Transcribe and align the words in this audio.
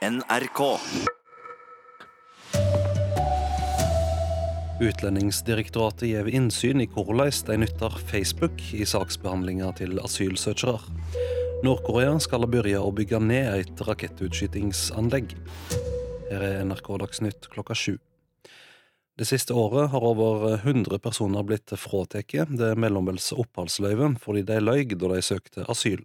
NRK. 0.00 0.60
Utlendingsdirektoratet 4.80 6.06
gir 6.08 6.30
innsyn 6.32 6.80
i 6.80 6.86
hvordan 6.88 7.28
de 7.44 7.58
nytter 7.60 7.98
Facebook 8.08 8.64
i 8.72 8.86
saksbehandlinga 8.88 9.68
til 9.76 10.00
asylsøkere. 10.00 10.80
Nord-Korea 11.66 12.14
skal 12.24 12.48
begynne 12.48 12.80
å 12.80 12.94
bygge 12.96 13.20
ned 13.20 13.60
et 13.60 13.84
rakettutskytingsanlegg. 13.90 15.36
Her 16.30 16.46
er 16.48 16.62
NRK 16.64 16.94
Dagsnytt 17.04 17.50
klokka 17.52 17.76
sju. 17.76 17.98
Det 19.20 19.26
siste 19.28 19.52
året 19.52 19.90
har 19.92 20.00
over 20.00 20.54
100 20.54 20.96
personer 21.04 21.44
blitt 21.44 21.74
fratatt 21.76 22.32
det 22.56 22.70
mellombelse 22.80 23.36
oppholdsløyvet 23.42 24.16
fordi 24.22 24.46
de 24.48 24.56
løy 24.62 24.86
da 24.94 25.10
de 25.12 25.18
søkte 25.20 25.66
asyl. 25.68 26.00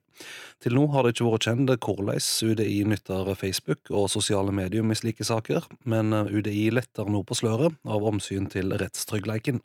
Til 0.60 0.76
nå 0.76 0.84
har 0.92 1.08
det 1.08 1.14
ikke 1.14 1.30
vært 1.30 1.48
kjent 1.48 1.72
hvordan 1.72 2.20
UDI 2.50 2.82
nytter 2.92 3.32
Facebook 3.40 3.88
og 3.88 4.10
sosiale 4.12 4.52
medier 4.52 4.84
i 4.84 5.00
slike 5.00 5.24
saker, 5.24 5.64
men 5.88 6.12
UDI 6.12 6.68
letter 6.76 7.08
nå 7.08 7.24
på 7.24 7.40
sløret 7.40 7.80
av 7.88 8.04
omsyn 8.04 8.52
til 8.52 8.76
rettstryggleiken. 8.76 9.64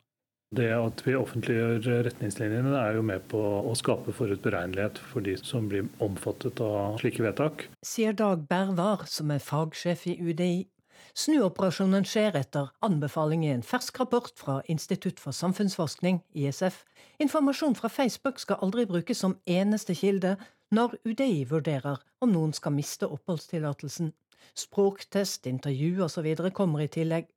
Det 0.55 0.71
at 0.71 1.03
vi 1.03 1.19
offentliggjør 1.19 2.05
retningslinjene 2.07 2.71
er 2.75 2.95
jo 2.95 3.03
med 3.03 3.27
på 3.31 3.39
å 3.67 3.75
skape 3.75 4.15
forutberegnelighet 4.15 5.03
for 5.11 5.27
de 5.27 5.35
som 5.43 5.67
blir 5.67 5.91
omfattet 5.99 6.63
av 6.63 6.99
slike 7.03 7.27
vedtak. 7.27 7.67
Sier 7.83 8.15
Dag 8.15 8.47
Bervar, 8.47 9.09
som 9.11 9.31
er 9.35 9.43
fagsjef 9.43 10.07
i 10.11 10.21
UDI. 10.23 10.69
Snuoperasjonen 11.11 12.05
skjer 12.07 12.37
etter 12.39 12.69
anbefaling 12.85 13.43
i 13.43 13.51
en 13.51 13.65
fersk 13.67 13.99
rapport 13.99 14.31
fra 14.39 14.61
Institutt 14.71 15.19
for 15.19 15.35
samfunnsforskning, 15.35 16.21
ISF. 16.31 16.85
Informasjon 17.19 17.75
fra 17.75 17.91
Facebook 17.91 18.39
skal 18.39 18.61
aldri 18.63 18.85
brukes 18.87 19.19
som 19.19 19.35
eneste 19.43 19.95
kilde 19.97 20.37
når 20.71 20.95
UDI 21.03 21.43
vurderer 21.49 21.99
om 22.23 22.31
noen 22.31 22.55
skal 22.55 22.75
miste 22.77 23.09
oppholdstillatelsen. 23.11 24.13
Språktest, 24.55 25.47
intervju 25.51 26.05
osv. 26.07 26.31
kommer 26.55 26.85
i 26.85 26.87
tillegg. 26.91 27.27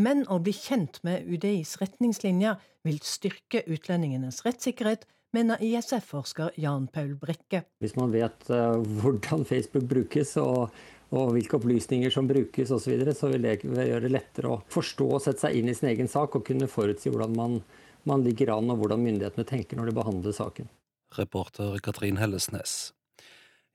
Men 0.00 0.24
å 0.32 0.40
bli 0.40 0.54
kjent 0.56 1.02
med 1.04 1.28
UDIs 1.28 1.76
retningslinjer 1.82 2.56
vil 2.88 3.00
styrke 3.04 3.60
utlendingenes 3.68 4.40
rettssikkerhet, 4.46 5.04
mener 5.36 5.60
ISF-forsker 5.60 6.56
Jan 6.56 6.86
Paul 6.88 7.12
Brekke. 7.20 7.66
Hvis 7.84 7.98
man 7.98 8.14
vet 8.14 8.48
uh, 8.48 8.80
hvordan 8.80 9.44
Facebook 9.44 9.84
brukes 9.90 10.32
og 10.40 10.72
og 11.16 11.32
hvilke 11.32 11.56
opplysninger 11.56 12.12
som 12.12 12.28
brukes 12.28 12.72
osv., 12.74 12.96
så, 13.08 13.14
så 13.16 13.30
vil 13.32 13.46
det 13.46 13.56
gjøre 13.62 14.04
det 14.04 14.12
lettere 14.12 14.52
å 14.52 14.60
forstå 14.72 15.08
og 15.16 15.22
sette 15.24 15.46
seg 15.46 15.56
inn 15.56 15.70
i 15.72 15.76
sin 15.76 15.88
egen 15.92 16.10
sak 16.10 16.36
og 16.36 16.44
kunne 16.48 16.68
forutsi 16.70 17.12
hvordan 17.12 17.36
man, 17.36 17.60
man 18.08 18.26
ligger 18.26 18.52
an 18.58 18.68
og 18.74 18.82
hvordan 18.82 19.04
myndighetene 19.06 19.48
tenker 19.48 19.80
når 19.80 19.90
de 19.90 19.98
behandler 20.00 20.36
saken. 20.36 20.68
Reporter 21.16 21.78
Katrin 21.80 22.20
Hellesnes. 22.20 22.92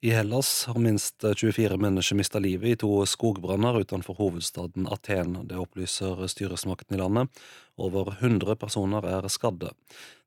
I 0.04 0.10
Hellas 0.10 0.66
har 0.66 0.80
minst 0.80 1.24
24 1.36 1.78
mennesker 1.78 2.16
mista 2.16 2.40
livet 2.40 2.70
i 2.70 2.76
to 2.76 3.06
skogbranner 3.08 3.78
utenfor 3.80 4.18
hovedstaden 4.18 4.90
Aten. 4.92 5.38
Det 5.48 5.56
opplyser 5.56 6.26
styresmakten 6.28 6.98
i 6.98 7.00
landet. 7.00 7.40
Over 7.80 8.12
100 8.18 8.58
personer 8.60 9.08
er 9.08 9.30
skadde. 9.32 9.72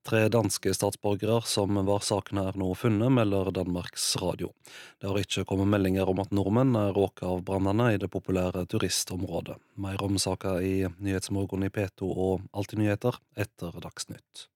Tre 0.08 0.22
danske 0.32 0.72
statsborgere 0.72 1.42
som 1.44 1.77
var 1.91 2.00
sakene 2.08 2.47
er 2.48 2.56
nå 2.56 2.70
funnet, 2.72 3.12
melder 3.20 3.52
Danmarks 3.52 4.08
Radio. 4.24 4.54
Det 4.97 5.12
har 5.12 5.20
ikke 5.20 5.44
kommet 5.52 5.69
meldinger 5.77 6.08
om 6.08 6.24
at 6.24 6.32
nordmenn 6.32 6.72
er 6.80 6.97
råka 6.97 7.28
av 7.36 7.44
brannene 7.44 7.92
i 7.92 8.00
det 8.00 8.08
populære 8.16 8.64
turistområdet. 8.72 9.60
Mer 9.77 10.00
om 10.08 10.16
saka 10.16 10.56
i 10.64 10.86
Nyhetsmorgen 10.88 11.69
i 11.69 11.74
P2 11.77 12.14
og 12.16 12.48
Alltid 12.56 12.80
nyheter 12.80 13.20
etter 13.36 13.77
Dagsnytt. 13.84 14.48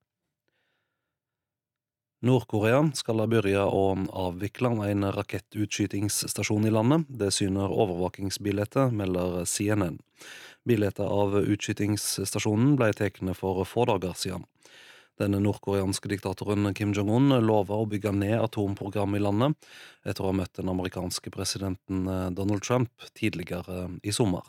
Nord-Korea 2.20 2.82
skal 2.92 3.22
begynne 3.32 3.62
å 3.64 3.84
avvikle 4.26 4.74
en 4.90 5.06
rakettutskytingsstasjon 5.16 6.66
i 6.68 6.72
landet. 6.72 7.06
Det 7.08 7.30
syner 7.32 7.72
overvåkingsbildet, 7.72 8.76
melder 8.92 9.46
CNN. 9.48 9.96
Bildet 10.68 11.00
av 11.00 11.38
utskytingsstasjonen 11.40 12.76
ble 12.76 12.90
tatt 12.92 13.22
for 13.38 13.64
få 13.64 13.88
dager 13.88 14.12
siden. 14.12 14.44
Den 15.16 15.32
nordkoreanske 15.40 16.12
diktatoren 16.12 16.68
Kim 16.76 16.92
Jong-un 16.96 17.32
lover 17.40 17.80
å 17.80 17.88
bygge 17.88 18.12
ned 18.12 18.36
atomprogrammet 18.40 19.20
i 19.20 19.24
landet, 19.24 19.70
etter 20.04 20.24
å 20.24 20.34
ha 20.34 20.36
møtt 20.36 20.60
den 20.60 20.68
amerikanske 20.72 21.32
presidenten 21.32 22.04
Donald 22.36 22.64
Trump 22.68 23.08
tidligere 23.16 23.86
i 24.04 24.12
sommer. 24.12 24.44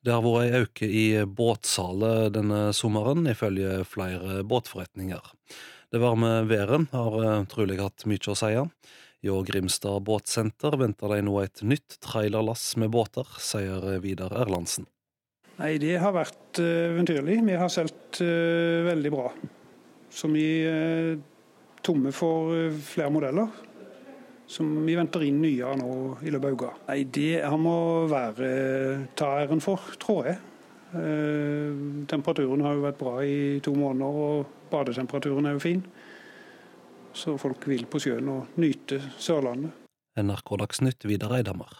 Det 0.00 0.14
har 0.14 0.22
vært 0.24 0.46
en 0.46 0.62
økning 0.64 0.92
i 0.96 1.08
båtsalet 1.28 2.32
denne 2.32 2.60
sommeren, 2.72 3.26
ifølge 3.28 3.82
flere 3.84 4.40
båtforretninger. 4.48 5.26
Det 5.92 6.00
varme 6.00 6.30
været 6.48 6.88
har 6.94 7.16
eh, 7.20 7.44
trolig 7.50 7.76
hatt 7.82 8.06
mye 8.08 8.32
å 8.32 8.36
si. 8.38 8.54
Hjå 9.20 9.36
Grimstad 9.44 10.00
båtsenter 10.06 10.78
venter 10.80 11.12
de 11.12 11.20
nå 11.26 11.34
et 11.42 11.60
nytt 11.60 11.98
trailerlass 12.00 12.78
med 12.80 12.94
båter, 12.94 13.28
sier 13.44 14.00
Vidar 14.00 14.32
Erlandsen. 14.40 14.88
Nei, 15.60 15.74
Det 15.82 15.98
har 16.00 16.16
vært 16.16 16.62
eh, 16.62 16.86
eventyrlig. 16.94 17.42
Vi 17.44 17.58
har 17.60 17.68
solgt 17.68 18.22
uh, 18.24 18.86
veldig 18.88 19.12
bra. 19.12 19.26
Så 20.08 20.30
vi 20.32 20.46
er 20.64 21.18
tomme 21.84 22.14
for 22.16 22.72
flere 22.88 23.12
modeller 23.12 23.52
som 24.50 24.70
vi 24.86 24.96
venter 24.98 25.22
inn 25.26 25.40
nye 25.42 25.66
av 25.66 25.78
nå 25.78 25.96
i 26.26 26.32
løpet 26.34 26.48
av 26.48 26.56
uka. 26.58 26.70
Nei, 26.88 27.04
Det 27.04 27.42
han 27.44 27.60
må 27.62 28.06
være 28.10 28.48
ta 29.18 29.36
æren 29.44 29.62
for, 29.62 29.92
tror 30.02 30.26
jeg. 30.26 30.40
Eh, 30.90 31.76
temperaturen 32.10 32.64
har 32.66 32.74
jo 32.74 32.82
vært 32.82 32.98
bra 32.98 33.20
i 33.22 33.60
to 33.62 33.74
måneder, 33.78 34.16
og 34.26 34.72
badetemperaturen 34.72 35.46
er 35.46 35.54
jo 35.54 35.62
fin. 35.62 35.84
Så 37.14 37.36
folk 37.38 37.66
vil 37.70 37.86
på 37.90 38.00
sjøen 38.02 38.28
og 38.30 38.58
nyte 38.62 38.98
Sørlandet. 39.18 39.70
NRK 40.18 40.56
Dagsnytt, 40.58 41.06
Vidar 41.06 41.36
Eidhammer. 41.38 41.70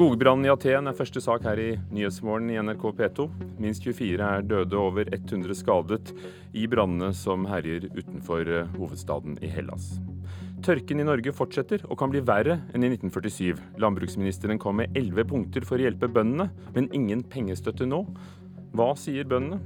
Skogbrannen 0.00 0.46
i 0.46 0.48
Aten 0.48 0.88
er 0.88 0.96
første 0.96 1.20
sak 1.20 1.42
her 1.44 1.60
i 1.60 1.74
Nyhetsmorgen 1.92 2.46
i 2.48 2.54
NRK 2.64 2.86
P2. 2.96 3.26
Minst 3.60 3.84
24 3.84 4.24
er 4.24 4.46
døde, 4.48 4.78
over 4.80 5.04
100 5.12 5.52
skadet 5.58 6.14
i 6.56 6.62
brannene 6.72 7.10
som 7.12 7.42
herjer 7.44 7.84
utenfor 7.92 8.48
eh, 8.48 8.70
hovedstaden 8.78 9.34
i 9.44 9.50
Hellas. 9.52 9.90
Tørken 10.64 11.02
i 11.02 11.04
Norge 11.04 11.34
fortsetter 11.36 11.84
og 11.84 11.98
kan 12.00 12.08
bli 12.14 12.22
verre 12.24 12.56
enn 12.72 12.86
i 12.86 12.88
1947. 12.94 13.60
Landbruksministeren 13.84 14.62
kom 14.62 14.80
med 14.80 14.96
elleve 14.96 15.26
punkter 15.34 15.68
for 15.68 15.76
å 15.76 15.84
hjelpe 15.84 16.08
bøndene, 16.08 16.48
men 16.72 16.88
ingen 16.96 17.20
pengestøtte 17.20 17.84
nå. 17.84 18.00
Hva 18.72 18.94
sier 18.96 19.28
bøndene? 19.28 19.60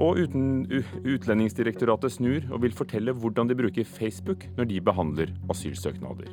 Og 0.00 0.22
uten, 0.24 0.64
Utlendingsdirektoratet 1.04 2.16
snur 2.16 2.48
og 2.48 2.64
vil 2.64 2.72
fortelle 2.72 3.12
hvordan 3.12 3.52
de 3.52 3.60
bruker 3.60 3.84
Facebook 3.84 4.48
når 4.56 4.72
de 4.72 4.80
behandler 4.88 5.36
asylsøknader. 5.52 6.32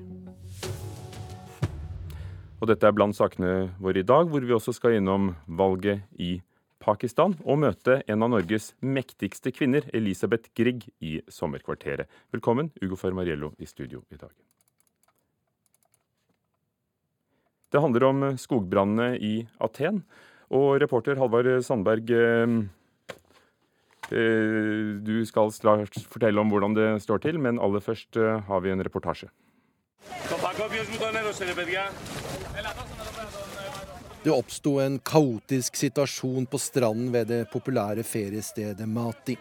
Og 2.59 2.67
dette 2.67 2.83
er 2.83 2.95
blant 2.95 3.15
sakene 3.15 3.71
våre 3.79 4.01
i 4.01 4.07
dag, 4.07 4.27
hvor 4.27 4.43
vi 4.43 4.51
også 4.55 4.73
skal 4.75 4.97
innom 4.97 5.31
valget 5.47 6.03
i 6.19 6.41
Pakistan 6.83 7.37
og 7.45 7.61
møte 7.63 8.01
en 8.07 8.25
av 8.25 8.31
Norges 8.33 8.73
mektigste 8.83 9.53
kvinner, 9.55 9.87
Elisabeth 9.95 10.51
Grieg, 10.55 10.83
i 10.99 11.19
sommerkvarteret. 11.31 12.11
Velkommen, 12.35 12.71
Ugo 12.83 12.99
Fermariello, 12.99 13.53
i 13.59 13.67
studio 13.67 14.03
i 14.11 14.19
dag. 14.19 14.33
Det 17.69 17.79
handler 17.83 18.07
om 18.09 18.27
skogbrannene 18.41 19.13
i 19.23 19.33
Aten. 19.63 20.03
Og 20.49 20.79
reporter 20.81 21.19
Halvard 21.21 21.61
Sandberg, 21.63 22.11
eh, 22.11 22.55
eh, 24.09 24.95
du 25.05 25.21
skal 25.29 25.53
straks 25.53 26.07
fortelle 26.09 26.41
om 26.41 26.49
hvordan 26.51 26.75
det 26.75 26.89
står 27.05 27.23
til, 27.23 27.39
men 27.39 27.61
aller 27.61 27.79
først 27.79 28.17
eh, 28.17 28.41
har 28.49 28.65
vi 28.65 28.73
en 28.73 28.83
reportasje. 28.83 29.29
Det 34.23 34.31
oppsto 34.31 34.73
en 34.83 34.97
kaotisk 34.99 35.77
situasjon 35.79 36.45
på 36.51 36.59
stranden 36.59 37.13
ved 37.13 37.29
det 37.31 37.45
populære 37.53 38.03
feriestedet 38.03 38.87
Mati. 38.87 39.37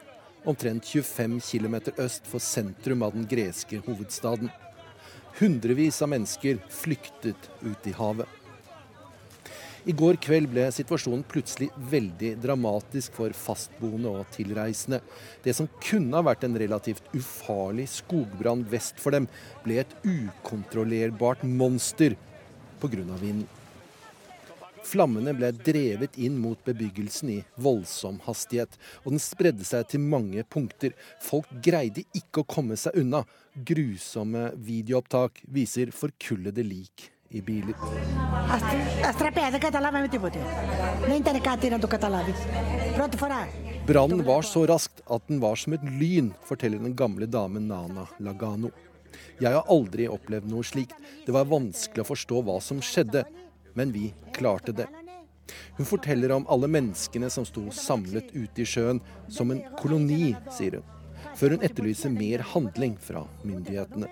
Omtrent 0.46 0.86
25 0.86 1.40
km 1.42 1.74
øst 1.98 2.28
for 2.30 2.38
sentrum 2.38 3.02
av 3.02 3.16
den 3.18 3.26
greske 3.26 3.80
hovedstaden. 3.82 4.52
Hundrevis 5.40 5.98
av 6.06 6.12
mennesker 6.14 6.62
flyktet 6.70 7.50
ut 7.66 7.90
i 7.90 7.96
havet. 7.98 8.37
I 9.88 9.94
går 9.96 10.18
kveld 10.20 10.50
ble 10.52 10.66
situasjonen 10.68 11.22
plutselig 11.24 11.70
veldig 11.88 12.34
dramatisk 12.42 13.14
for 13.16 13.32
fastboende 13.32 14.10
og 14.20 14.26
tilreisende. 14.34 14.98
Det 15.40 15.54
som 15.56 15.70
kunne 15.80 16.12
ha 16.12 16.20
vært 16.26 16.44
en 16.44 16.58
relativt 16.60 17.08
ufarlig 17.16 17.86
skogbrann 17.94 18.66
vest 18.68 19.00
for 19.00 19.16
dem, 19.16 19.30
ble 19.64 19.80
et 19.80 19.96
ukontrollerbart 20.04 21.46
monster 21.48 22.18
pga. 22.82 23.00
vinden. 23.16 23.48
Flammene 24.84 25.32
ble 25.36 25.54
drevet 25.56 26.20
inn 26.20 26.36
mot 26.40 26.60
bebyggelsen 26.64 27.32
i 27.32 27.40
voldsom 27.56 28.20
hastighet, 28.28 28.76
og 29.04 29.12
den 29.16 29.24
spredde 29.24 29.64
seg 29.64 29.88
til 29.88 30.04
mange 30.04 30.44
punkter. 30.44 30.92
Folk 31.24 31.48
greide 31.64 32.04
ikke 32.12 32.44
å 32.44 32.50
komme 32.56 32.76
seg 32.76 32.96
unna. 33.00 33.24
Grusomme 33.56 34.50
videoopptak 34.54 35.42
viser 35.48 35.96
forkullede 35.96 36.64
lik 36.64 37.12
i 37.30 37.42
biler. 37.42 37.74
Brannen 43.86 44.24
var 44.24 44.42
så 44.42 44.66
raskt 44.66 45.02
at 45.06 45.26
den 45.28 45.40
var 45.40 45.56
som 45.56 45.72
et 45.76 45.84
lyn, 45.84 46.32
forteller 46.44 46.82
den 46.82 46.96
gamle 46.96 47.26
damen 47.26 47.68
Nana 47.68 48.06
Lagano. 48.20 48.70
Jeg 49.40 49.54
har 49.54 49.68
aldri 49.72 50.08
opplevd 50.10 50.48
noe 50.50 50.66
slikt. 50.66 50.96
Det 51.26 51.34
var 51.34 51.48
vanskelig 51.48 52.04
å 52.04 52.08
forstå 52.08 52.42
hva 52.44 52.58
som 52.64 52.80
skjedde, 52.84 53.24
men 53.78 53.92
vi 53.94 54.10
klarte 54.36 54.74
det. 54.76 54.88
Hun 55.78 55.88
forteller 55.88 56.32
om 56.34 56.46
alle 56.52 56.68
menneskene 56.68 57.30
som 57.32 57.46
sto 57.48 57.68
samlet 57.72 58.32
ute 58.34 58.64
i 58.64 58.68
sjøen, 58.68 59.00
som 59.32 59.52
en 59.52 59.62
koloni, 59.80 60.34
sier 60.52 60.80
hun, 60.80 60.88
før 61.38 61.56
hun 61.56 61.64
etterlyser 61.64 62.12
mer 62.12 62.44
handling 62.52 62.98
fra 63.00 63.24
myndighetene. 63.46 64.10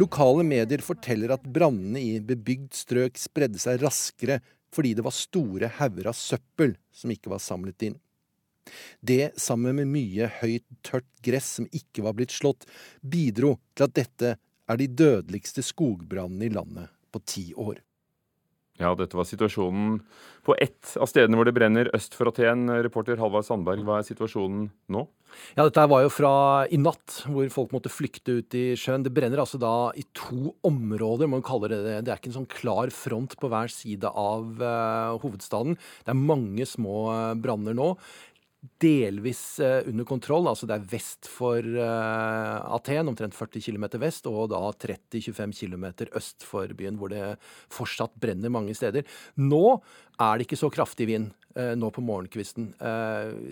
Lokale 0.00 0.44
medier 0.46 0.84
forteller 0.84 1.34
at 1.34 1.44
brannene 1.44 2.00
i 2.00 2.20
bebygd 2.24 2.72
strøk 2.76 3.20
spredde 3.20 3.60
seg 3.62 3.82
raskere 3.82 4.40
fordi 4.72 4.94
det 4.96 5.04
var 5.04 5.14
store 5.16 5.68
hauger 5.78 6.08
av 6.08 6.16
søppel 6.16 6.76
som 6.96 7.12
ikke 7.12 7.32
var 7.32 7.42
samlet 7.44 7.88
inn. 7.90 7.98
Det, 9.00 9.34
sammen 9.36 9.76
med 9.76 9.90
mye 9.90 10.28
høyt, 10.40 10.64
tørt 10.86 11.08
gress 11.24 11.58
som 11.58 11.68
ikke 11.74 12.04
var 12.06 12.14
blitt 12.16 12.32
slått, 12.32 12.64
bidro 13.02 13.56
til 13.74 13.88
at 13.88 13.96
dette 13.98 14.36
er 14.38 14.78
de 14.78 14.88
dødeligste 14.88 15.64
skogbrannene 15.66 16.46
i 16.46 16.54
landet 16.54 16.92
på 17.12 17.20
ti 17.26 17.50
år. 17.58 17.82
Ja, 18.80 18.94
dette 18.96 19.18
var 19.18 19.26
situasjonen 19.28 19.98
på 20.46 20.54
ett 20.58 20.94
av 20.96 21.06
stedene 21.10 21.36
hvor 21.38 21.46
det 21.46 21.54
brenner 21.54 21.90
øst 21.94 22.16
for 22.16 22.30
Aten. 22.30 22.64
Reporter 22.82 23.20
Halvard 23.20 23.44
Sandberg, 23.46 23.84
hva 23.84 23.98
er 24.00 24.06
situasjonen 24.06 24.70
nå? 24.90 25.04
Ja, 25.56 25.64
Dette 25.64 25.84
var 25.88 26.02
jo 26.04 26.10
fra 26.12 26.32
i 26.72 26.78
natt, 26.80 27.22
hvor 27.28 27.46
folk 27.52 27.72
måtte 27.76 27.92
flykte 27.92 28.38
ut 28.40 28.56
i 28.56 28.64
sjøen. 28.78 29.04
Det 29.04 29.12
brenner 29.14 29.40
altså 29.42 29.60
da 29.60 29.92
i 29.96 30.04
to 30.16 30.54
områder, 30.66 31.30
man 31.30 31.44
kaller 31.44 31.72
det 31.72 31.80
det. 31.86 31.94
Det 32.06 32.12
er 32.14 32.20
ikke 32.20 32.32
en 32.32 32.38
sånn 32.40 32.50
klar 32.52 32.92
front 32.92 33.36
på 33.40 33.52
hver 33.52 33.72
side 33.72 34.08
av 34.08 34.60
uh, 34.60 35.20
hovedstaden. 35.22 35.78
Det 36.04 36.12
er 36.12 36.20
mange 36.20 36.66
små 36.68 37.06
uh, 37.12 37.32
branner 37.38 37.76
nå 37.76 37.92
delvis 38.62 39.60
uh, 39.60 39.80
under 39.88 40.06
kontroll. 40.06 40.46
altså 40.48 40.68
Det 40.70 40.76
er 40.76 40.88
vest 40.92 41.28
for 41.30 41.58
uh, 41.58 42.74
Aten, 42.76 43.10
omtrent 43.10 43.34
40 43.34 43.64
km 43.64 43.86
vest, 44.02 44.28
og 44.30 44.52
da 44.52 44.62
30-25 44.70 45.54
km 45.64 45.86
øst 46.18 46.46
for 46.46 46.70
byen, 46.78 46.98
hvor 47.00 47.12
det 47.12 47.36
fortsatt 47.72 48.14
brenner 48.22 48.52
mange 48.54 48.76
steder. 48.78 49.06
Nå 49.42 49.64
er 50.18 50.38
det 50.38 50.46
ikke 50.46 50.60
så 50.62 50.70
kraftig 50.72 51.08
vind 51.10 51.32
uh, 51.58 51.74
nå 51.78 51.90
på 51.90 52.04
morgenkvisten, 52.06 52.72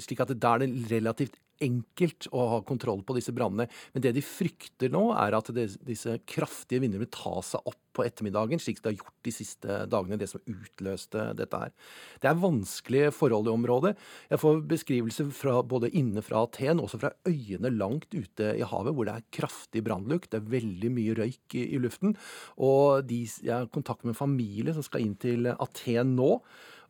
slik 0.00 0.22
at 0.22 0.34
der 0.36 0.50
er 0.54 0.64
det 0.64 0.90
relativt 0.92 1.38
enkelt 1.64 2.28
å 2.32 2.46
ha 2.54 2.60
kontroll 2.66 3.02
på 3.06 3.16
disse 3.16 3.34
brannene. 3.36 3.68
Men 3.94 4.04
det 4.04 4.14
de 4.16 4.24
frykter 4.24 4.92
nå, 4.92 5.10
er 5.18 5.36
at 5.36 5.50
det, 5.56 5.66
disse 5.86 6.16
kraftige 6.28 6.82
vindene 6.82 7.04
vil 7.04 7.12
ta 7.14 7.38
seg 7.44 7.68
opp 7.68 7.78
på 7.96 8.04
ettermiddagen, 8.06 8.60
slik 8.62 8.78
det 8.80 8.92
har 8.92 8.98
gjort 9.00 9.16
de 9.26 9.34
siste 9.34 9.76
dagene. 9.90 10.18
Det 10.20 10.30
som 10.30 10.42
utløste 10.46 11.30
dette 11.38 11.60
her. 11.64 11.74
Det 12.22 12.30
er 12.30 12.40
vanskelige 12.40 13.12
forhold 13.14 13.50
i 13.50 13.54
området. 13.54 13.94
Jeg 14.30 14.42
får 14.42 14.62
beskrivelser 14.70 15.30
fra, 15.34 15.58
både 15.66 15.92
inne 15.98 16.24
fra 16.24 16.44
Aten 16.46 16.80
og 16.80 16.88
også 16.88 17.02
fra 17.02 17.12
øyene 17.28 17.72
langt 17.74 18.14
ute 18.14 18.54
i 18.56 18.66
havet, 18.66 18.94
hvor 18.94 19.08
det 19.08 19.16
er 19.16 19.28
kraftig 19.40 19.84
brannlukt. 19.86 20.30
Det 20.32 20.40
er 20.40 20.52
veldig 20.56 20.92
mye 20.96 21.16
røyk 21.18 21.58
i, 21.58 21.66
i 21.74 21.82
luften. 21.82 22.16
Og 22.62 23.06
de, 23.08 23.24
jeg 23.42 23.54
har 23.56 23.70
kontakt 23.74 24.04
med 24.04 24.14
en 24.14 24.22
familie 24.22 24.76
som 24.76 24.86
skal 24.86 25.04
inn 25.04 25.16
til 25.20 25.50
Aten 25.56 26.14
nå. 26.18 26.36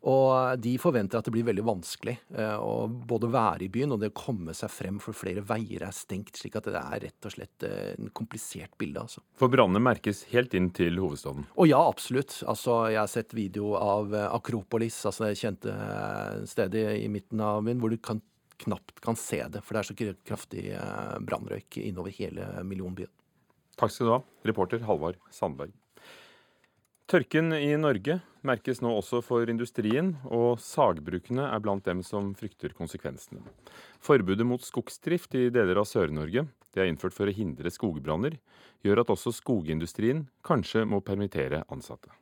Og 0.09 0.57
de 0.57 0.71
forventer 0.81 1.19
at 1.19 1.27
det 1.27 1.33
blir 1.35 1.45
veldig 1.45 1.63
vanskelig 1.65 2.15
eh, 2.33 2.55
å 2.57 2.87
både 2.89 3.29
være 3.29 3.67
i 3.67 3.69
byen 3.73 3.93
og 3.93 3.99
det 4.01 4.09
å 4.09 4.15
komme 4.17 4.55
seg 4.57 4.71
frem, 4.73 4.97
for 5.03 5.13
flere 5.17 5.43
veier 5.45 5.85
er 5.85 5.93
stengt. 5.93 6.33
Slik 6.41 6.57
at 6.57 6.69
det 6.71 6.79
er 6.79 7.03
rett 7.03 7.27
og 7.27 7.35
slett 7.35 7.65
eh, 7.67 7.91
en 7.93 8.09
komplisert 8.17 8.73
bilde. 8.81 9.03
altså. 9.03 9.21
For 9.37 9.51
brannene 9.53 9.83
merkes 9.83 10.23
helt 10.31 10.55
inn 10.57 10.71
til 10.73 10.97
hovedstaden? 11.01 11.45
Å 11.53 11.69
ja, 11.69 11.83
absolutt. 11.85 12.39
Altså, 12.49 12.79
jeg 12.89 13.01
har 13.03 13.11
sett 13.13 13.37
video 13.37 13.75
av 13.77 14.15
eh, 14.17 14.25
Akropolis, 14.33 14.97
altså 15.05 15.27
det 15.27 15.37
kjente 15.43 15.75
stedet 16.49 16.87
i 16.97 17.05
midten 17.11 17.45
av 17.45 17.61
byen, 17.67 17.83
hvor 17.83 17.93
du 17.93 17.99
kan, 18.01 18.23
knapt 18.65 19.03
kan 19.05 19.17
se 19.17 19.43
det. 19.53 19.61
For 19.61 19.77
det 19.77 19.83
er 19.83 19.91
så 19.91 20.17
kraftig 20.25 20.65
brannrøyk 21.29 21.77
innover 21.81 22.13
hele 22.17 22.49
millionbyen. 22.65 23.09
Takk 23.77 23.93
skal 23.93 24.09
du 24.09 24.15
ha, 24.15 24.19
reporter 24.49 24.81
Halvard 24.85 25.21
Sandberg. 25.33 25.73
Tørken 27.11 27.51
i 27.51 27.73
Norge 27.75 28.21
merkes 28.47 28.79
nå 28.79 28.87
også 28.95 29.19
for 29.19 29.49
industrien, 29.51 30.13
og 30.31 30.61
sagbrukene 30.63 31.43
er 31.43 31.59
blant 31.59 31.83
dem 31.83 31.99
som 32.07 32.29
frykter 32.39 32.71
konsekvensene. 32.77 33.43
Forbudet 33.99 34.47
mot 34.47 34.63
skogsdrift 34.63 35.35
i 35.35 35.49
deler 35.51 35.81
av 35.81 35.89
Sør-Norge, 35.89 36.45
det 36.71 36.79
er 36.79 36.87
innført 36.87 37.17
for 37.17 37.27
å 37.27 37.35
hindre 37.35 37.67
skogbranner, 37.67 38.39
gjør 38.87 39.03
at 39.03 39.11
også 39.11 39.35
skogindustrien 39.41 40.23
kanskje 40.47 40.85
må 40.87 41.01
permittere 41.03 41.65
ansatte. 41.67 42.15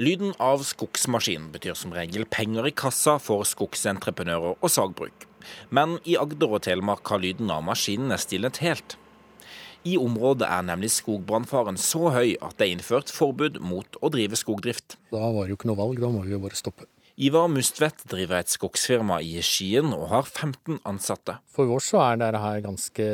Lyden 0.00 0.32
av 0.40 0.64
skogsmaskin 0.64 1.52
betyr 1.52 1.76
som 1.76 1.92
regel 1.92 2.24
penger 2.32 2.72
i 2.72 2.72
kassa 2.72 3.20
for 3.20 3.44
skogsentreprenører 3.44 4.56
og 4.56 4.70
sagbruk. 4.72 5.28
Men 5.70 5.98
i 6.04 6.16
Agder 6.20 6.58
og 6.58 6.64
Telemark 6.66 7.06
har 7.12 7.22
lyden 7.22 7.50
av 7.52 7.64
maskinene 7.66 8.18
stilnet 8.20 8.62
helt. 8.64 8.98
I 9.86 9.94
området 10.00 10.48
er 10.50 10.64
nemlig 10.66 10.90
skogbrannfaren 10.96 11.78
så 11.78 12.10
høy 12.10 12.34
at 12.42 12.56
det 12.58 12.66
er 12.66 12.74
innført 12.74 13.12
forbud 13.14 13.60
mot 13.62 13.98
å 14.02 14.10
drive 14.10 14.38
skogdrift. 14.38 14.98
Da 15.12 15.22
var 15.22 15.46
det 15.46 15.54
jo 15.54 15.58
ikke 15.60 15.70
noe 15.70 15.78
valg, 15.78 16.00
da 16.02 16.10
må 16.10 16.24
vi 16.24 16.34
jo 16.34 16.42
bare 16.42 16.58
stoppe. 16.58 16.88
Ivar 17.16 17.46
Mustvedt 17.48 18.02
driver 18.10 18.42
et 18.42 18.50
skogsfirma 18.52 19.22
i 19.24 19.38
Skien 19.46 19.94
og 19.96 20.10
har 20.10 20.26
15 20.26 20.82
ansatte. 20.84 21.38
For 21.48 21.70
oss 21.72 21.92
så 21.94 22.02
er 22.02 22.18
dette 22.20 22.42
her 22.42 22.60
ganske 22.66 23.06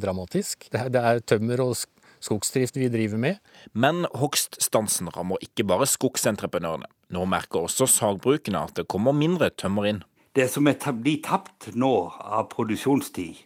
dramatisk. 0.00 0.70
Det 0.72 1.02
er 1.02 1.20
tømmer 1.20 1.60
og 1.66 1.74
skogsdrift 2.24 2.78
vi 2.80 2.88
driver 2.88 3.20
med. 3.20 3.42
Men 3.76 4.06
hogststansen 4.16 5.10
rammer 5.12 5.42
ikke 5.44 5.66
bare 5.68 5.88
skogsentreprenørene. 5.90 6.88
Nå 7.12 7.26
merker 7.28 7.66
også 7.66 7.90
sagbrukene 7.90 8.64
at 8.70 8.78
det 8.78 8.88
kommer 8.88 9.12
mindre 9.12 9.50
tømmer 9.52 9.90
inn. 9.90 10.00
Det 10.36 10.50
som 10.52 10.68
blir 10.68 11.22
tapt 11.24 11.70
nå 11.72 11.90
av 12.20 12.50
produksjonstid, 12.52 13.38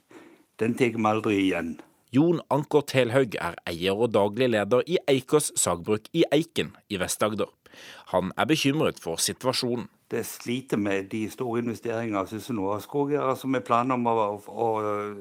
den 0.59 0.73
tar 0.75 0.97
vi 0.97 1.05
aldri 1.07 1.37
igjen. 1.45 1.69
Jon 2.11 2.41
Anker 2.51 2.83
Telhaug 2.83 3.37
er 3.39 3.55
eier 3.71 3.95
og 3.95 4.11
daglig 4.17 4.49
leder 4.51 4.83
i 4.91 4.99
Eikås 5.13 5.53
sagbruk 5.55 6.11
i 6.11 6.25
Eiken 6.35 6.73
i 6.91 6.99
Vest-Agder. 6.99 7.47
Han 8.11 8.35
er 8.35 8.51
bekymret 8.51 8.99
for 8.99 9.23
situasjonen. 9.23 9.87
Det 10.11 10.25
sliter 10.27 10.83
med 10.83 11.13
de 11.15 11.29
store 11.31 11.63
investeringene 11.63 12.43
nå 12.59 12.69
av 12.75 12.83
skogeiere 12.83 13.39
som 13.39 13.55
har 13.55 13.63
planer 13.63 13.95
om 13.95 14.11
å, 14.11 14.29
å, 14.51 14.71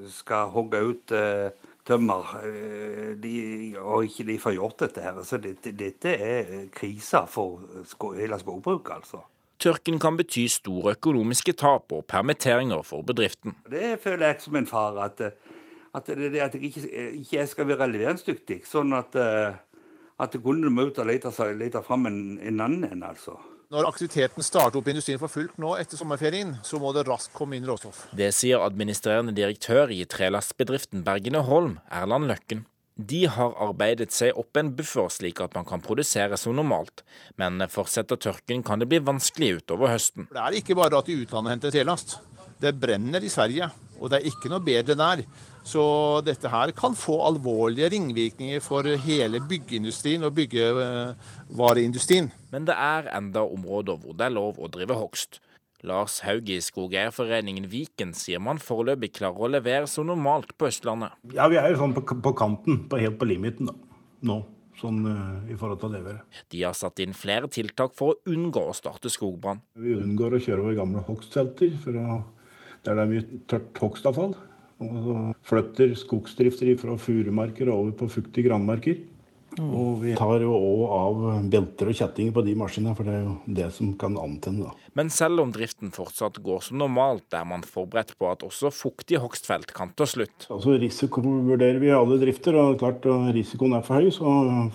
skal 0.10 0.50
hogge 0.50 0.81
ut 0.81 1.13
eh, 1.13 1.51
tømmer, 1.86 2.38
eh, 2.50 3.10
de, 3.22 3.36
og 3.77 4.10
ikke 4.10 4.25
de 4.25 4.42
får 4.42 4.58
gjort 4.58 4.88
dette 4.88 5.05
her. 5.05 5.22
Så 5.22 5.38
dette, 5.38 5.77
dette 5.77 6.17
er 6.17 6.55
krisa 6.74 7.27
for 7.29 7.62
sko, 7.86 8.15
hele 8.17 8.41
skogbruket, 8.41 9.03
altså. 9.03 9.27
Tørken 9.60 10.00
kan 10.00 10.16
bety 10.20 10.46
store 10.51 10.94
økonomiske 10.96 11.54
tap 11.60 11.92
og 11.92 12.06
permitteringer 12.08 12.84
for 12.88 13.04
bedriften. 13.04 13.58
Det 13.68 13.98
føler 14.04 14.32
jeg 14.32 14.42
som 14.46 14.56
en 14.56 14.70
fare. 14.70 15.10
At, 15.10 15.22
at, 15.96 16.08
det, 16.08 16.39
at 16.39 16.56
jeg 16.56 16.72
ikke, 16.72 16.84
ikke 17.20 17.48
skal 17.51 17.68
være 17.68 17.89
leveringsdyktig. 17.92 18.62
Sånn 18.70 18.96
at, 18.96 19.16
at 19.20 20.39
kundene 20.39 20.72
må 20.72 20.88
ut 20.88 21.01
og 21.04 21.12
lete, 21.12 21.34
lete 21.60 21.84
fram 21.84 22.08
en, 22.08 22.22
en 22.39 22.66
annen 22.66 22.88
en, 22.88 23.04
altså. 23.12 23.36
Når 23.70 23.86
aktiviteten 23.86 24.42
starter 24.42 24.80
opp 24.80 24.88
i 24.89 24.94
industrien 24.96 25.20
for 25.22 25.30
fullt 25.30 25.60
nå 25.62 25.75
etter 25.78 26.00
sommerferien, 26.00 26.56
så 26.66 26.80
må 26.82 26.89
det 26.96 27.04
raskt 27.06 27.36
komme 27.38 27.54
inn 27.60 27.68
råstoff. 27.70 28.08
Det 28.18 28.32
sier 28.34 28.63
administrerende 28.66 29.36
direktør 29.38 29.92
i 29.94 30.00
trelastbedriften 30.10 31.04
Bergene 31.06 31.44
Holm, 31.46 31.75
Erland 31.94 32.32
Løkken. 32.32 32.63
De 33.00 33.22
har 33.32 33.53
arbeidet 33.63 34.12
seg 34.12 34.36
opp 34.36 34.58
en 34.60 34.74
buffer 34.75 35.08
slik 35.13 35.39
at 35.39 35.53
man 35.56 35.68
kan 35.68 35.79
produsere 35.79 36.36
som 36.39 36.58
normalt, 36.58 37.06
men 37.39 37.63
fortsetter 37.72 38.20
tørken 38.20 38.63
kan 38.68 38.82
det 38.82 38.89
bli 38.91 39.00
vanskelig 39.00 39.62
utover 39.62 39.94
høsten. 39.94 40.27
Det 40.27 40.41
er 40.44 40.58
ikke 40.60 40.75
bare 40.75 41.00
at 41.00 41.08
de 41.08 41.15
utlandet 41.22 41.53
henter 41.56 41.72
trelast. 41.77 42.18
Det 42.60 42.75
brenner 42.75 43.24
i 43.24 43.32
Sverige, 43.32 43.70
og 44.01 44.12
det 44.12 44.20
er 44.20 44.27
ikke 44.27 44.51
noe 44.51 44.60
bedre 44.65 44.98
der. 45.00 45.24
Så 45.63 45.84
dette 46.27 46.51
her 46.51 46.72
kan 46.75 46.96
få 46.98 47.22
alvorlige 47.24 47.89
ringvirkninger 47.94 48.60
for 48.63 48.84
hele 49.06 49.39
byggeindustrien 49.48 50.24
og 50.27 50.36
byggevareindustrien. 50.36 52.27
Men 52.51 52.68
det 52.68 52.75
er 52.75 53.12
enda 53.15 53.46
områder 53.48 53.96
hvor 54.01 54.18
det 54.18 54.27
er 54.27 54.36
lov 54.36 54.60
å 54.60 54.68
drive 54.72 54.98
hogst. 55.00 55.39
Lars 55.88 56.19
Haug 56.25 56.50
i 56.51 56.59
Skogeierforeningen 56.59 57.69
Viken 57.71 58.12
sier 58.17 58.41
man 58.43 58.59
foreløpig 58.59 59.13
klarer 59.15 59.45
å 59.45 59.51
levere 59.53 59.88
som 59.88 60.09
normalt 60.09 60.51
på 60.59 60.67
Østlandet. 60.67 61.15
Ja, 61.36 61.48
vi 61.51 61.59
er 61.62 61.71
jo 61.71 61.79
sånn 61.79 61.95
på, 61.95 62.03
på 62.03 62.33
kanten, 62.36 62.81
på 62.91 63.00
helt 63.00 63.19
på 63.19 63.29
limiten 63.29 63.71
da, 63.71 63.75
nå. 64.27 64.41
Sånn 64.79 65.00
uh, 65.03 65.39
i 65.51 65.57
forhold 65.59 65.81
til 65.81 65.89
å 65.89 65.95
levere. 65.98 66.21
De 66.51 66.62
har 66.63 66.75
satt 66.77 67.01
inn 67.03 67.12
flere 67.17 67.50
tiltak 67.51 67.91
for 68.00 68.13
å 68.13 68.31
unngå 68.31 68.62
å 68.69 68.75
starte 68.75 69.12
skogbrann. 69.12 69.59
Vi 69.75 69.91
unngår 69.98 70.38
å 70.38 70.39
kjøre 70.45 70.63
over 70.63 70.77
gamle 70.77 71.03
hogstfelter, 71.03 71.74
der 71.83 72.88
det 72.88 73.03
er 73.03 73.09
mye 73.12 73.41
tørt 73.51 73.81
hogstavfall. 73.83 74.38
Og 74.79 75.00
så 75.03 75.17
flytter 75.50 75.91
skogsdrifter 76.00 76.77
fra 76.79 76.95
furumarker 76.95 77.71
over 77.74 77.91
på 78.00 78.07
fuktige 78.13 78.48
granmarker. 78.48 79.01
Og 79.58 80.03
vi 80.03 80.13
tar 80.18 80.44
jo 80.44 80.53
òg 80.53 80.82
av 80.94 81.22
belter 81.50 81.89
og 81.89 81.98
kjettinger 81.98 82.34
på 82.36 82.44
de 82.46 82.53
maskinene, 82.60 82.94
for 82.98 83.08
det 83.08 83.15
er 83.18 83.24
jo 83.24 83.34
det 83.60 83.70
som 83.75 83.91
kan 84.00 84.18
antenne. 84.22 84.70
da. 84.70 84.89
Men 85.00 85.10
selv 85.13 85.41
om 85.44 85.53
driften 85.53 85.94
fortsatt 85.96 86.38
går 86.46 86.62
som 86.68 86.79
normalt, 86.82 87.27
er 87.34 87.48
man 87.50 87.65
forberedt 87.65 88.13
på 88.20 88.29
at 88.29 88.46
også 88.46 88.72
fuktige 88.74 89.22
hogstfelt 89.24 89.74
kan 89.75 89.94
ta 89.98 90.06
slutt. 90.10 90.48
Altså 90.53 90.77
Risiko 90.79 91.24
vurderer 91.24 91.82
vi 91.82 91.89
i 91.89 91.98
alle 91.98 92.20
drifter, 92.22 92.58
og 92.62 92.77
klart 92.82 93.08
risikoen 93.34 93.77
er 93.77 93.86
for 93.86 94.00
høy, 94.00 94.12
så 94.13 94.70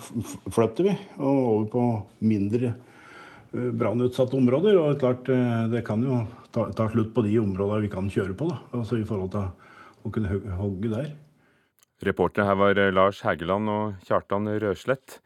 flytter 0.51 0.89
vi 0.89 0.97
og 1.17 1.43
over 1.55 1.67
på 1.71 1.85
mindre 2.27 2.73
eh, 2.75 3.69
brannutsatte 3.71 4.37
områder. 4.37 4.81
Og 4.81 4.99
klart 4.99 5.31
det 5.71 5.85
kan 5.87 6.03
jo 6.03 6.25
ta, 6.51 6.69
ta 6.75 6.89
slutt 6.91 7.15
på 7.15 7.23
de 7.25 7.39
områdene 7.41 7.87
vi 7.87 7.93
kan 7.95 8.11
kjøre 8.11 8.35
på, 8.37 8.51
da. 8.51 8.59
altså 8.75 8.99
i 8.99 9.07
forhold 9.07 9.31
til 9.35 9.47
å 10.05 10.11
kunne 10.13 10.57
hogge 10.59 10.91
der. 10.91 11.13
Reportere 12.03 12.43
her 12.49 12.57
var 12.59 12.79
eh, 12.79 12.91
Lars 12.91 13.21
Hægeland 13.23 13.71
og 13.71 13.93
Kjartan 14.03 14.49
Røslett. 14.59 15.19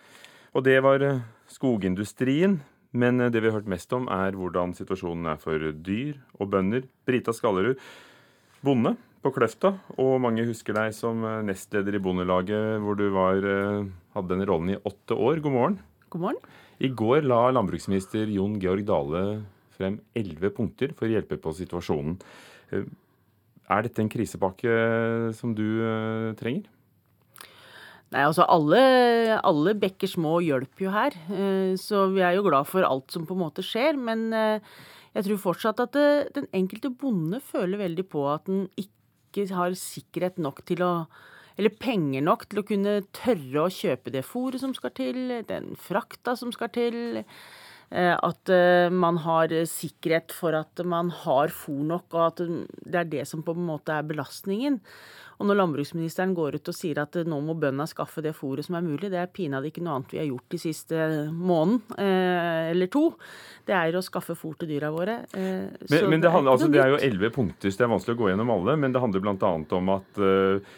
Og 0.53 0.65
det 0.67 0.77
var 0.85 1.01
eh, 1.01 1.23
skogindustrien. 1.49 2.59
Men 2.93 3.21
eh, 3.21 3.31
det 3.33 3.41
vi 3.41 3.49
har 3.49 3.57
hørt 3.57 3.71
mest 3.71 3.93
om, 3.97 4.05
er 4.05 4.37
hvordan 4.37 4.75
situasjonen 4.77 5.31
er 5.33 5.41
for 5.41 5.57
dyr 5.73 6.19
og 6.37 6.51
bønder. 6.53 6.85
Brita 7.09 7.33
Skallerud, 7.33 7.81
bonde 8.61 8.95
på 9.23 9.33
Kløfta, 9.35 9.73
og 9.99 10.21
mange 10.23 10.45
husker 10.47 10.77
deg 10.77 10.93
som 10.95 11.25
nestleder 11.43 11.97
i 11.97 11.99
Bondelaget, 11.99 12.77
hvor 12.79 12.95
du 12.95 13.09
var, 13.11 13.43
hadde 14.15 14.31
den 14.31 14.45
rollen 14.47 14.71
i 14.71 14.77
åtte 14.79 15.17
år. 15.17 15.41
God 15.43 15.55
morgen. 15.57 15.75
God 16.07 16.23
morgen. 16.23 16.39
I 16.79 16.87
går 16.87 17.27
la 17.27 17.41
landbruksminister 17.51 18.31
Jon 18.31 18.55
Georg 18.61 18.85
Dale 18.87 19.23
frem 19.75 19.97
elleve 20.15 20.53
punkter 20.55 20.95
for 20.95 21.09
å 21.09 21.11
hjelpe 21.11 21.35
på 21.41 21.51
situasjonen. 21.57 22.15
Er 23.69 23.85
dette 23.85 24.01
en 24.01 24.11
krisepakke 24.11 24.75
som 25.37 25.53
du 25.57 25.65
uh, 25.83 26.35
trenger? 26.39 26.67
Nei, 28.09 28.23
altså 28.25 28.47
alle, 28.49 28.79
alle 29.45 29.75
bekker 29.77 30.09
små 30.09 30.39
hjelper 30.41 30.87
jo 30.87 30.93
her. 30.93 31.17
Uh, 31.29 31.73
så 31.77 32.07
vi 32.15 32.23
er 32.25 32.37
jo 32.37 32.47
glad 32.47 32.69
for 32.69 32.87
alt 32.87 33.13
som 33.13 33.27
på 33.29 33.37
en 33.37 33.43
måte 33.43 33.65
skjer. 33.65 33.99
Men 34.01 34.29
jeg 34.33 35.25
tror 35.25 35.43
fortsatt 35.45 35.83
at 35.85 35.99
den 36.35 36.49
enkelte 36.55 36.89
bonde 36.89 37.41
føler 37.45 37.85
veldig 37.85 38.07
på 38.09 38.25
at 38.31 38.49
den 38.49 38.65
ikke 38.81 39.45
har 39.53 39.77
sikkerhet 39.77 40.41
nok 40.41 40.63
til 40.65 40.81
å 40.85 40.93
eller 41.59 41.75
penger 41.75 42.23
nok 42.23 42.45
til 42.47 42.61
å 42.61 42.67
kunne 42.67 42.91
tørre 43.11 43.65
å 43.65 43.71
kjøpe 43.73 44.13
det 44.15 44.23
fôret 44.23 44.61
som 44.61 44.71
skal 44.75 44.93
til, 44.95 45.17
den 45.49 45.73
frakta 45.75 46.37
som 46.39 46.53
skal 46.55 46.71
til. 46.71 47.19
Eh, 47.89 48.13
at 48.13 48.51
eh, 48.53 48.89
man 48.93 49.17
har 49.23 49.53
sikkerhet 49.65 50.33
for 50.35 50.53
at 50.53 50.83
man 50.85 51.09
har 51.23 51.53
fôr 51.53 51.81
nok, 51.89 52.05
og 52.13 52.25
at 52.27 52.43
det 52.85 52.99
er 53.01 53.09
det 53.09 53.27
som 53.29 53.41
på 53.45 53.55
en 53.57 53.65
måte 53.71 53.95
er 53.95 54.05
belastningen. 54.05 54.77
Og 55.39 55.47
når 55.47 55.55
landbruksministeren 55.61 56.33
går 56.35 56.57
ut 56.59 56.69
og 56.71 56.75
sier 56.75 56.99
at 56.99 57.15
nå 57.23 57.37
må 57.43 57.55
bøndene 57.55 57.87
skaffe 57.87 58.19
det 58.23 58.33
fôret 58.35 58.67
som 58.67 58.75
er 58.75 58.83
mulig, 58.83 59.07
det 59.07 59.21
er 59.21 59.31
pinadø 59.31 59.69
ikke 59.69 59.83
noe 59.85 59.95
annet 59.95 60.11
vi 60.11 60.19
har 60.19 60.27
gjort 60.27 60.51
de 60.51 60.59
siste 60.59 61.05
måneden 61.31 61.79
eh, 61.95 62.71
eller 62.73 62.91
to. 62.91 63.05
Det 63.69 63.75
er 63.77 63.95
å 63.95 64.03
skaffe 64.03 64.35
fôr 64.35 64.57
til 64.59 64.71
dyra 64.73 64.89
våre. 64.91 65.21
Eh, 65.31 65.69
men, 65.93 66.09
men 66.11 66.23
det, 66.23 66.33
handler, 66.33 66.57
altså, 66.57 66.67
det, 66.73 66.81
er 66.83 66.91
jo 66.91 66.99
elleve 67.07 67.31
punkter, 67.35 67.71
så 67.71 67.81
det 67.81 67.87
er 67.87 67.93
vanskelig 67.93 68.17
å 68.17 68.21
gå 68.23 68.29
gjennom 68.31 68.53
alle. 68.57 68.75
Men 68.83 68.95
det 68.95 69.03
handler 69.03 69.23
bl.a. 69.23 69.51
om 69.79 69.91
at 69.95 70.21
eh, 70.27 70.77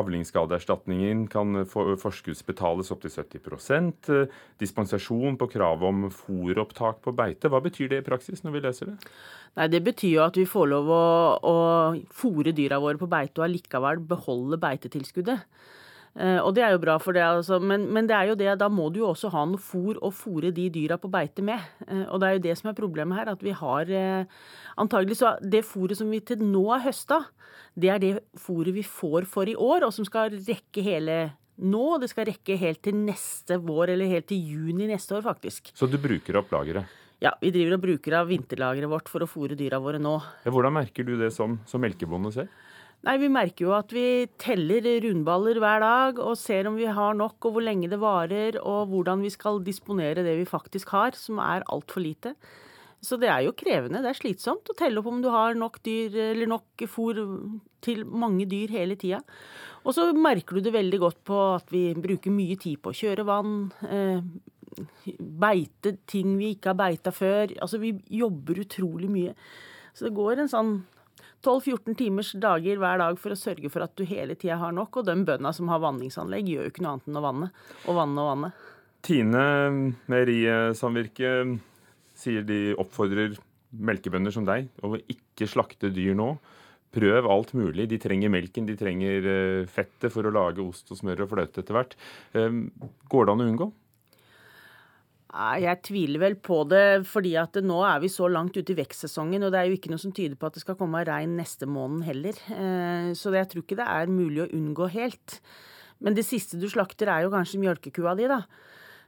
avlingsskadeerstatningen 0.00 1.26
kan 1.30 1.62
for, 1.70 1.94
forskuddsbetales 2.00 2.90
opptil 2.90 3.12
70 3.14 3.44
eh, 4.16 4.40
Dispensasjon 4.58 5.38
på 5.38 5.50
krav 5.52 5.84
om 5.86 6.08
fôropptak 6.10 7.04
på 7.04 7.14
beite. 7.14 7.52
Hva 7.52 7.62
betyr 7.62 7.92
det 7.92 8.02
i 8.02 8.08
praksis 8.10 8.42
når 8.42 8.56
vi 8.56 8.64
leser 8.66 8.90
det? 8.90 9.12
Nei, 9.58 9.68
Det 9.68 9.80
betyr 9.82 10.14
jo 10.14 10.24
at 10.24 10.38
vi 10.38 10.46
får 10.48 10.68
lov 10.70 10.90
å, 10.94 11.04
å 11.42 11.54
fôre 12.14 12.54
dyra 12.56 12.78
våre 12.82 13.00
på 13.00 13.08
beite 13.10 13.42
og 13.42 13.48
allikevel 13.48 13.99
beholde 14.08 14.58
beitetilskuddet. 14.60 15.46
Eh, 16.18 16.40
og 16.42 16.56
det 16.56 16.64
er 16.66 16.72
jo 16.74 16.80
bra 16.82 16.96
for 16.98 17.14
det, 17.14 17.22
altså. 17.22 17.60
men, 17.62 17.84
men, 17.94 18.08
det 18.10 18.16
er 18.16 18.30
jo 18.32 18.38
det, 18.38 18.48
da 18.58 18.66
må 18.72 18.88
du 18.90 18.98
jo 19.04 19.10
også 19.12 19.30
ha 19.30 19.44
noe 19.46 19.62
fôr 19.62 19.98
å 20.02 20.10
fôre 20.10 20.50
de 20.54 20.66
dyra 20.74 20.98
på 20.98 21.10
beite 21.12 21.44
med. 21.46 21.62
Eh, 21.86 22.06
og 22.08 22.18
det 22.20 22.28
er 22.28 22.36
jo 22.36 22.44
det 22.48 22.56
som 22.58 22.70
er 22.70 22.78
problemet 22.78 23.20
her, 23.20 23.30
at 23.30 23.44
vi 23.46 23.54
har 23.54 23.92
eh, 23.94 24.40
antagelig 24.80 25.20
så 25.20 25.36
Det 25.40 25.62
fôret 25.66 25.98
som 25.98 26.10
vi 26.10 26.22
til 26.24 26.42
nå 26.42 26.64
har 26.72 26.82
høsta, 26.88 27.22
det 27.78 27.92
er 27.92 28.02
det 28.02 28.14
fôret 28.38 28.74
vi 28.74 28.82
får 28.82 29.28
for 29.30 29.46
i 29.46 29.54
år, 29.54 29.86
og 29.86 29.94
som 29.94 30.06
skal 30.08 30.34
rekke 30.34 30.82
hele 30.82 31.20
nå. 31.60 31.84
Det 32.02 32.10
skal 32.10 32.26
rekke 32.32 32.58
helt 32.58 32.82
til 32.82 32.98
neste 32.98 33.60
vår, 33.62 33.94
eller 33.94 34.10
helt 34.10 34.26
til 34.32 34.42
juni 34.42 34.90
neste 34.90 35.14
år, 35.14 35.22
faktisk. 35.28 35.70
Så 35.78 35.86
du 35.86 36.00
bruker 36.02 36.40
opp 36.40 36.50
lageret? 36.56 36.98
Ja, 37.20 37.34
vi 37.38 37.52
driver 37.52 37.76
og 37.76 37.82
bruker 37.84 38.16
av 38.16 38.30
vinterlageret 38.32 38.88
vårt 38.88 39.10
for 39.12 39.22
å 39.22 39.28
fôre 39.28 39.54
dyra 39.54 39.78
våre 39.78 40.00
nå. 40.00 40.16
Ja, 40.42 40.50
hvordan 40.50 40.72
merker 40.72 41.04
du 41.04 41.18
det 41.20 41.28
som, 41.36 41.58
som 41.68 41.82
melkebonde 41.84 42.32
selv? 42.32 42.48
Nei, 43.00 43.16
Vi 43.16 43.30
merker 43.32 43.64
jo 43.64 43.70
at 43.72 43.92
vi 43.96 44.26
teller 44.40 44.84
rundballer 45.06 45.56
hver 45.62 45.80
dag 45.80 46.18
og 46.20 46.34
ser 46.36 46.68
om 46.68 46.74
vi 46.76 46.84
har 46.84 47.14
nok, 47.16 47.38
og 47.48 47.54
hvor 47.54 47.64
lenge 47.64 47.88
det 47.88 48.00
varer, 48.00 48.58
og 48.60 48.90
hvordan 48.90 49.24
vi 49.24 49.30
skal 49.32 49.62
disponere 49.64 50.20
det 50.26 50.36
vi 50.42 50.48
faktisk 50.48 50.92
har, 50.92 51.16
som 51.16 51.40
er 51.40 51.64
altfor 51.72 52.04
lite. 52.04 52.34
Så 53.00 53.16
det 53.16 53.30
er 53.32 53.46
jo 53.46 53.56
krevende. 53.56 54.02
Det 54.04 54.10
er 54.12 54.18
slitsomt 54.18 54.68
å 54.68 54.76
telle 54.76 55.00
opp 55.00 55.08
om 55.08 55.22
du 55.24 55.30
har 55.32 55.56
nok 55.56 55.80
dyr, 55.86 56.12
eller 56.34 56.52
nok 56.52 56.84
fôr 56.92 57.22
til 57.80 58.04
mange 58.04 58.44
dyr 58.50 58.68
hele 58.76 58.98
tida. 59.00 59.22
Og 59.80 59.96
så 59.96 60.10
merker 60.12 60.58
du 60.58 60.68
det 60.68 60.76
veldig 60.76 61.00
godt 61.00 61.24
på 61.24 61.40
at 61.54 61.72
vi 61.72 61.86
bruker 61.96 62.36
mye 62.36 62.60
tid 62.60 62.82
på 62.84 62.92
å 62.92 63.00
kjøre 63.00 63.24
vann, 63.24 63.72
eh, 63.88 64.20
beite 65.16 65.96
ting 66.04 66.36
vi 66.36 66.52
ikke 66.52 66.74
har 66.74 66.80
beita 66.84 67.16
før. 67.16 67.56
Altså, 67.64 67.80
vi 67.80 67.96
jobber 68.12 68.60
utrolig 68.60 69.08
mye. 69.08 69.32
Så 69.96 70.04
det 70.10 70.18
går 70.20 70.44
en 70.44 70.52
sånn 70.52 70.74
12-14 71.44 71.96
timers 71.96 72.32
dager 72.36 72.80
hver 72.80 73.00
dag 73.00 73.18
for 73.20 73.32
å 73.32 73.38
sørge 73.38 73.70
for 73.72 73.84
at 73.84 73.94
du 73.96 74.04
hele 74.08 74.36
tida 74.36 74.58
har 74.60 74.74
nok. 74.76 75.00
Og 75.00 75.08
de 75.08 75.16
bøndene 75.16 75.52
som 75.56 75.70
har 75.72 75.82
vanningsanlegg, 75.82 76.52
gjør 76.52 76.68
jo 76.68 76.72
ikke 76.74 76.84
noe 76.84 76.96
annet 76.96 77.08
enn 77.08 77.20
å 77.20 77.24
vanne 77.24 77.50
og 77.86 77.98
vanne 78.00 78.24
og 78.24 78.30
vanne. 78.34 78.52
Tine 79.06 79.44
Meierisamvirke 80.12 81.34
sier 82.20 82.44
de 82.44 82.60
oppfordrer 82.80 83.38
melkebønder 83.70 84.34
som 84.34 84.44
deg 84.48 84.68
å 84.84 84.98
ikke 84.98 85.48
slakte 85.48 85.92
dyr 85.94 86.16
nå. 86.18 86.34
Prøv 86.90 87.28
alt 87.30 87.52
mulig. 87.54 87.86
De 87.88 88.00
trenger 88.02 88.32
melken, 88.34 88.66
de 88.66 88.74
trenger 88.76 89.26
eh, 89.30 89.68
fettet 89.70 90.10
for 90.10 90.26
å 90.26 90.32
lage 90.34 90.62
ost 90.64 90.90
og 90.90 90.98
smør 90.98 91.22
og 91.22 91.30
fløte 91.30 91.62
etter 91.62 91.76
hvert. 91.76 91.94
Eh, 92.34 92.50
går 93.12 93.28
det 93.28 93.34
an 93.36 93.44
å 93.44 93.46
unngå? 93.52 93.68
Jeg 95.30 95.78
tviler 95.86 96.18
vel 96.24 96.34
på 96.42 96.64
det, 96.66 97.06
fordi 97.06 97.36
at 97.38 97.54
nå 97.62 97.78
er 97.86 98.00
vi 98.02 98.10
så 98.10 98.26
langt 98.30 98.56
ute 98.58 98.74
i 98.74 98.78
vekstsesongen, 98.80 99.44
og 99.46 99.52
det 99.54 99.60
er 99.60 99.68
jo 99.70 99.76
ikke 99.78 99.92
noe 99.92 100.02
som 100.02 100.14
tyder 100.14 100.34
på 100.38 100.48
at 100.48 100.56
det 100.58 100.64
skal 100.64 100.78
komme 100.78 101.04
regn 101.06 101.36
neste 101.38 101.68
måned 101.70 102.02
heller. 102.08 102.40
Eh, 102.50 103.12
så 103.14 103.30
jeg 103.36 103.50
tror 103.52 103.62
ikke 103.62 103.78
det 103.78 103.86
er 103.86 104.10
mulig 104.10 104.42
å 104.42 104.50
unngå 104.58 104.90
helt. 104.96 105.38
Men 106.02 106.16
det 106.16 106.26
siste 106.26 106.58
du 106.58 106.66
slakter, 106.72 107.12
er 107.12 107.26
jo 107.26 107.32
kanskje 107.34 107.62
mjølkekua 107.62 108.16
di, 108.18 108.26
da. 108.32 108.42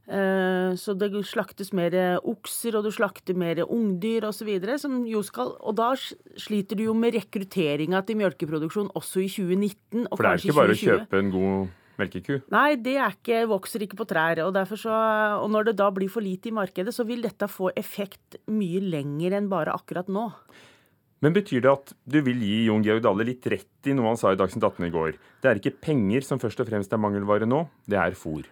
Eh, 0.07 0.79
så 0.79 0.95
det 0.99 1.11
slaktes 1.26 1.73
mer 1.75 1.99
okser, 2.23 2.79
og 2.79 2.87
du 2.87 2.95
slakter 2.95 3.35
mer 3.38 3.64
ungdyr 3.67 4.29
osv. 4.31 4.55
Og, 4.62 5.52
og 5.59 5.76
da 5.79 5.93
sliter 5.99 6.79
du 6.79 6.87
jo 6.87 6.95
med 6.95 7.19
rekrutteringa 7.19 8.07
til 8.07 8.23
mjølkeproduksjon 8.23 8.95
også 8.95 9.26
i 9.26 9.31
2019 9.31 10.07
og 10.07 10.19
For 10.19 10.23
det 10.23 10.35
er 10.37 10.45
ikke 10.45 10.61
bare 10.62 10.76
å 10.76 10.83
kjøpe 10.87 11.25
en 11.25 11.35
god 11.35 11.79
melkeku? 12.02 12.40
Nei, 12.52 12.75
det 12.82 12.99
ikke, 12.99 13.44
vokser 13.50 13.87
ikke 13.87 14.00
på 14.02 14.09
trær. 14.11 14.42
Og, 14.44 14.59
så, 14.76 14.99
og, 15.38 15.49
når 15.54 15.71
det 15.71 15.78
da 15.80 15.88
blir 15.94 16.12
for 16.12 16.25
lite 16.25 16.50
i 16.50 16.56
markedet, 16.56 16.94
så 16.94 17.06
vil 17.09 17.25
dette 17.25 17.49
få 17.50 17.73
effekt 17.78 18.38
mye 18.52 18.82
lenger 18.85 19.38
enn 19.38 19.50
bare 19.52 19.75
akkurat 19.75 20.11
nå. 20.12 20.28
Men 21.23 21.37
betyr 21.37 21.62
det 21.62 21.71
at 21.71 21.92
du 22.11 22.18
vil 22.26 22.40
gi 22.42 22.64
Jon 22.66 22.82
Georg 22.82 23.04
Dale 23.04 23.26
litt 23.28 23.47
rett 23.47 23.87
i 23.87 23.94
noe 23.94 24.11
han 24.11 24.18
sa 24.18 24.32
i 24.35 24.38
Dagsnytt 24.38 24.64
18 24.66 24.88
i 24.88 24.94
går? 24.94 25.14
Det 25.42 25.50
er 25.50 25.61
ikke 25.61 25.78
penger 25.87 26.26
som 26.26 26.42
først 26.42 26.64
og 26.64 26.66
fremst 26.66 26.92
er 26.92 27.00
mangelvare 27.00 27.47
nå, 27.47 27.62
det 27.87 28.00
er 28.00 28.18
fôr. 28.18 28.49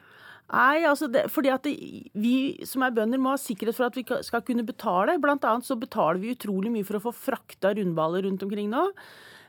Nei, 0.51 0.83
altså 0.87 1.07
det, 1.11 1.29
fordi 1.31 1.51
at 1.55 1.67
det, 1.67 1.75
vi 2.19 2.35
som 2.67 2.83
er 2.83 2.95
bønder 2.95 3.21
må 3.23 3.35
ha 3.35 3.39
sikkerhet 3.39 3.77
for 3.77 3.87
at 3.87 3.99
vi 3.99 4.03
skal 4.27 4.43
kunne 4.47 4.67
betale. 4.67 5.15
Blant 5.23 5.47
annet 5.47 5.67
så 5.67 5.77
betaler 5.79 6.19
vi 6.23 6.35
utrolig 6.35 6.73
mye 6.75 6.87
for 6.87 6.99
å 6.99 7.05
få 7.05 7.15
frakta 7.15 7.71
rundballer 7.79 8.27
rundt 8.27 8.43
omkring 8.47 8.71
nå. 8.73 8.89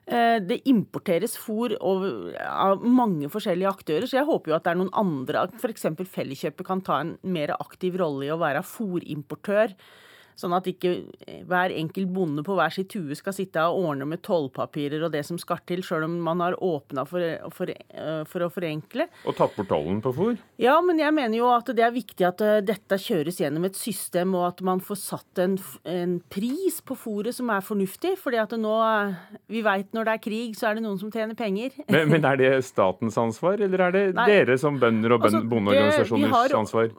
Eh, 0.10 0.38
det 0.42 0.64
importeres 0.70 1.36
fôr 1.38 1.76
av 1.78 2.82
mange 2.82 3.30
forskjellige 3.30 3.70
aktører, 3.70 4.08
så 4.10 4.18
jeg 4.18 4.30
håper 4.30 4.52
jo 4.52 4.58
at 4.58 4.66
det 4.66 4.74
er 4.74 4.80
noen 4.80 4.96
andre, 4.98 5.46
f.eks. 5.62 5.86
Felleskjøpet, 6.02 6.66
kan 6.68 6.82
ta 6.86 7.02
en 7.04 7.18
mer 7.22 7.54
aktiv 7.60 8.00
rolle 8.02 8.26
i 8.26 8.34
å 8.34 8.40
være 8.42 8.66
fôrimportør 8.66 9.76
Sånn 10.40 10.56
at 10.56 10.68
ikke 10.70 10.94
hver 11.50 11.74
enkelt 11.76 12.12
bonde 12.14 12.44
på 12.46 12.56
hver 12.58 12.74
sitt 12.74 12.94
hue 12.98 13.16
skal 13.18 13.36
sitte 13.36 13.64
og 13.68 13.92
ordne 13.92 14.08
med 14.10 14.24
tollpapirer 14.26 15.04
og 15.06 15.14
det 15.14 15.24
som 15.28 15.40
skal 15.42 15.62
til, 15.68 15.84
sjøl 15.86 16.06
om 16.08 16.18
man 16.24 16.42
har 16.44 16.58
åpna 16.64 17.06
for, 17.10 17.26
for, 17.56 17.72
eh, 17.72 18.22
for, 18.30 18.46
å 18.46 18.50
forenkle. 18.54 19.08
Og 19.28 19.38
tatt 19.38 19.56
bort 19.58 19.70
tollen 19.72 20.02
på 20.04 20.14
fôr? 20.16 20.40
Ja, 20.62 20.78
men 20.86 21.02
jeg 21.02 21.14
mener 21.16 21.38
jo 21.38 21.50
at 21.54 21.70
det 21.76 21.86
er 21.86 21.94
viktig 21.96 22.28
at 22.28 22.44
eh, 22.46 22.60
dette 22.66 23.00
kjøres 23.02 23.42
gjennom 23.42 23.68
et 23.68 23.78
system, 23.80 24.36
og 24.38 24.48
at 24.52 24.64
man 24.66 24.84
får 24.84 25.02
satt 25.02 25.44
en, 25.44 25.58
en 25.90 26.18
pris 26.32 26.80
på 26.86 26.98
fôret 26.98 27.36
som 27.36 27.52
er 27.54 27.66
fornuftig. 27.66 28.16
fordi 28.22 28.42
at 28.42 28.56
nå, 28.58 28.76
vi 29.52 29.64
veit 29.66 29.92
når 29.96 30.08
det 30.08 30.16
er 30.18 30.24
krig, 30.24 30.58
så 30.58 30.72
er 30.72 30.80
det 30.80 30.86
noen 30.86 31.00
som 31.02 31.12
tjener 31.14 31.38
penger. 31.38 31.76
Men, 31.92 32.10
men 32.12 32.26
er 32.28 32.40
det 32.40 32.52
statens 32.66 33.18
ansvar, 33.20 33.62
eller 33.62 33.88
er 33.88 33.96
det 33.96 34.06
Nei, 34.18 34.28
dere 34.30 34.58
som 34.62 34.78
bønder 34.82 35.16
og 35.16 35.28
altså, 35.28 35.44
bondeorganisasjoners 35.52 36.56
ansvar? 36.58 36.92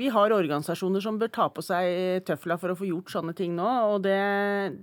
Vi 0.00 0.10
har 0.12 0.34
organisasjoner 0.34 1.04
som 1.04 1.18
bør 1.20 1.32
ta 1.34 1.48
på 1.52 1.64
seg 1.64 2.24
tøfla 2.28 2.56
for 2.60 2.74
å 2.74 2.78
få 2.80 2.88
gjort 2.88 3.12
sånne 3.12 3.34
ting 3.36 3.54
nå. 3.56 3.68
Og 3.92 4.02
det, 4.06 4.18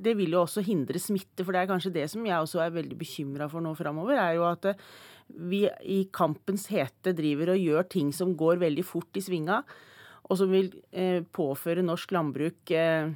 det, 0.06 0.16
vil 0.20 0.36
jo 0.36 0.44
også 0.44 0.64
hindre 0.66 1.02
smitte, 1.02 1.44
for 1.44 1.54
det 1.54 1.64
er 1.64 1.70
kanskje 1.72 1.94
det 2.00 2.08
som 2.14 2.26
jeg 2.28 2.38
også 2.38 2.64
er 2.64 2.74
veldig 2.78 2.98
bekymra 3.00 3.50
for 3.52 3.64
nå 3.66 3.74
framover. 3.78 4.18
er 4.22 4.38
jo 4.38 4.48
at 4.48 4.72
vi 5.28 5.66
i 5.84 6.02
kampens 6.16 6.70
hete 6.72 7.14
driver 7.16 7.54
og 7.54 7.62
gjør 7.62 7.88
ting 7.92 8.12
som 8.16 8.36
går 8.40 8.62
veldig 8.64 8.86
fort 8.88 9.20
i 9.20 9.24
svinga, 9.24 9.62
og 10.28 10.40
som 10.40 10.52
vil 10.52 10.72
eh, 10.92 11.24
påføre 11.36 11.86
norsk 11.86 12.12
landbruk 12.16 12.72
eh, 12.76 13.12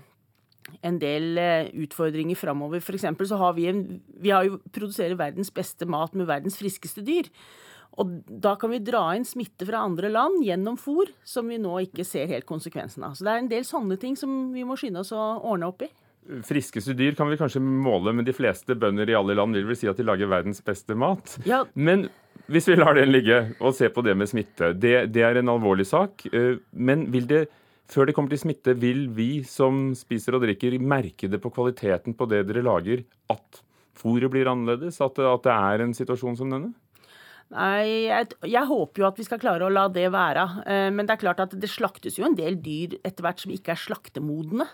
en 0.87 0.99
del 1.01 1.39
eh, 1.39 1.71
utfordringer 1.83 2.39
framover. 2.39 2.83
F.eks. 2.83 3.07
så 3.27 3.39
har 3.39 3.55
vi, 3.57 3.67
en, 3.71 3.83
vi 4.21 4.31
har 4.31 4.47
jo 4.47 4.61
produserer 4.71 5.19
verdens 5.19 5.51
beste 5.53 5.87
mat 5.89 6.15
med 6.15 6.29
verdens 6.29 6.59
friskeste 6.59 7.03
dyr. 7.05 7.27
Og 7.99 8.11
da 8.25 8.53
kan 8.59 8.71
vi 8.71 8.79
dra 8.83 9.03
inn 9.17 9.25
smitte 9.27 9.67
fra 9.67 9.83
andre 9.83 10.11
land 10.13 10.45
gjennom 10.45 10.77
fôr, 10.79 11.11
som 11.27 11.49
vi 11.51 11.59
nå 11.59 11.73
ikke 11.87 12.05
ser 12.07 12.29
helt 12.31 12.47
konsekvensen 12.47 13.03
av. 13.03 13.17
Så 13.17 13.27
det 13.27 13.33
er 13.33 13.41
en 13.41 13.51
del 13.51 13.67
sånne 13.67 13.97
ting 13.99 14.15
som 14.19 14.53
vi 14.55 14.63
må 14.67 14.77
skynde 14.79 15.03
oss 15.03 15.11
å 15.15 15.19
ordne 15.41 15.67
opp 15.71 15.83
i. 15.83 15.91
Friskeste 16.47 16.93
dyr 16.95 17.15
kan 17.17 17.27
vi 17.31 17.39
kanskje 17.39 17.59
måle, 17.59 18.13
men 18.13 18.25
de 18.27 18.35
fleste 18.35 18.77
bønder 18.77 19.09
i 19.09 19.15
alle 19.17 19.35
land 19.35 19.57
vil 19.57 19.65
vel 19.67 19.77
si 19.79 19.89
at 19.89 19.97
de 19.99 20.05
lager 20.07 20.29
verdens 20.31 20.61
beste 20.63 20.95
mat. 20.95 21.33
Ja. 21.49 21.63
Men 21.73 22.07
hvis 22.51 22.69
vi 22.69 22.77
lar 22.77 22.95
den 22.95 23.11
ligge 23.11 23.41
og 23.59 23.73
ser 23.75 23.91
på 23.95 24.03
det 24.05 24.15
med 24.17 24.29
smitte, 24.29 24.71
det, 24.77 25.09
det 25.11 25.25
er 25.27 25.41
en 25.41 25.51
alvorlig 25.51 25.87
sak. 25.89 26.23
Eh, 26.31 26.61
men 26.71 27.07
vil 27.11 27.27
det, 27.27 27.41
før 27.91 28.07
det 28.07 28.15
kommer 28.15 28.31
til 28.31 28.43
smitte, 28.45 28.77
vil 28.79 29.07
vi 29.17 29.41
som 29.47 29.89
spiser 29.97 30.37
og 30.37 30.45
drikker 30.45 30.77
merke 30.79 31.29
det 31.31 31.41
på 31.43 31.51
kvaliteten 31.53 32.15
på 32.15 32.29
det 32.31 32.45
dere 32.47 32.63
lager, 32.69 33.03
at 33.33 33.63
fôret 33.97 34.31
blir 34.31 34.49
annerledes? 34.51 35.01
At, 35.03 35.19
at 35.19 35.49
det 35.49 35.57
er 35.57 35.85
en 35.85 35.97
situasjon 35.97 36.39
som 36.39 36.53
denne? 36.53 36.71
Nei, 37.51 38.07
jeg, 38.07 38.31
jeg, 38.47 38.63
håper 38.69 39.03
jo 39.03 39.07
at 39.09 39.17
vi 39.19 39.25
skal 39.27 39.39
klare 39.41 39.67
å 39.67 39.71
la 39.73 39.87
det 39.91 40.07
være. 40.13 40.45
Eh, 40.63 40.87
men 40.95 41.07
det 41.07 41.17
er 41.17 41.23
klart 41.25 41.41
at 41.43 41.55
det 41.59 41.69
slaktes 41.71 42.19
jo 42.19 42.27
en 42.27 42.37
del 42.37 42.55
dyr 42.63 42.95
etter 43.03 43.25
hvert 43.25 43.43
som 43.43 43.51
ikke 43.51 43.73
er 43.75 43.81
slaktemodne. 43.81 44.67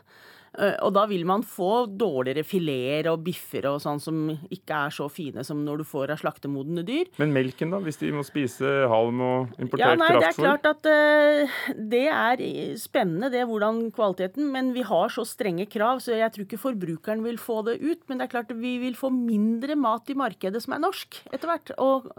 Eh, 0.55 0.75
og 0.85 0.93
da 0.95 1.03
vil 1.09 1.25
man 1.27 1.43
få 1.45 1.87
dårligere 1.91 2.45
fileter 2.47 3.11
og 3.11 3.23
biffer 3.25 3.67
og 3.69 3.81
sånn 3.83 3.99
som 4.01 4.21
ikke 4.53 4.81
er 4.87 4.93
så 4.95 5.07
fine 5.11 5.43
som 5.45 5.63
når 5.65 5.81
du 5.81 5.87
får 5.87 6.13
av 6.15 6.21
slaktemodne 6.21 6.83
dyr. 6.87 7.11
Men 7.21 7.35
melken, 7.35 7.73
da? 7.73 7.81
Hvis 7.83 7.99
de 8.01 8.11
må 8.15 8.23
spise 8.27 8.71
halm 8.91 9.21
og 9.23 9.61
importert 9.61 9.93
ja, 9.93 9.99
nei, 9.99 10.09
kraftfôr? 10.15 10.23
Det 10.23 10.31
er 10.31 10.41
klart 10.41 10.69
at 10.71 10.89
uh, 10.89 11.59
det 11.93 12.03
er 12.13 12.43
spennende, 12.79 13.31
det 13.33 13.45
hvordan 13.49 13.83
kvaliteten. 13.95 14.49
Men 14.53 14.73
vi 14.77 14.85
har 14.87 15.13
så 15.13 15.25
strenge 15.27 15.67
krav, 15.69 16.01
så 16.03 16.17
jeg 16.17 16.33
tror 16.33 16.47
ikke 16.47 16.61
forbrukeren 16.61 17.25
vil 17.25 17.39
få 17.41 17.61
det 17.67 17.79
ut. 17.83 18.03
Men 18.07 18.21
det 18.21 18.27
er 18.27 18.35
klart 18.37 18.55
vi 18.57 18.77
vil 18.81 18.97
få 18.97 19.11
mindre 19.13 19.77
mat 19.79 20.09
i 20.09 20.17
markedet 20.17 20.63
som 20.63 20.77
er 20.77 20.83
norsk 20.83 21.21
etter 21.31 21.51
hvert. 21.51 21.73
Og 21.83 22.09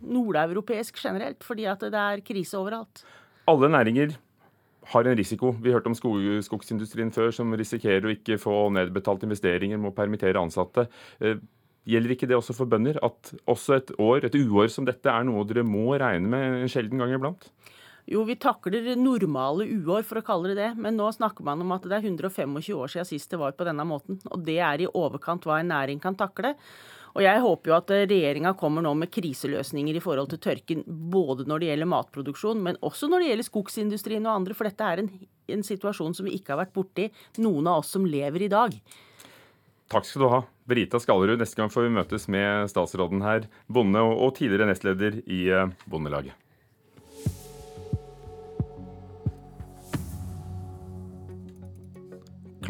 nordeuropeisk 0.00 1.00
generelt, 1.02 1.42
fordi 1.46 1.68
at 1.70 1.82
det 1.90 2.00
er 2.00 2.24
krise 2.26 2.58
overalt. 2.60 3.04
Alle 3.50 3.70
næringer 3.72 4.14
har 4.90 5.06
en 5.06 5.16
risiko. 5.18 5.54
Vi 5.62 5.72
hørte 5.74 5.90
om 5.90 5.96
skog, 5.96 6.20
skogsindustrien 6.46 7.12
før, 7.14 7.30
som 7.34 7.54
risikerer 7.56 8.08
å 8.08 8.14
ikke 8.14 8.38
få 8.42 8.56
nedbetalt 8.74 9.24
investeringer, 9.26 9.80
må 9.80 9.94
permittere 9.96 10.40
ansatte. 10.40 10.88
Eh, 11.22 11.38
gjelder 11.90 12.14
ikke 12.16 12.28
det 12.30 12.38
også 12.38 12.56
for 12.56 12.70
bønder? 12.70 12.98
At 13.06 13.32
også 13.50 13.78
et 13.78 13.92
år, 13.98 14.26
et 14.26 14.38
uår 14.38 14.70
som 14.72 14.88
dette 14.88 15.10
er 15.10 15.26
noe 15.28 15.46
dere 15.48 15.66
må 15.66 15.92
regne 15.94 16.30
med 16.30 16.62
en 16.64 16.72
sjelden 16.72 17.02
gang 17.02 17.14
iblant? 17.16 17.50
Jo, 18.10 18.24
vi 18.26 18.34
takler 18.40 18.88
normale 18.98 19.68
uår, 19.70 20.02
for 20.08 20.18
å 20.18 20.24
kalle 20.26 20.50
det 20.50 20.58
det. 20.58 20.70
Men 20.82 20.96
nå 20.98 21.10
snakker 21.14 21.46
man 21.46 21.60
om 21.62 21.76
at 21.76 21.84
det 21.86 22.00
er 22.00 22.08
125 22.08 22.56
år 22.74 22.90
siden 22.90 23.06
sist 23.06 23.30
det 23.30 23.38
var 23.38 23.54
på 23.54 23.66
denne 23.68 23.86
måten. 23.86 24.18
Og 24.32 24.42
det 24.46 24.58
er 24.58 24.82
i 24.82 24.88
overkant 24.90 25.46
hva 25.46 25.60
en 25.60 25.70
næring 25.70 26.02
kan 26.02 26.18
takle. 26.18 26.56
Og 27.16 27.24
jeg 27.24 27.42
håper 27.42 27.72
jo 27.72 27.76
at 27.76 27.92
eh, 27.94 28.06
regjeringa 28.10 28.54
kommer 28.58 28.84
nå 28.84 28.92
med 28.98 29.10
kriseløsninger 29.12 29.98
i 29.98 30.02
forhold 30.04 30.30
til 30.32 30.42
tørken, 30.42 30.84
både 30.86 31.46
når 31.48 31.62
det 31.62 31.70
gjelder 31.72 31.90
matproduksjon, 31.90 32.62
men 32.66 32.78
også 32.86 33.10
når 33.10 33.22
det 33.22 33.30
gjelder 33.30 33.48
skogsindustrien 33.48 34.28
og 34.28 34.36
andre. 34.36 34.56
For 34.58 34.68
dette 34.68 34.86
er 34.86 35.02
en, 35.02 35.12
en 35.50 35.64
situasjon 35.66 36.16
som 36.16 36.28
vi 36.28 36.36
ikke 36.38 36.54
har 36.54 36.62
vært 36.64 36.76
borti, 36.76 37.08
noen 37.42 37.70
av 37.70 37.82
oss 37.82 37.94
som 37.96 38.06
lever 38.06 38.46
i 38.46 38.52
dag. 38.52 38.76
Takk 39.90 40.06
skal 40.06 40.22
du 40.22 40.28
ha, 40.30 40.44
Brita 40.70 41.00
Skallerud. 41.02 41.40
Neste 41.42 41.58
gang 41.58 41.72
får 41.72 41.88
vi 41.88 41.96
møtes 41.96 42.28
med 42.30 42.70
statsråden 42.70 43.24
her, 43.26 43.50
bonde 43.66 44.04
og 44.06 44.36
tidligere 44.38 44.70
nestleder 44.70 45.18
i 45.26 45.42
eh, 45.50 45.74
Bondelaget. 45.90 46.38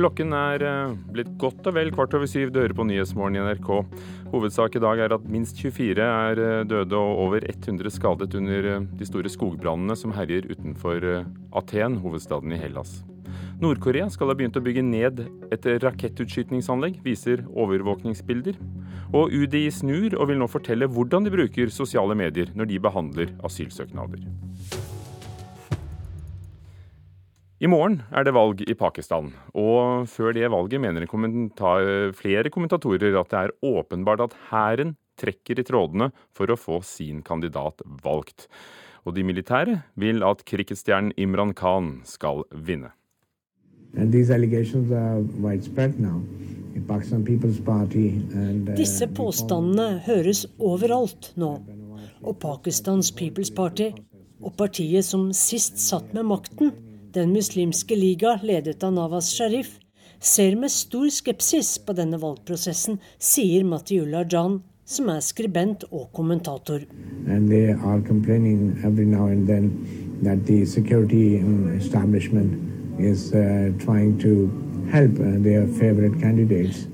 Klokken 0.01 0.33
er 0.33 0.63
eh, 0.65 0.93
blitt 1.13 1.35
godt 1.37 1.67
og 1.69 1.75
vel 1.77 1.91
kvart 1.93 2.15
over 2.17 2.29
syv. 2.31 2.49
Du 2.55 2.63
hører 2.63 2.73
på 2.73 2.87
Nyhetsmorgen 2.89 3.35
i 3.37 3.43
NRK. 3.45 3.69
Hovedsak 4.33 4.79
i 4.79 4.81
dag 4.81 5.03
er 5.05 5.13
at 5.13 5.27
minst 5.29 5.61
24 5.61 6.07
er 6.07 6.41
eh, 6.41 6.63
døde 6.65 6.97
og 6.97 7.21
over 7.27 7.45
100 7.45 7.93
skadet 7.93 8.33
under 8.39 8.69
eh, 8.71 8.87
de 8.97 9.09
store 9.09 9.29
skogbrannene 9.29 9.93
som 10.01 10.15
herjer 10.17 10.49
utenfor 10.49 11.05
Aten, 11.53 11.99
hovedstaden 12.01 12.57
i 12.57 12.61
Hellas. 12.63 13.03
Nord-Korea 13.61 14.07
skal 14.09 14.33
ha 14.33 14.39
begynt 14.39 14.57
å 14.57 14.65
bygge 14.65 14.87
ned 14.89 15.21
et 15.53 15.69
rakettutskytningsanlegg, 15.85 17.03
viser 17.05 17.45
overvåkningsbilder. 17.53 18.57
Og 19.13 19.35
UDI 19.37 19.67
snur 19.75 20.17
og 20.17 20.31
vil 20.31 20.41
nå 20.41 20.49
fortelle 20.49 20.89
hvordan 20.89 21.29
de 21.29 21.35
bruker 21.35 21.75
sosiale 21.75 22.17
medier 22.17 22.57
når 22.57 22.73
de 22.73 22.81
behandler 22.89 23.37
asylsøknader. 23.45 24.25
I 27.61 27.69
morgen 27.69 27.99
er 28.17 28.25
det 28.25 28.33
valg 28.33 28.63
i 28.65 28.73
Pakistan, 28.73 29.27
og 29.53 30.07
før 30.09 30.33
det 30.33 30.49
valget 30.49 30.81
mener 30.81 31.05
kommentar, 31.05 32.09
flere 32.17 32.49
kommentatorer 32.49 33.19
at 33.21 33.29
det 33.35 33.41
er 33.43 33.53
åpenbart 33.69 34.23
at 34.25 34.37
hæren 34.49 34.95
trekker 35.21 35.61
i 35.61 35.67
trådene 35.69 36.09
for 36.33 36.49
å 36.49 36.57
få 36.57 36.81
sin 36.89 37.21
kandidat 37.21 37.85
valgt. 38.01 38.49
Og 39.05 39.13
de 39.13 39.27
militære 39.29 39.77
vil 40.01 40.25
at 40.25 40.41
cricketstjernen 40.49 41.13
Imran 41.21 41.53
Khan 41.53 42.01
skal 42.09 42.49
vinne. 42.57 42.95
Uh, 43.93 44.09
Disse 48.73 49.13
påstandene 49.13 50.01
høres 50.09 50.47
overalt 50.57 51.35
nå. 51.37 51.61
Og 52.25 52.41
Pakistans 52.41 53.13
People's 53.13 53.53
Party, 53.53 53.93
og 54.41 54.57
partiet 54.57 55.05
som 55.05 55.29
sist 55.37 55.77
satt 55.77 56.15
med 56.17 56.25
makten, 56.31 56.73
den 57.15 57.33
muslimske 57.33 57.97
liga, 57.97 58.39
ledet 58.43 58.85
av 58.85 58.93
Nawaz 58.93 59.31
Sharif, 59.35 59.79
ser 60.21 60.57
med 60.57 60.71
stor 60.71 61.09
skepsis 61.11 61.79
på 61.85 61.93
denne 61.97 62.21
valgprosessen, 62.21 62.99
sier 63.19 63.65
Matiullah 63.65 64.27
Jan, 64.31 64.61
som 64.85 65.09
er 65.13 65.21
skribent 65.25 65.85
og 65.91 66.11
kommentator. 66.13 66.81
The 67.27 67.77
is 73.01 73.33
uh, 73.33 73.73
trying 73.79 74.19
to 74.19 74.51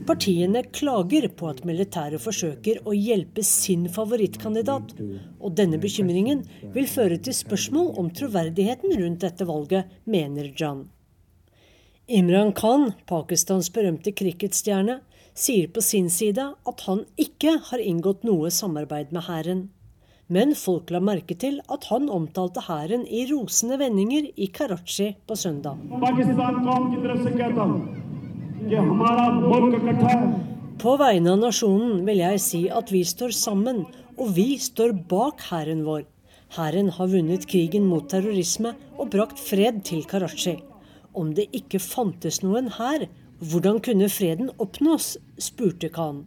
Partiene 0.06 0.62
klager 0.78 1.28
på 1.38 1.48
at 1.48 1.62
militæret 1.68 2.20
forsøker 2.20 2.82
å 2.84 2.92
hjelpe 2.92 3.44
sin 3.46 3.86
favorittkandidat, 3.92 4.92
og 5.40 5.54
denne 5.56 5.80
bekymringen 5.80 6.42
vil 6.74 6.88
føre 6.90 7.16
til 7.16 7.36
spørsmål 7.36 7.94
om 8.02 8.10
troverdigheten 8.12 8.92
rundt 9.00 9.24
dette 9.24 9.48
valget, 9.48 9.88
mener 10.04 10.52
Jan. 10.60 10.84
Imran 12.06 12.52
Khan, 12.54 12.92
Pakistans 13.08 13.72
berømte 13.74 14.12
cricketstjerne, 14.14 15.00
sier 15.36 15.68
på 15.72 15.80
sin 15.84 16.10
side 16.12 16.44
at 16.52 16.84
han 16.86 17.02
ikke 17.20 17.56
har 17.70 17.82
inngått 17.82 18.22
noe 18.28 18.52
samarbeid 18.52 19.12
med 19.12 19.26
hæren. 19.26 19.66
Men 20.26 20.56
folk 20.58 20.90
la 20.90 20.98
merke 20.98 21.36
til 21.38 21.60
at 21.70 21.84
han 21.86 22.08
omtalte 22.10 22.64
hæren 22.66 23.04
i 23.06 23.22
rosende 23.30 23.78
vendinger 23.78 24.26
i 24.34 24.48
Karachi 24.50 25.12
på 25.22 25.36
søndag. 25.38 25.78
På 30.82 30.96
vegne 30.98 31.30
av 31.30 31.38
nasjonen 31.44 32.02
vil 32.08 32.24
jeg 32.24 32.42
si 32.42 32.64
at 32.80 32.90
vi 32.90 33.04
står 33.06 33.38
sammen, 33.38 33.84
og 34.18 34.34
vi 34.34 34.48
står 34.58 34.98
bak 35.06 35.46
hæren 35.52 35.86
vår. 35.86 36.02
Hæren 36.58 36.90
har 36.98 37.12
vunnet 37.14 37.46
krigen 37.46 37.86
mot 37.86 38.10
terrorisme 38.10 38.74
og 38.98 39.12
brakt 39.14 39.38
fred 39.38 39.84
til 39.86 40.02
Karachi. 40.10 40.58
Om 41.14 41.36
det 41.38 41.52
ikke 41.54 41.78
fantes 41.78 42.42
noen 42.42 42.72
hær, 42.74 43.06
hvordan 43.38 43.78
kunne 43.78 44.10
freden 44.10 44.50
oppnås, 44.58 45.14
spurte 45.38 45.88
Khan. 45.92 46.24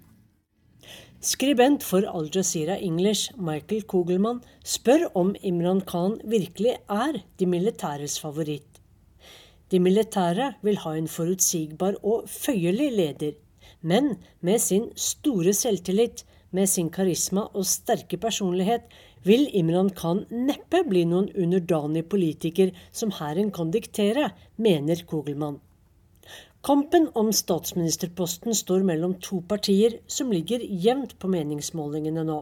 Skribent 1.19 1.83
for 1.83 2.05
Al 2.07 2.29
Jazeera 2.31 2.77
English, 2.79 3.33
Michael 3.35 3.81
Kugelmann, 3.83 4.37
spør 4.63 5.09
om 5.19 5.33
Imran 5.43 5.81
Khan 5.83 6.13
virkelig 6.23 6.77
er 6.87 7.19
de 7.35 7.45
militæres 7.45 8.15
favoritt. 8.23 8.79
De 9.67 9.81
militære 9.83 10.53
vil 10.63 10.79
ha 10.79 10.93
en 10.95 11.11
forutsigbar 11.11 11.99
og 12.07 12.23
føyelig 12.31 12.87
leder, 12.95 13.35
men 13.81 14.13
med 14.39 14.63
sin 14.63 14.87
store 14.95 15.51
selvtillit, 15.51 16.23
med 16.55 16.71
sin 16.71 16.87
karisma 16.89 17.49
og 17.51 17.67
sterke 17.67 18.15
personlighet, 18.15 18.87
vil 19.27 19.49
Imran 19.51 19.91
Khan 19.91 20.23
neppe 20.31 20.85
bli 20.87 21.03
noen 21.03 21.33
underdanig 21.35 22.07
politiker 22.07 22.71
som 22.95 23.11
hæren 23.11 23.51
kan 23.51 23.75
diktere, 23.75 24.31
mener 24.55 25.03
Kugelmann. 25.03 25.59
Kampen 26.61 27.07
om 27.15 27.29
statsministerposten 27.31 28.55
står 28.55 28.81
mellom 28.83 29.13
to 29.23 29.37
partier 29.47 29.93
som 30.11 30.31
ligger 30.31 30.59
jevnt 30.59 31.13
på 31.19 31.29
meningsmålingene 31.31 32.25
nå. 32.27 32.41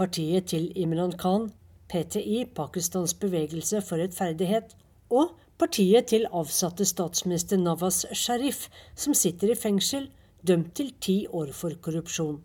Partiet 0.00 0.46
til 0.48 0.70
Imran 0.80 1.12
Khan, 1.20 1.50
PTI, 1.92 2.46
Pakistans 2.56 3.12
bevegelse 3.20 3.82
for 3.84 4.00
rettferdighet, 4.00 4.72
og 5.12 5.34
partiet 5.60 6.08
til 6.08 6.24
avsatte 6.32 6.86
statsminister 6.88 7.60
Nawaz 7.60 8.06
Sharif, 8.16 8.70
som 8.96 9.12
sitter 9.12 9.52
i 9.52 9.58
fengsel, 9.60 10.08
dømt 10.40 10.72
til 10.80 10.94
ti 11.00 11.16
år 11.28 11.52
for 11.52 11.76
korrupsjon. 11.84 12.38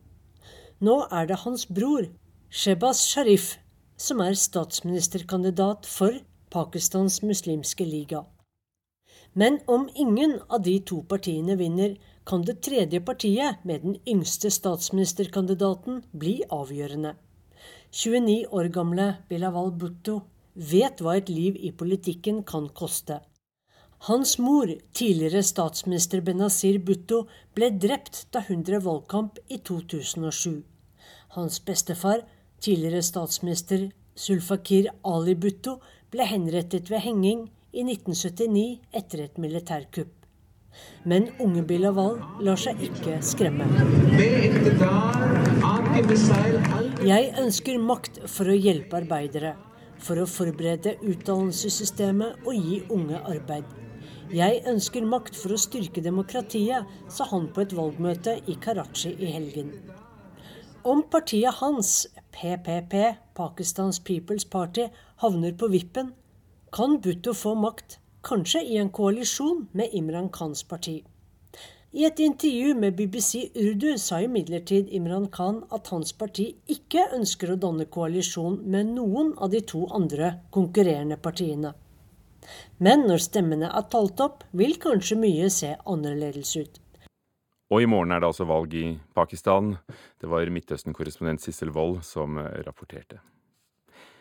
Nå 0.83 0.97
er 1.15 1.31
det 1.31 1.39
hans 1.45 1.63
bror, 1.65 2.09
Shebas 2.51 3.05
Sharif, 3.07 3.53
som 3.95 4.19
er 4.19 4.35
statsministerkandidat 4.35 5.87
for 5.87 6.19
Pakistans 6.51 7.21
muslimske 7.23 7.87
liga. 7.87 8.25
Men 9.33 9.59
om 9.65 9.89
ingen 9.95 10.39
av 10.47 10.63
de 10.65 10.79
to 10.79 11.03
partiene 11.03 11.55
vinner, 11.55 11.95
kan 12.25 12.41
det 12.45 12.61
tredje 12.65 13.01
partiet, 13.01 13.63
med 13.63 13.81
den 13.81 13.97
yngste 14.07 14.51
statsministerkandidaten, 14.51 16.03
bli 16.11 16.41
avgjørende. 16.49 17.15
29 17.91 18.45
år 18.53 18.69
gamle 18.73 19.07
Bilawal 19.29 19.71
Bhutto 19.71 20.21
vet 20.53 21.01
hva 21.01 21.15
et 21.17 21.29
liv 21.29 21.57
i 21.57 21.71
politikken 21.71 22.43
kan 22.43 22.69
koste. 22.69 23.19
Hans 24.07 24.37
mor, 24.39 24.69
tidligere 24.93 25.43
statsminister 25.43 26.21
Benazir 26.21 26.79
Bhutto, 26.79 27.25
ble 27.55 27.71
drept 27.75 28.27
da 28.33 28.43
hun 28.47 28.61
drev 28.63 28.85
valgkamp 28.85 29.39
i 29.49 29.57
2007. 29.57 30.61
Hans 31.35 31.59
bestefar, 31.65 32.23
tidligere 32.61 33.01
statsminister 33.03 33.89
Sulfakir 34.15 34.89
Ali 35.03 35.35
Bhutto, 35.35 35.79
ble 36.11 36.25
henrettet 36.25 36.89
ved 36.91 37.03
henging 37.03 37.49
i 37.71 37.83
1979 37.85 38.79
etter 38.95 39.25
et 39.25 39.37
militærkupp. 39.37 40.13
Men 41.03 41.29
unge 41.41 41.63
Bilaval 41.65 42.19
lar 42.45 42.59
seg 42.59 42.81
ikke 42.85 43.17
skremme. 43.25 43.65
Jeg 47.09 47.33
ønsker 47.41 47.81
makt 47.81 48.21
for 48.29 48.51
å 48.51 48.55
hjelpe 48.55 48.99
arbeidere, 49.01 49.55
for 49.99 50.21
å 50.21 50.29
forberede 50.29 50.95
utdannelsessystemet 51.01 52.45
og 52.45 52.55
gi 52.55 52.81
unge 52.93 53.19
arbeid. 53.19 53.67
Jeg 54.29 54.61
ønsker 54.69 55.07
makt 55.09 55.33
for 55.33 55.55
å 55.55 55.59
styrke 55.59 56.03
demokratiet, 56.05 56.85
sa 57.09 57.25
han 57.31 57.47
på 57.53 57.63
et 57.63 57.73
valgmøte 57.73 58.35
i 58.45 58.55
Karachi 58.61 59.15
i 59.17 59.31
helgen. 59.33 59.73
Om 60.85 61.01
partiet 61.11 61.57
hans, 61.59 62.05
PPP, 62.31 62.93
Pakistans 63.35 63.99
People's 63.99 64.45
Party, 64.47 64.85
havner 65.23 65.57
på 65.57 65.67
vippen, 65.73 66.13
kan 66.71 66.99
Bhutto 67.01 67.33
få 67.33 67.55
makt 67.55 67.99
kanskje 68.23 68.61
i 68.63 68.77
en 68.77 68.89
koalisjon 68.89 69.67
med 69.71 69.93
Imran 69.93 70.29
Khans 70.29 70.63
parti. 70.63 70.99
I 71.91 72.05
et 72.05 72.19
intervju 72.19 72.75
med 72.77 72.93
BBC 72.95 73.49
Urdu 73.55 73.97
sa 73.97 74.19
imidlertid 74.21 74.91
Imran 74.93 75.25
Khan 75.33 75.63
at 75.73 75.87
hans 75.89 76.11
parti 76.13 76.51
ikke 76.69 77.07
ønsker 77.17 77.49
å 77.49 77.57
danne 77.63 77.87
koalisjon 77.89 78.59
med 78.61 78.91
noen 78.93 79.31
av 79.41 79.49
de 79.49 79.63
to 79.65 79.87
andre 79.89 80.35
konkurrerende 80.53 81.17
partiene. 81.17 81.73
Men 82.77 83.07
når 83.09 83.25
stemmene 83.25 83.71
er 83.73 83.89
talt 83.89 84.21
opp, 84.21 84.45
vil 84.51 84.77
kanskje 84.77 85.17
mye 85.17 85.49
se 85.49 85.73
annerledes 85.89 86.53
ut. 86.61 86.77
Og 87.73 87.81
i 87.81 87.89
morgen 87.89 88.13
er 88.13 88.21
det 88.21 88.29
altså 88.29 88.45
valg 88.49 88.73
i 88.77 88.85
Pakistan. 89.17 89.75
Det 90.21 90.29
var 90.29 90.49
Midtøsten-korrespondent 90.53 91.41
Sissel 91.41 91.73
Wold 91.73 92.03
som 92.05 92.37
rapporterte. 92.37 93.17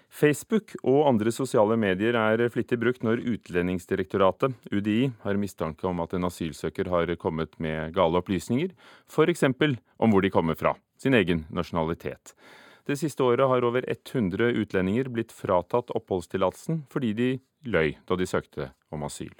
Facebook 0.09 0.73
og 0.83 1.03
andre 1.11 1.31
sosiale 1.35 1.77
medier 1.79 2.17
er 2.17 2.41
flittig 2.51 2.79
brukt 2.81 3.05
når 3.05 3.21
Utlendingsdirektoratet, 3.29 4.55
UDI, 4.73 5.11
har 5.23 5.41
mistanke 5.41 5.85
om 5.89 6.01
at 6.01 6.15
en 6.17 6.27
asylsøker 6.29 6.89
har 6.89 7.13
kommet 7.21 7.59
med 7.61 7.93
gale 7.97 8.23
opplysninger, 8.23 8.73
f.eks. 9.07 9.45
om 9.45 10.15
hvor 10.15 10.25
de 10.25 10.33
kommer 10.33 10.57
fra, 10.59 10.75
sin 10.97 11.15
egen 11.15 11.45
nasjonalitet. 11.53 12.33
Det 12.89 12.97
siste 12.97 13.21
året 13.21 13.45
har 13.51 13.65
over 13.69 13.85
100 13.85 14.57
utlendinger 14.63 15.11
blitt 15.13 15.35
fratatt 15.35 15.93
oppholdstillatelsen 15.93 16.87
fordi 16.89 17.13
de 17.13 17.29
løy 17.69 17.99
da 18.09 18.17
de 18.17 18.27
søkte 18.27 18.71
om 18.95 19.05
asyl. 19.05 19.35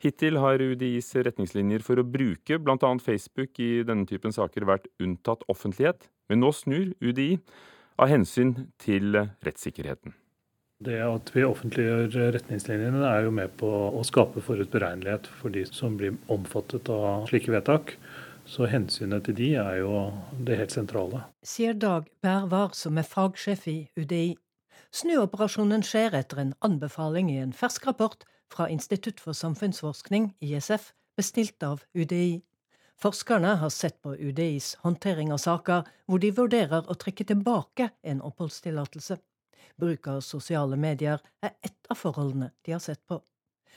Hittil 0.00 0.38
har 0.40 0.62
UDIs 0.62 1.10
retningslinjer 1.26 1.84
for 1.84 2.00
å 2.00 2.06
bruke 2.08 2.56
bl.a. 2.56 2.92
Facebook 3.04 3.60
i 3.60 3.84
denne 3.84 4.08
typen 4.08 4.32
saker 4.32 4.64
vært 4.64 4.88
unntatt 5.02 5.44
offentlighet, 5.52 6.08
men 6.30 6.40
nå 6.40 6.54
snur 6.56 6.94
UDI 7.04 7.34
av 7.96 8.12
hensyn 8.12 8.54
til 8.82 9.16
rettssikkerheten. 9.44 10.14
Det 10.84 10.98
at 11.00 11.30
vi 11.32 11.44
offentliggjør 11.46 12.34
retningslinjene 12.34 13.00
er 13.08 13.24
jo 13.24 13.32
med 13.32 13.54
på 13.56 13.68
å 13.96 14.02
skape 14.04 14.42
forutberegnelighet 14.44 15.28
for 15.38 15.54
de 15.54 15.64
som 15.70 15.96
blir 15.96 16.18
omfattet 16.32 16.90
av 16.92 17.24
slike 17.30 17.54
vedtak. 17.54 17.94
Så 18.46 18.68
hensynet 18.70 19.24
til 19.26 19.34
de 19.40 19.48
er 19.58 19.78
jo 19.80 20.02
det 20.46 20.58
helt 20.60 20.74
sentrale. 20.74 21.24
Sier 21.42 21.74
Dag 21.74 22.06
Bærvar, 22.22 22.76
som 22.76 23.00
er 23.00 23.08
fagsjef 23.08 23.64
i 23.72 23.78
UDI. 23.96 24.36
Snuoperasjonen 24.94 25.82
skjer 25.82 26.14
etter 26.14 26.44
en 26.44 26.52
anbefaling 26.64 27.32
i 27.32 27.40
en 27.42 27.56
fersk 27.56 27.88
rapport 27.88 28.22
fra 28.52 28.68
Institutt 28.70 29.18
for 29.20 29.34
samfunnsforskning, 29.34 30.34
ISF, 30.44 30.92
bestilt 31.18 31.64
av 31.66 31.82
UDI. 31.96 32.44
Forskerne 32.96 33.54
har 33.60 33.70
sett 33.70 34.02
på 34.02 34.14
UDIs 34.16 34.74
håndtering 34.80 35.32
av 35.32 35.38
saker 35.42 35.84
hvor 36.08 36.20
de 36.22 36.30
vurderer 36.32 36.86
å 36.88 36.94
trekke 36.96 37.26
tilbake 37.28 37.90
en 38.00 38.22
oppholdstillatelse. 38.24 39.18
Bruk 39.76 40.08
av 40.08 40.22
sosiale 40.24 40.78
medier 40.80 41.20
er 41.44 41.52
ett 41.60 41.90
av 41.92 42.00
forholdene 42.00 42.54
de 42.64 42.72
har 42.72 42.80
sett 42.80 43.02
på. 43.04 43.20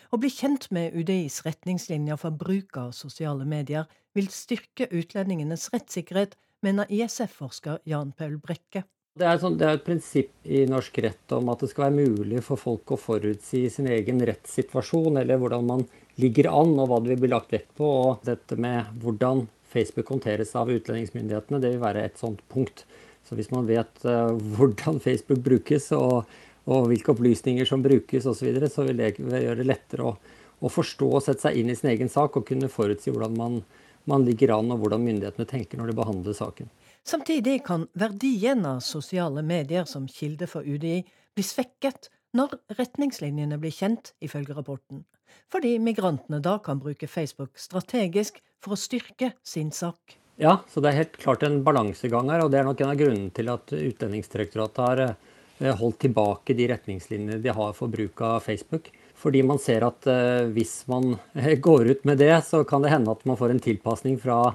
Å 0.10 0.18
bli 0.18 0.32
kjent 0.32 0.70
med 0.72 0.96
UDIs 0.96 1.42
retningslinjer 1.44 2.18
for 2.22 2.32
bruk 2.32 2.80
av 2.80 2.94
sosiale 2.96 3.44
medier 3.44 3.92
vil 4.16 4.32
styrke 4.32 4.88
utlendingenes 4.88 5.68
rettssikkerhet, 5.74 6.38
mener 6.64 6.88
ISF-forsker 6.88 7.84
Jan 7.92 8.16
Paul 8.16 8.40
Brekke. 8.40 8.86
Det 9.20 9.28
er, 9.28 9.40
sånn, 9.42 9.58
det 9.60 9.68
er, 9.68 9.76
et 9.76 9.84
prinsipp 9.84 10.48
i 10.48 10.64
norsk 10.70 11.02
rett 11.04 11.34
om 11.36 11.52
at 11.52 11.60
det 11.60 11.74
skal 11.74 11.90
være 11.90 12.08
mulig 12.08 12.40
for 12.46 12.62
folk 12.62 12.96
å 12.96 13.00
forutsi 13.00 13.66
sin 13.74 13.90
egen 13.92 14.24
rettssituasjon, 14.24 15.20
eller 15.20 15.42
hvordan 15.42 15.68
man 15.68 15.84
ligger 16.20 16.50
an, 16.52 16.76
og 16.80 16.90
hva 16.90 17.00
det 17.04 17.14
vil 17.14 17.24
bli 17.24 17.32
lagt 17.32 17.54
vekt 17.54 17.72
på. 17.80 17.88
Og 17.88 18.26
dette 18.28 18.58
med 18.60 18.92
hvordan 19.04 19.46
Facebook 19.70 20.10
håndteres 20.14 20.56
av 20.58 20.72
utlendingsmyndighetene, 20.74 21.62
det 21.62 21.74
vil 21.74 21.84
være 21.84 22.06
et 22.08 22.20
sånt 22.20 22.42
punkt. 22.52 22.86
Så 23.28 23.38
hvis 23.38 23.52
man 23.54 23.68
vet 23.70 24.06
uh, 24.08 24.34
hvordan 24.58 25.00
Facebook 25.04 25.44
brukes, 25.46 25.92
og, 25.96 26.30
og, 26.66 26.88
hvilke 26.90 27.14
opplysninger 27.14 27.68
som 27.70 27.84
brukes 27.86 28.26
osv., 28.30 28.50
så, 28.58 28.72
så 28.74 28.88
vil 28.88 29.02
det 29.02 29.14
gjøre 29.20 29.60
det 29.62 29.68
lettere 29.70 30.08
å, 30.10 30.16
å, 30.60 30.72
forstå 30.74 31.12
og 31.12 31.24
sette 31.26 31.46
seg 31.46 31.60
inn 31.60 31.70
i 31.70 31.78
sin 31.78 31.92
egen 31.94 32.10
sak, 32.12 32.40
og 32.40 32.48
kunne 32.50 32.72
forutsi 32.72 33.14
hvordan 33.14 33.38
man, 33.38 33.62
man 34.10 34.26
ligger 34.26 34.56
an, 34.58 34.74
og 34.74 34.82
hvordan 34.84 35.06
myndighetene 35.06 35.50
tenker 35.50 35.82
når 35.82 35.92
de 35.92 36.00
behandler 36.02 36.38
saken. 36.38 36.72
Samtidig 37.10 37.62
kan 37.66 37.86
verdien 37.98 38.66
av 38.68 38.82
sosiale 38.86 39.42
medier 39.46 39.86
som 39.90 40.10
kilde 40.10 40.50
for 40.50 40.66
UDI 40.66 41.04
bli 41.38 41.46
svekket 41.46 42.10
når 42.38 42.60
retningslinjene 42.78 43.58
blir 43.62 43.74
kjent, 43.74 44.12
ifølge 44.22 44.58
rapporten 44.58 45.06
fordi 45.52 45.78
migrantene 45.82 46.42
da 46.44 46.58
kan 46.64 46.82
bruke 46.82 47.10
Facebook 47.10 47.60
strategisk 47.60 48.42
for 48.64 48.76
å 48.76 48.80
styrke 48.80 49.34
sin 49.44 49.72
sak. 49.76 50.18
Ja, 50.40 50.62
så 50.72 50.80
det 50.80 50.92
er 50.92 51.02
helt 51.02 51.18
klart 51.20 51.44
en 51.44 51.62
balansegang 51.66 52.30
her, 52.32 52.46
og 52.46 52.54
det 52.54 52.62
er 52.62 52.68
nok 52.68 52.80
en 52.80 52.94
av 52.94 53.00
grunnene 53.00 53.34
til 53.36 53.52
at 53.52 53.74
Utlendingsdirektoratet 53.76 54.86
har 54.86 55.02
eh, 55.04 55.76
holdt 55.82 56.00
tilbake 56.06 56.56
de 56.56 56.70
retningslinjene 56.72 57.42
de 57.44 57.52
har 57.56 57.76
for 57.76 57.92
bruk 57.92 58.24
av 58.24 58.40
Facebook. 58.46 58.88
Fordi 59.20 59.42
man 59.44 59.60
ser 59.60 59.84
at 59.84 60.08
uh, 60.08 60.48
hvis 60.56 60.86
man 60.88 61.18
går 61.60 61.90
ut 61.92 62.06
med 62.08 62.22
det, 62.24 62.32
så 62.48 62.62
kan 62.64 62.86
det 62.86 62.94
hende 62.94 63.12
at 63.12 63.26
man 63.28 63.36
får 63.36 63.52
en 63.52 63.60
tilpasning 63.60 64.16
fra 64.22 64.54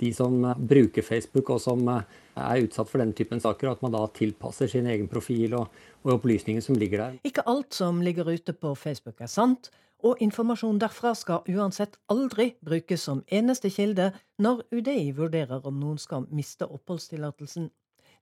de 0.00 0.08
som 0.16 0.40
bruker 0.56 1.04
Facebook 1.04 1.50
og 1.52 1.60
som 1.60 1.84
er 1.88 2.62
utsatt 2.64 2.88
for 2.88 3.00
denne 3.00 3.16
typen 3.16 3.40
saker, 3.40 3.68
og 3.68 3.76
at 3.76 3.84
man 3.84 3.94
da 3.94 4.02
tilpasser 4.16 4.70
sin 4.72 4.88
egen 4.92 5.08
profil 5.08 5.56
og, 5.56 5.72
og 6.04 6.18
opplysninger 6.18 6.64
som 6.64 6.76
ligger 6.80 7.02
der. 7.02 7.18
Ikke 7.28 7.44
alt 7.48 7.76
som 7.76 8.02
ligger 8.04 8.28
ute 8.28 8.56
på 8.56 8.74
Facebook 8.76 9.20
er 9.24 9.32
sant, 9.32 9.70
og 10.06 10.20
informasjon 10.22 10.78
derfra 10.78 11.14
skal 11.18 11.46
uansett 11.50 11.96
aldri 12.12 12.52
brukes 12.64 13.08
som 13.08 13.24
eneste 13.26 13.72
kilde 13.74 14.12
når 14.42 14.62
UDI 14.70 15.10
vurderer 15.16 15.66
om 15.66 15.80
noen 15.82 15.98
skal 15.98 16.28
miste 16.30 16.68
oppholdstillatelsen. 16.68 17.70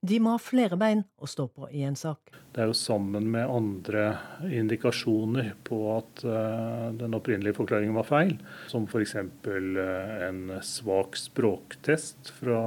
De 0.04 0.18
må 0.20 0.34
ha 0.34 0.40
flere 0.42 0.76
bein 0.76 1.00
å 1.16 1.28
stå 1.28 1.46
på 1.48 1.68
i 1.72 1.80
en 1.86 1.94
sak. 1.96 2.34
Det 2.52 2.60
er 2.60 2.68
jo 2.68 2.76
sammen 2.76 3.30
med 3.32 3.48
andre 3.48 4.02
indikasjoner 4.44 5.54
på 5.64 5.78
at 5.94 6.24
uh, 6.28 6.90
den 6.98 7.16
opprinnelige 7.16 7.56
forklaringen 7.56 7.96
var 7.96 8.08
feil, 8.08 8.34
som 8.68 8.84
f.eks. 8.84 9.14
Eh, 9.16 10.26
en 10.28 10.58
svak 10.60 11.16
språktest 11.16 12.34
fra 12.36 12.60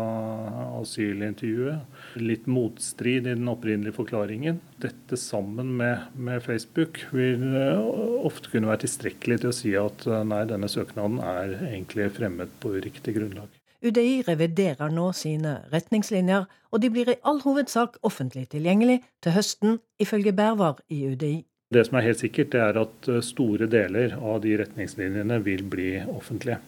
asylintervjuet, 0.80 1.97
litt 2.24 2.48
motstrid 2.50 3.28
i 3.28 3.36
den 3.36 3.50
opprinnelige 3.52 3.98
forklaringen. 3.98 4.62
Dette 4.84 5.20
sammen 5.20 5.76
med, 5.80 6.10
med 6.16 6.44
Facebook 6.46 7.04
vil 7.12 7.44
uh, 7.54 8.26
ofte 8.28 8.52
kunne 8.54 8.72
være 8.72 8.86
tilstrekkelig 8.86 9.42
til 9.44 9.52
å 9.52 9.56
si 9.56 9.76
at 9.80 10.08
nei, 10.28 10.44
denne 10.50 10.70
søknaden 10.72 11.22
er 11.24 11.56
egentlig 11.72 12.12
fremmet 12.18 12.54
på 12.64 12.76
uriktig 12.78 13.18
grunnlag. 13.20 13.52
UDI 13.86 14.24
reviderer 14.26 14.90
nå 14.90 15.12
sine 15.14 15.60
retningslinjer, 15.70 16.48
og 16.74 16.82
de 16.82 16.90
blir 16.90 17.12
i 17.14 17.20
all 17.30 17.44
hovedsak 17.44 18.00
offentlig 18.08 18.48
tilgjengelig 18.54 19.04
til 19.22 19.36
høsten, 19.36 19.78
ifølge 20.02 20.34
Bervar 20.34 20.82
i 20.90 21.04
UDI. 21.12 21.44
Det 21.70 21.84
som 21.86 22.00
er 22.00 22.08
helt 22.08 22.22
sikkert, 22.24 22.54
det 22.56 22.64
er 22.64 22.80
at 22.80 23.10
eh, 23.12 23.22
store 23.26 23.68
deler 23.70 24.16
av 24.18 24.40
de 24.46 24.56
retningslinjene 24.62 25.40
vil 25.44 25.66
bli 25.68 25.92
offentlige. 26.08 26.62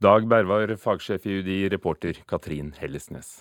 Dag 0.00 0.28
Bervar, 0.30 0.72
fagsjef 0.80 1.26
i 1.26 1.40
UDI, 1.42 1.60
reporter 1.74 2.22
Katrin 2.30 2.72
Hellesnes. 2.78 3.40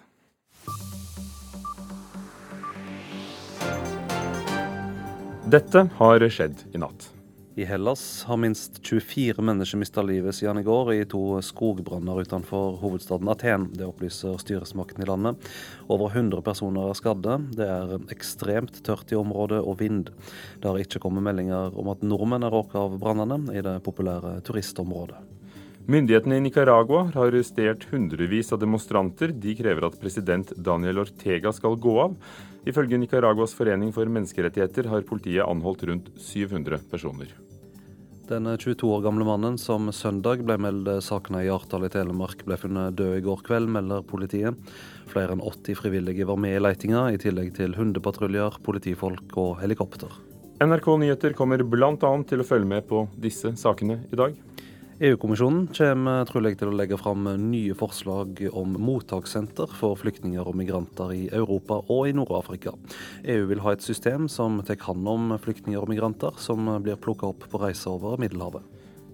Dette 5.50 5.82
har 5.98 6.22
skjedd 6.30 6.60
i 6.76 6.78
natt. 6.78 7.08
I 7.58 7.66
Hellas 7.66 8.02
har 8.28 8.38
minst 8.38 8.76
24 8.86 9.42
mennesker 9.42 9.80
mista 9.82 10.04
livet 10.06 10.36
siden 10.38 10.60
i 10.62 10.66
går 10.68 10.92
i 10.94 11.00
to 11.10 11.40
skogbranner 11.42 12.20
utenfor 12.22 12.76
hovedstaden 12.84 13.32
Aten. 13.34 13.66
Det 13.74 13.88
opplyser 13.88 14.38
styresmakten 14.38 15.02
i 15.02 15.08
landet. 15.10 15.50
Over 15.90 16.14
100 16.14 16.44
personer 16.46 16.92
er 16.92 17.00
skadde. 17.00 17.40
Det 17.58 17.66
er 17.66 17.96
ekstremt 18.14 18.78
tørt 18.86 19.10
i 19.10 19.18
området 19.18 19.64
og 19.64 19.80
vind. 19.82 20.12
Det 20.62 20.70
har 20.70 20.78
ikke 20.84 21.02
kommet 21.08 21.26
meldinger 21.26 21.74
om 21.74 21.90
at 21.96 22.06
nordmenn 22.06 22.46
er 22.46 22.54
råka 22.54 22.84
av 22.84 23.00
brannene 23.02 23.42
i 23.56 23.66
det 23.66 23.80
populære 23.88 24.38
turistområdet. 24.46 25.18
Myndighetene 25.90 26.38
i 26.38 26.42
Nicaragua 26.46 27.08
har 27.16 27.32
arrestert 27.32 27.88
hundrevis 27.90 28.54
av 28.54 28.60
demonstranter. 28.62 29.32
De 29.34 29.56
krever 29.58 29.88
at 29.88 29.98
president 29.98 30.52
Daniel 30.54 31.02
Ortega 31.02 31.50
skal 31.56 31.80
gå 31.82 31.96
av. 32.04 32.14
Ifølge 32.68 33.00
Nicaraguas 33.00 33.54
forening 33.56 33.94
for 33.96 34.10
menneskerettigheter 34.12 34.90
har 34.92 35.06
politiet 35.08 35.46
anholdt 35.48 35.86
rundt 35.88 36.10
700 36.20 36.82
personer. 36.92 37.32
Den 38.30 38.46
22 38.46 38.86
år 38.94 39.02
gamle 39.02 39.26
mannen 39.26 39.56
som 39.58 39.88
søndag 39.96 40.44
ble 40.46 40.60
meldt 40.62 40.92
savna 41.02 41.40
i 41.42 41.48
Hjartdal 41.48 41.88
i 41.88 41.90
Telemark, 41.90 42.44
ble 42.46 42.60
funnet 42.62 42.94
død 43.00 43.16
i 43.18 43.24
går 43.26 43.42
kveld, 43.48 43.72
melder 43.74 44.04
politiet. 44.06 44.60
Flere 45.10 45.34
enn 45.34 45.42
80 45.42 45.80
frivillige 45.80 46.28
var 46.30 46.38
med 46.38 46.54
i 46.54 46.62
leitinga, 46.62 47.08
i 47.10 47.18
tillegg 47.18 47.56
til 47.58 47.74
hundepatruljer, 47.80 48.60
politifolk 48.62 49.34
og 49.42 49.56
helikopter. 49.64 50.14
NRK 50.62 50.92
Nyheter 51.02 51.34
kommer 51.34 51.64
bl.a. 51.64 51.96
til 52.30 52.44
å 52.44 52.46
følge 52.46 52.70
med 52.70 52.86
på 52.86 53.08
disse 53.18 53.56
sakene 53.58 54.04
i 54.12 54.20
dag. 54.20 54.38
EU-kommisjonen 55.00 55.70
kommer 55.72 56.26
trolig 56.28 56.58
til 56.60 56.74
å 56.74 56.76
legge 56.76 56.98
fram 57.00 57.24
nye 57.40 57.76
forslag 57.80 58.42
om 58.52 58.74
mottakssenter 58.84 59.72
for 59.80 59.96
flyktninger 59.96 60.44
og 60.44 60.58
migranter 60.60 61.14
i 61.16 61.22
Europa 61.32 61.78
og 61.88 62.10
i 62.10 62.16
Nord-Afrika. 62.18 62.74
EU 63.24 63.46
vil 63.48 63.64
ha 63.64 63.72
et 63.78 63.86
system 63.86 64.28
som 64.28 64.58
tar 64.68 64.82
hånd 64.84 65.08
om 65.08 65.32
flyktninger 65.40 65.80
og 65.80 65.88
migranter 65.94 66.36
som 66.44 66.68
blir 66.84 67.00
plukka 67.00 67.30
opp 67.32 67.48
på 67.48 67.62
reise 67.64 67.88
over 67.88 68.20
Middelhavet. 68.20 68.66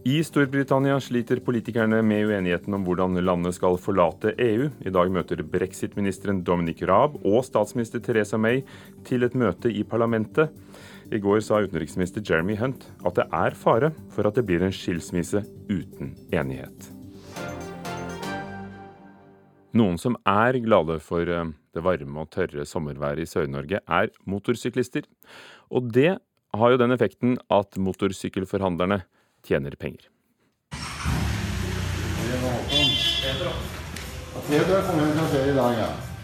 I 0.09 0.23
Storbritannia 0.25 0.97
sliter 1.01 1.39
politikerne 1.45 2.01
med 2.05 2.31
uenigheten 2.31 2.73
om 2.77 2.83
hvordan 2.85 3.21
landet 3.21 3.55
skal 3.57 3.77
forlate 3.81 4.33
EU. 4.41 4.67
I 4.85 4.93
dag 4.93 5.13
møter 5.13 5.45
brexit-ministeren 5.45 6.41
Dominic 6.45 6.81
Raab 6.85 7.21
og 7.21 7.45
statsminister 7.45 8.01
Theresa 8.01 8.41
May 8.41 8.63
til 9.05 9.25
et 9.25 9.37
møte 9.37 9.69
i 9.69 9.85
parlamentet. 9.85 10.49
I 11.13 11.19
går 11.21 11.39
sa 11.45 11.59
utenriksminister 11.61 12.23
Jeremy 12.25 12.55
Hunt 12.57 12.87
at 13.05 13.17
det 13.19 13.27
er 13.29 13.57
fare 13.57 13.91
for 14.13 14.25
at 14.25 14.37
det 14.37 14.45
blir 14.47 14.63
en 14.65 14.73
skilsmisse 14.73 15.43
uten 15.69 16.15
enighet. 16.33 16.89
Noen 19.75 19.99
som 19.99 20.15
er 20.25 20.57
glade 20.63 20.97
for 21.03 21.27
eh, 21.27 21.51
det 21.75 21.83
varme 21.83 22.23
og 22.23 22.31
tørre 22.31 22.63
sommerværet 22.65 23.25
i 23.25 23.27
Sør-Norge, 23.27 23.81
er 23.83 24.07
motorsyklister. 24.23 25.03
Og 25.69 25.91
det 25.93 26.15
har 26.55 26.71
jo 26.71 26.79
den 26.79 26.95
effekten 26.95 27.35
at 27.51 27.75
motorsykkelforhandlerne 27.75 29.01
tjener 29.43 29.75
penger. 29.75 30.07
Det 34.45 36.14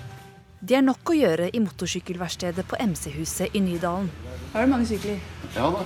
er 0.69 0.83
nok 0.85 1.09
å 1.09 1.15
gjøre 1.17 1.47
i 1.49 1.59
motorsykkelverkstedet 1.63 2.67
på 2.69 2.77
MC-huset 2.77 3.55
i 3.57 3.61
Nydalen. 3.65 4.11
Har 4.53 4.67
du 4.67 4.69
mange 4.69 4.85
sykler? 4.85 5.17
Ja 5.55 5.71
da, 5.73 5.81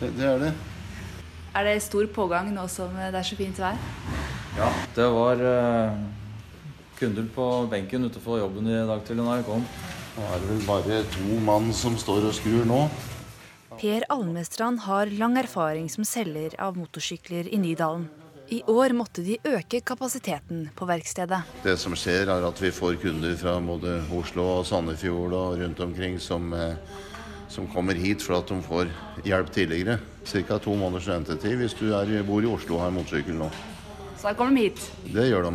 det, 0.00 0.10
det 0.18 0.26
er 0.28 0.42
det. 0.42 0.50
Er 1.56 1.66
det 1.66 1.80
stor 1.82 2.04
pågang 2.14 2.52
nå 2.54 2.66
som 2.68 2.92
det 2.98 3.16
er 3.16 3.26
så 3.26 3.38
fint 3.38 3.58
vær? 3.58 3.80
Ja, 4.58 4.68
det 4.94 5.06
var 5.14 5.40
uh, 5.40 5.96
kunder 7.00 7.26
på 7.34 7.48
benken 7.72 8.04
utenfor 8.10 8.42
jobben 8.42 8.68
i 8.68 8.76
dag 8.86 9.00
til 9.08 9.18
når 9.22 9.40
jeg 9.40 9.48
kom. 9.48 9.64
Nå 10.18 10.28
er 10.28 10.42
det 10.42 10.52
vel 10.52 10.62
bare 10.68 11.02
to 11.16 11.40
mann 11.46 11.72
som 11.72 11.96
står 11.98 12.28
og 12.28 12.36
skrur 12.36 12.68
nå. 12.68 12.84
Per 13.80 14.04
Almestrand 14.12 14.84
har 14.84 15.08
lang 15.16 15.38
erfaring 15.40 15.88
som 15.88 16.04
selger 16.04 16.58
av 16.60 16.76
motorsykler 16.76 17.48
i 17.48 17.60
Nydalen. 17.62 18.10
I 18.50 18.62
år 18.66 18.92
måtte 18.98 19.22
de 19.22 19.36
øke 19.46 19.78
kapasiteten 19.86 20.64
på 20.74 20.86
verkstedet. 20.88 21.38
Det 21.62 21.76
som 21.78 21.94
skjer, 21.94 22.26
er 22.32 22.46
at 22.48 22.58
vi 22.62 22.72
får 22.74 22.98
kunder 23.02 23.36
fra 23.38 23.54
både 23.62 24.00
Oslo 24.18 24.48
og 24.56 24.66
Sandefjord 24.66 25.36
og 25.38 25.60
rundt 25.60 25.82
omkring 25.84 26.18
som 26.18 26.50
uh, 26.52 26.74
som 27.50 27.66
kommer 27.66 27.94
hit 27.98 28.22
for 28.22 28.38
at 28.38 28.48
de 28.50 28.58
får 28.62 28.90
hjelp 29.26 29.50
tidligere. 29.54 29.98
Ca. 30.24 30.58
to 30.62 30.74
måneders 30.78 31.08
ventetid 31.10 31.58
hvis 31.58 31.74
du 31.78 31.88
er, 31.96 32.12
bor 32.26 32.44
i 32.44 32.50
Oslo 32.50 32.78
og 32.78 32.84
har 32.84 32.94
motorsykkel 32.94 33.38
nå. 33.40 33.50
Så 34.20 34.28
da 34.28 34.34
kommer 34.38 34.54
de 34.54 34.68
hit? 34.68 34.82
Det 35.10 35.26
gjør 35.26 35.48
de. 35.48 35.54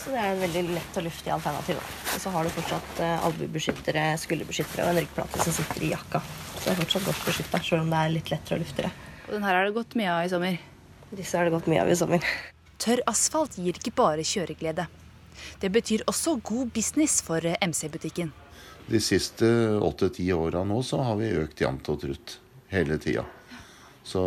Så 0.00 0.12
det 0.12 0.20
er 0.20 0.30
en 0.32 0.42
veldig 0.44 0.62
lett 0.70 0.98
og 1.00 1.06
luftig 1.06 1.32
alternativ. 1.34 1.80
Og 2.14 2.20
så 2.22 2.32
har 2.32 2.44
du 2.44 2.52
fortsatt 2.54 3.00
uh, 3.00 3.26
albuebeskyttere, 3.28 4.04
skulderbeskyttere 4.20 4.86
og 4.86 4.94
en 4.94 5.02
ryggplate 5.02 5.40
som 5.42 5.56
sitter 5.58 5.88
i 5.88 5.92
jakka. 5.92 6.20
Så 6.54 6.62
det 6.66 6.74
er 6.74 6.80
fortsatt 6.84 7.08
godt 7.10 7.26
beskytta, 7.28 7.64
sjøl 7.64 7.82
om 7.82 7.92
det 7.92 8.00
er 8.00 8.14
litt 8.14 8.32
lettere 8.32 8.60
og 8.60 8.64
luftigere. 8.64 8.94
Og 9.26 9.34
den 9.36 9.48
her 9.48 9.58
har 9.58 9.68
det 9.68 9.76
gått 9.76 9.96
mye 10.00 10.12
av 10.12 10.24
i 10.24 10.32
sommer? 10.32 10.60
Disse 11.10 11.36
har 11.36 11.44
det 11.44 11.54
gått 11.54 11.68
mye 11.70 11.82
av 11.82 11.90
i 11.90 11.96
sommer. 11.98 12.24
Tørr 12.80 13.04
asfalt 13.10 13.58
gir 13.60 13.76
ikke 13.76 13.94
bare 13.96 14.24
kjøreglede. 14.26 14.86
Det 15.60 15.70
betyr 15.74 16.04
også 16.10 16.38
god 16.42 16.72
business 16.74 17.20
for 17.24 17.44
eh, 17.44 17.58
MC-butikken. 17.60 18.32
De 18.86 19.00
siste 19.00 19.46
åtte-ti 19.80 20.26
åra 20.32 20.64
nå 20.68 20.82
så 20.84 21.00
har 21.04 21.16
vi 21.20 21.32
økt 21.40 21.62
jevnt 21.64 21.88
og 21.92 22.02
trutt 22.02 22.38
hele 22.72 22.98
tida. 23.00 23.24
Så 24.04 24.20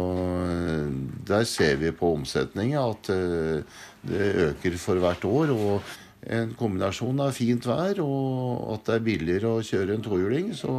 eh, 0.47 0.89
der 1.27 1.45
ser 1.49 1.77
vi 1.81 1.93
på 1.93 2.13
omsetninga 2.17 2.83
at 2.93 3.11
eh, 3.13 3.79
det 4.07 4.33
øker 4.49 4.77
for 4.81 5.03
hvert 5.03 5.25
år. 5.27 5.53
og 5.53 5.95
en 6.29 6.51
kombinasjon 6.59 7.21
av 7.23 7.31
fint 7.35 7.63
vær 7.67 8.01
og 8.03 8.73
at 8.73 8.89
det 8.89 8.95
er 8.97 9.03
billigere 9.05 9.51
å 9.55 9.63
kjøre 9.63 9.95
en 9.95 10.03
tohjuling, 10.03 10.49
så, 10.57 10.73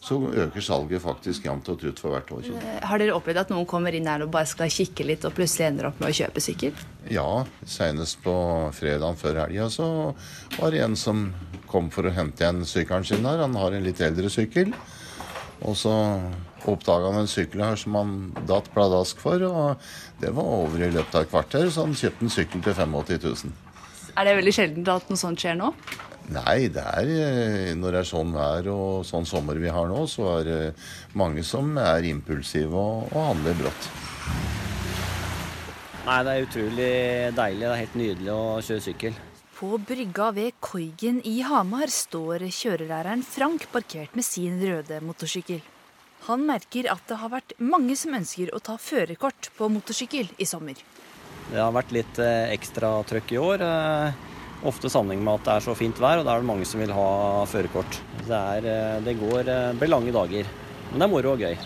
så, 0.00 0.18
øker 0.46 0.64
salget 0.64 1.02
faktisk 1.04 1.48
jevnt 1.48 1.68
og 1.68 1.80
trutt 1.82 2.00
for 2.00 2.14
hvert 2.14 2.32
år. 2.32 2.48
Har 2.88 3.02
dere 3.02 3.16
opplevd 3.16 3.42
at 3.44 3.52
noen 3.52 3.68
kommer 3.68 3.94
inn 3.94 4.08
her 4.08 4.24
og 4.24 4.32
bare 4.32 4.48
skal 4.48 4.72
kikke 4.72 5.06
litt, 5.10 5.26
og 5.28 5.36
plutselig 5.36 5.68
ender 5.68 5.90
opp 5.90 6.00
med 6.00 6.10
å 6.10 6.18
kjøpe 6.20 6.42
sykkel? 6.44 6.84
Ja, 7.12 7.44
senest 7.68 8.22
på 8.24 8.34
fredagen 8.76 9.20
før 9.20 9.42
helga 9.44 9.68
så 9.72 9.88
var 10.56 10.72
det 10.72 10.84
en 10.86 10.96
som 10.98 11.28
kom 11.68 11.92
for 11.92 12.08
å 12.08 12.14
hente 12.14 12.44
igjen 12.44 12.64
sykkelen 12.68 13.04
sin 13.04 13.28
her. 13.28 13.44
Han 13.44 13.58
har 13.60 13.76
en 13.76 13.84
litt 13.84 14.00
eldre 14.04 14.32
sykkel. 14.32 14.72
Og 15.66 15.74
så 15.76 15.92
oppdaga 16.70 17.10
han 17.10 17.24
en 17.24 17.30
sykkel 17.30 17.64
her 17.64 17.78
som 17.80 17.96
han 17.98 18.12
datt 18.46 18.68
pladask 18.74 19.18
for, 19.20 19.42
og 19.42 20.20
det 20.22 20.30
var 20.36 20.52
over 20.62 20.84
i 20.84 20.90
løpet 20.94 21.16
av 21.16 21.26
et 21.26 21.32
kvarter, 21.32 21.70
så 21.70 21.86
han 21.86 21.96
kjøpte 21.98 22.26
en 22.26 22.34
sykkel 22.34 22.62
til 22.62 22.78
85 22.78 23.48
000. 23.48 23.56
Er 24.18 24.26
det 24.26 24.34
veldig 24.40 24.54
sjeldent 24.54 24.88
at 24.90 25.10
noe 25.12 25.20
sånt 25.20 25.38
skjer 25.38 25.54
nå? 25.58 25.70
Nei, 26.34 26.66
det 26.74 26.82
er, 26.82 27.08
eh, 27.08 27.70
når 27.78 27.94
det 27.94 28.00
er 28.02 28.08
sånn 28.10 28.34
vær 28.34 28.66
og 28.72 29.06
sånn 29.06 29.24
sommer 29.28 29.60
vi 29.62 29.70
har 29.72 29.86
nå, 29.88 30.02
så 30.10 30.26
er 30.34 30.48
det 30.48 30.58
mange 31.16 31.44
som 31.46 31.70
er 31.80 32.04
impulsive 32.10 32.74
og, 32.74 33.06
og 33.14 33.28
handler 33.30 33.56
brått. 33.62 33.88
Nei, 36.08 36.18
det 36.24 36.34
er 36.34 36.44
utrolig 36.48 36.92
deilig. 37.36 37.62
Det 37.62 37.70
er 37.70 37.80
helt 37.84 37.96
nydelig 38.02 38.34
å 38.34 38.42
kjøre 38.64 38.84
sykkel. 38.88 39.16
På 39.58 39.78
brygga 39.82 40.28
ved 40.34 40.58
Koigen 40.62 41.22
i 41.26 41.38
Hamar 41.46 41.90
står 41.92 42.44
kjørelæreren 42.50 43.24
Frank 43.26 43.66
parkert 43.72 44.14
med 44.18 44.26
sin 44.26 44.60
røde 44.62 45.00
motorsykkel. 45.04 45.62
Han 46.28 46.44
merker 46.48 46.90
at 46.90 47.06
det 47.08 47.18
har 47.22 47.32
vært 47.32 47.54
mange 47.62 47.96
som 47.98 48.16
ønsker 48.18 48.50
å 48.54 48.60
ta 48.62 48.76
førerkort 48.82 49.50
på 49.56 49.70
motorsykkel 49.72 50.32
i 50.38 50.46
sommer. 50.48 50.80
Det 51.48 51.56
har 51.56 51.72
vært 51.72 51.92
litt 51.96 52.18
eh, 52.20 52.50
ekstra 52.52 52.90
trøkk 53.08 53.30
i 53.32 53.38
år. 53.40 53.62
Eh, 53.64 54.24
ofte 54.68 54.90
sammenheng 54.92 55.22
med 55.24 55.38
at 55.38 55.46
det 55.46 55.52
er 55.54 55.64
så 55.64 55.74
fint 55.78 56.00
vær, 56.02 56.20
og 56.20 56.26
da 56.28 56.34
er 56.34 56.42
det 56.42 56.50
mange 56.50 56.66
som 56.68 56.82
vil 56.82 56.92
ha 56.92 57.08
førerkort. 57.48 58.00
Det, 58.26 58.40
eh, 58.68 58.96
det 59.06 59.14
går, 59.16 59.48
blir 59.80 59.88
lange 59.88 60.12
dager. 60.12 60.50
Men 60.90 61.00
det 61.00 61.06
er 61.06 61.12
moro 61.14 61.32
og 61.32 61.40
gøy. 61.40 61.56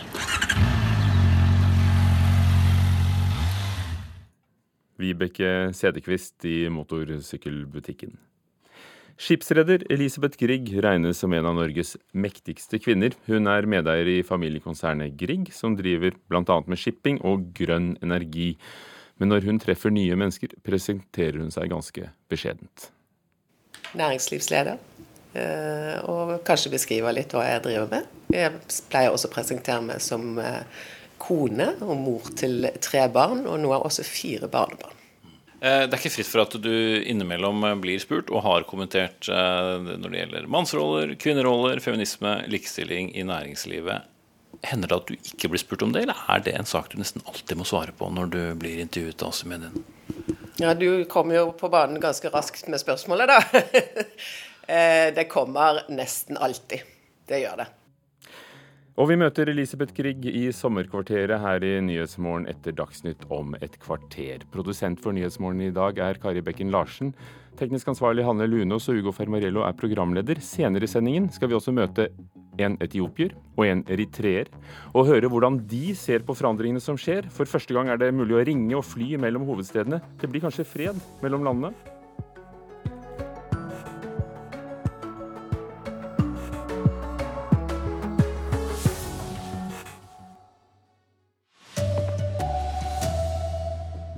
Vibeke 5.02 5.50
Sedekvist 5.74 6.46
i 6.46 6.68
motorsykkelbutikken. 6.70 8.14
Skipsreder 9.18 9.82
Elisabeth 9.92 10.38
Grieg 10.38 10.70
regnes 10.82 11.18
som 11.18 11.34
en 11.34 11.46
av 11.50 11.58
Norges 11.58 11.96
mektigste 12.14 12.78
kvinner. 12.82 13.18
Hun 13.26 13.50
er 13.50 13.66
medeier 13.66 14.08
i 14.14 14.22
familiekonsernet 14.26 15.18
Grieg, 15.18 15.50
som 15.54 15.74
driver 15.78 16.14
bl.a. 16.30 16.62
med 16.70 16.78
shipping 16.78 17.18
og 17.26 17.50
grønn 17.58 17.96
energi. 18.02 18.54
Men 19.22 19.30
når 19.30 19.44
hun 19.46 19.60
treffer 19.62 19.92
nye 19.94 20.16
mennesker, 20.18 20.56
presenterer 20.66 21.36
hun 21.38 21.52
seg 21.54 21.68
ganske 21.70 22.08
beskjedent. 22.32 22.88
Næringslivsleder. 23.94 24.80
Eh, 25.38 25.98
og 26.10 26.40
kanskje 26.42 26.72
beskriver 26.72 27.14
litt 27.14 27.30
hva 27.30 27.44
jeg 27.46 27.62
driver 27.62 27.86
med. 27.92 28.08
Jeg 28.34 28.80
pleier 28.90 29.14
også 29.14 29.30
å 29.30 29.34
presentere 29.36 29.84
meg 29.86 30.02
som 30.02 30.40
eh, 30.42 30.64
kone 31.22 31.70
og 31.86 31.94
mor 32.00 32.32
til 32.34 32.66
tre 32.82 33.06
barn, 33.14 33.46
og 33.46 33.62
nå 33.62 33.70
har 33.70 33.86
også 33.86 34.02
fire 34.02 34.50
barnebarn. 34.50 34.98
Eh, 35.62 35.84
det 35.86 35.94
er 35.94 36.00
ikke 36.00 36.16
fritt 36.16 36.32
for 36.32 36.42
at 36.42 36.58
du 36.58 36.74
innimellom 37.06 37.62
blir 37.84 38.02
spurt, 38.02 38.32
og 38.34 38.42
har 38.42 38.66
kommentert 38.66 39.30
når 39.30 40.08
det 40.08 40.24
gjelder 40.24 40.50
mannsroller, 40.50 41.14
kvinneroller, 41.14 41.78
feminisme, 41.84 42.40
likestilling 42.50 43.14
i 43.14 43.22
næringslivet. 43.30 44.10
Hender 44.62 44.92
det 44.92 44.98
at 45.00 45.10
du 45.10 45.16
ikke 45.16 45.50
blir 45.52 45.62
spurt 45.62 45.82
om 45.82 45.92
det, 45.94 46.04
eller 46.04 46.18
er 46.30 46.44
det 46.44 46.54
en 46.58 46.68
sak 46.68 46.92
du 46.92 46.98
nesten 47.00 47.24
alltid 47.26 47.58
må 47.58 47.66
svare 47.66 47.94
på 47.96 48.10
når 48.12 48.32
du 48.32 48.40
blir 48.60 48.82
intervjuet 48.84 49.24
av 49.26 49.42
mediene? 49.50 49.84
Ja, 50.60 50.74
du 50.78 51.04
kommer 51.10 51.38
jo 51.38 51.44
på 51.56 51.70
banen 51.72 52.00
ganske 52.02 52.30
raskt 52.30 52.68
med 52.70 52.82
spørsmålet, 52.82 53.32
da. 53.32 53.40
Eh, 54.72 55.10
det 55.12 55.24
kommer 55.26 55.80
nesten 55.90 56.38
alltid. 56.38 56.84
Det 57.26 57.40
gjør 57.42 57.56
det. 57.64 57.64
Og 59.00 59.08
vi 59.10 59.16
møter 59.18 59.50
Elisabeth 59.50 59.90
Grieg 59.96 60.22
i 60.30 60.44
sommerkvarteret 60.54 61.42
her 61.42 61.64
i 61.66 61.72
Nyhetsmorgen 61.82 62.46
etter 62.48 62.74
Dagsnytt 62.78 63.24
om 63.32 63.56
et 63.58 63.74
kvarter. 63.82 64.44
Produsent 64.54 65.02
for 65.02 65.16
Nyhetsmorgen 65.16 65.64
i 65.66 65.72
dag 65.74 65.98
er 65.98 66.20
Kari 66.22 66.44
Bekken 66.46 66.70
Larsen. 66.72 67.10
Teknisk 67.60 67.90
ansvarlig 67.92 68.24
Hanne 68.24 68.46
Lunås 68.48 68.88
og 68.88 68.98
Ugo 69.02 69.12
Fermarello 69.12 69.62
er 69.66 69.76
programleder. 69.76 70.40
Senere 70.40 70.88
i 70.88 70.90
sendingen 70.90 71.28
skal 71.34 71.50
vi 71.50 71.56
også 71.58 71.74
møte 71.76 72.08
en 72.60 72.78
etiopier 72.84 73.34
og 73.56 73.66
en 73.66 73.82
eritreer, 73.92 74.48
og 74.92 75.08
høre 75.08 75.28
hvordan 75.28 75.60
de 75.68 75.94
ser 75.96 76.24
på 76.24 76.36
forandringene 76.36 76.82
som 76.84 76.98
skjer. 77.00 77.28
For 77.32 77.48
første 77.48 77.76
gang 77.76 77.92
er 77.92 78.00
det 78.00 78.12
mulig 78.16 78.38
å 78.38 78.44
ringe 78.48 78.76
og 78.78 78.86
fly 78.88 79.14
mellom 79.20 79.44
hovedstedene. 79.48 80.00
Det 80.20 80.32
blir 80.32 80.44
kanskje 80.44 80.68
fred 80.68 81.00
mellom 81.24 81.44
landene? 81.48 81.91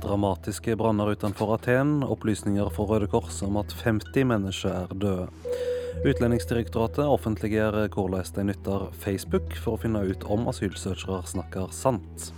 Dramatiske 0.05 0.77
branner 0.77 1.11
utenfor 1.17 1.55
Aten, 1.55 2.03
opplysninger 2.05 2.69
fra 2.71 2.85
Røde 2.85 3.07
Kors 3.09 3.39
om 3.47 3.57
at 3.57 3.73
50 3.81 4.27
mennesker 4.29 4.75
er 4.85 4.93
døde. 5.01 5.29
Utlendingsdirektoratet 6.05 7.07
offentliggjør 7.09 7.79
hvordan 7.95 8.33
de 8.37 8.45
nytter 8.51 8.89
Facebook 9.01 9.57
for 9.57 9.79
å 9.79 9.81
finne 9.81 10.03
ut 10.05 10.27
om 10.29 10.45
asylsøkere 10.53 11.23
snakker 11.31 11.73
sant. 11.73 12.29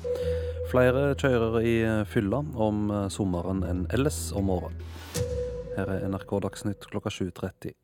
Flere 0.70 1.08
kjører 1.18 1.58
i 1.66 1.74
fylla 2.10 2.44
om 2.54 2.92
sommeren 3.10 3.64
enn 3.66 3.82
ellers 3.96 4.28
om 4.36 4.52
året. 4.54 4.86
Her 5.74 5.90
er 5.96 6.06
NRK 6.06 6.38
Dagsnytt 6.46 6.86
klokka 6.92 7.10
7.30. 7.10 7.74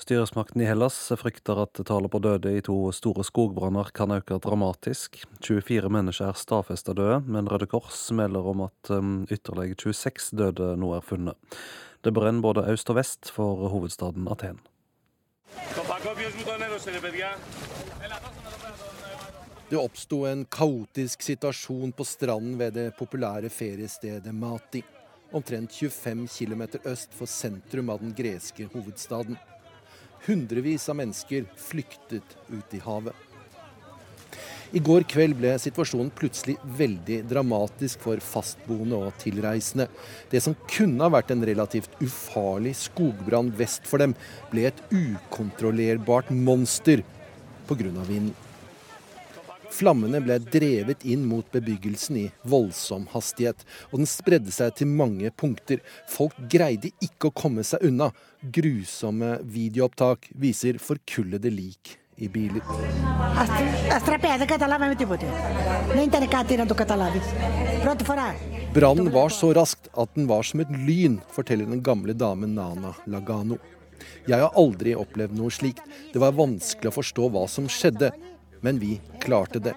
Styresmakten 0.00 0.62
i 0.62 0.64
Hellas 0.64 1.12
frykter 1.20 1.58
at 1.60 1.76
tallet 1.84 2.08
på 2.08 2.18
døde 2.24 2.54
i 2.56 2.62
to 2.64 2.74
store 2.96 3.20
skogbranner 3.20 3.90
kan 3.92 4.14
øke 4.14 4.38
dramatisk. 4.40 5.18
24 5.44 5.90
mennesker 5.92 6.30
er 6.30 6.38
stadfesta 6.40 6.94
døde, 6.96 7.18
men 7.28 7.50
Røde 7.52 7.68
Kors 7.68 8.06
melder 8.16 8.48
om 8.48 8.62
at 8.64 8.90
um, 8.96 9.10
ytterligere 9.28 9.76
26 9.92 10.38
døde 10.40 10.70
nå 10.80 10.94
er 10.96 11.04
funnet. 11.04 11.36
Det 12.00 12.14
brenner 12.16 12.40
både 12.40 12.64
øst 12.72 12.88
og 12.88 12.96
vest 12.96 13.28
for 13.28 13.68
hovedstaden 13.68 14.24
Aten. 14.32 14.62
Det 19.68 19.82
oppsto 19.84 20.22
en 20.32 20.46
kaotisk 20.48 21.28
situasjon 21.28 21.92
på 21.92 22.08
stranden 22.08 22.56
ved 22.56 22.72
det 22.80 22.88
populære 22.96 23.52
feriestedet 23.52 24.32
Mati. 24.32 24.80
Omtrent 25.36 25.76
25 25.76 26.26
km 26.38 26.62
øst 26.88 27.12
for 27.12 27.28
sentrum 27.28 27.92
av 27.92 28.00
den 28.00 28.16
greske 28.16 28.64
hovedstaden. 28.72 29.36
Hundrevis 30.26 30.88
av 30.92 30.98
mennesker 31.00 31.46
flyktet 31.56 32.36
ut 32.50 32.76
i 32.76 32.82
havet. 32.84 33.14
I 34.70 34.78
går 34.78 35.02
kveld 35.10 35.34
ble 35.40 35.56
situasjonen 35.58 36.12
plutselig 36.14 36.54
veldig 36.78 37.24
dramatisk 37.26 38.04
for 38.04 38.20
fastboende 38.22 39.00
og 39.08 39.16
tilreisende. 39.18 39.88
Det 40.30 40.42
som 40.44 40.54
kunne 40.70 41.02
ha 41.02 41.10
vært 41.10 41.32
en 41.34 41.42
relativt 41.46 41.96
ufarlig 41.98 42.76
skogbrann 42.78 43.50
vest 43.58 43.88
for 43.90 43.98
dem, 44.02 44.14
ble 44.52 44.68
et 44.68 44.84
ukontrollerbart 44.94 46.30
monster 46.30 47.02
pga. 47.66 47.90
vinden. 48.06 48.49
Flammene 49.70 50.20
ble 50.24 50.36
drevet 50.42 51.04
inn 51.06 51.22
mot 51.28 51.46
bebyggelsen 51.54 52.18
i 52.18 52.26
voldsom 52.42 53.06
hastighet, 53.14 53.62
og 53.90 54.02
den 54.02 54.10
spredde 54.10 54.52
seg 54.54 54.74
til 54.80 54.90
mange 54.90 55.30
punkter. 55.30 55.80
Folk 56.10 56.36
greide 56.50 56.92
ikke 57.02 57.30
å 57.30 57.36
komme 57.42 57.64
seg 57.66 57.86
unna. 57.86 58.10
Grusomme 58.42 59.38
videoopptak 59.46 60.30
viser 60.34 60.80
forkullede 60.82 61.52
lik 61.54 61.96
i 62.20 62.28
biler. 62.28 62.64
Brannen 68.74 69.10
var 69.12 69.34
så 69.34 69.52
raskt 69.56 69.88
at 69.98 70.14
den 70.14 70.28
var 70.30 70.46
som 70.46 70.62
et 70.62 70.72
lyn, 70.86 71.20
forteller 71.32 71.66
den 71.70 71.82
gamle 71.82 72.14
damen 72.14 72.54
Nana 72.58 72.92
Lagano. 73.10 73.58
Jeg 74.28 74.40
har 74.40 74.56
aldri 74.58 74.94
opplevd 74.96 75.34
noe 75.36 75.52
slikt. 75.52 75.82
Det 76.12 76.20
var 76.22 76.36
vanskelig 76.36 76.90
å 76.90 76.94
forstå 76.94 77.30
hva 77.32 77.46
som 77.50 77.66
skjedde, 77.70 78.12
men 78.60 78.78
vi 78.82 78.98
klarte 79.22 79.62
det. 79.62 79.74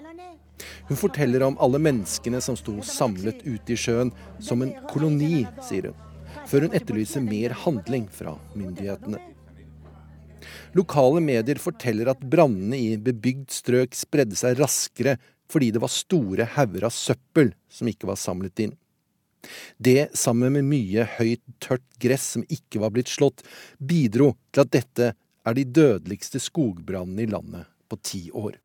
Hun 0.88 0.96
forteller 0.96 1.42
om 1.42 1.58
alle 1.62 1.80
menneskene 1.82 2.40
som 2.44 2.56
sto 2.56 2.76
samlet 2.84 3.42
ute 3.44 3.74
i 3.74 3.78
sjøen, 3.78 4.12
som 4.40 4.62
en 4.62 4.74
koloni, 4.90 5.44
sier 5.64 5.90
hun, 5.90 6.02
før 6.48 6.66
hun 6.66 6.76
etterlyser 6.76 7.24
mer 7.24 7.56
handling 7.64 8.06
fra 8.12 8.36
myndighetene. 8.54 9.20
Lokale 10.74 11.22
medier 11.24 11.60
forteller 11.62 12.10
at 12.12 12.20
brannene 12.20 12.76
i 12.76 12.96
bebygd 13.00 13.52
strøk 13.54 13.94
spredde 13.96 14.36
seg 14.38 14.58
raskere 14.60 15.16
fordi 15.50 15.70
det 15.74 15.82
var 15.82 15.92
store 15.92 16.46
hauger 16.56 16.88
av 16.88 16.94
søppel 16.94 17.52
som 17.72 17.88
ikke 17.90 18.08
var 18.08 18.18
samlet 18.20 18.64
inn. 18.64 18.74
Det, 19.76 20.08
sammen 20.16 20.54
med 20.56 20.66
mye 20.66 21.04
høyt, 21.18 21.42
tørt 21.60 21.84
gress 22.00 22.30
som 22.34 22.46
ikke 22.48 22.80
var 22.80 22.94
blitt 22.94 23.12
slått, 23.12 23.44
bidro 23.78 24.32
til 24.54 24.64
at 24.64 24.72
dette 24.72 25.12
er 25.44 25.56
de 25.56 25.66
dødeligste 25.68 26.40
skogbrannene 26.40 27.26
i 27.26 27.30
landet 27.30 27.68
på 27.92 28.00
ti 28.00 28.22
år. 28.32 28.56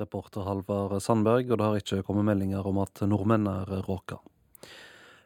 Reporter 0.00 0.46
Halvard 0.46 0.96
Sandberg, 1.02 1.50
og 1.50 1.58
det 1.58 1.66
har 1.66 1.78
ikke 1.82 2.02
kommet 2.06 2.26
meldinger 2.28 2.66
om 2.66 2.80
at 2.82 3.02
nordmenn 3.06 3.48
er 3.50 3.72
råka. 3.86 4.18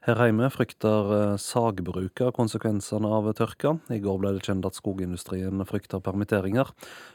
Her 0.03 0.19
hjemme 0.19 0.49
frykter 0.51 1.37
sagbruka 1.39 2.33
konsekvensene 2.35 3.07
av 3.07 3.29
tørka. 3.39 3.77
I 3.95 4.01
går 4.03 4.17
ble 4.19 4.33
det 4.35 4.43
kjent 4.49 4.67
at 4.67 4.75
skogindustrien 4.75 5.63
frykter 5.69 6.03
permitteringer, 6.03 6.73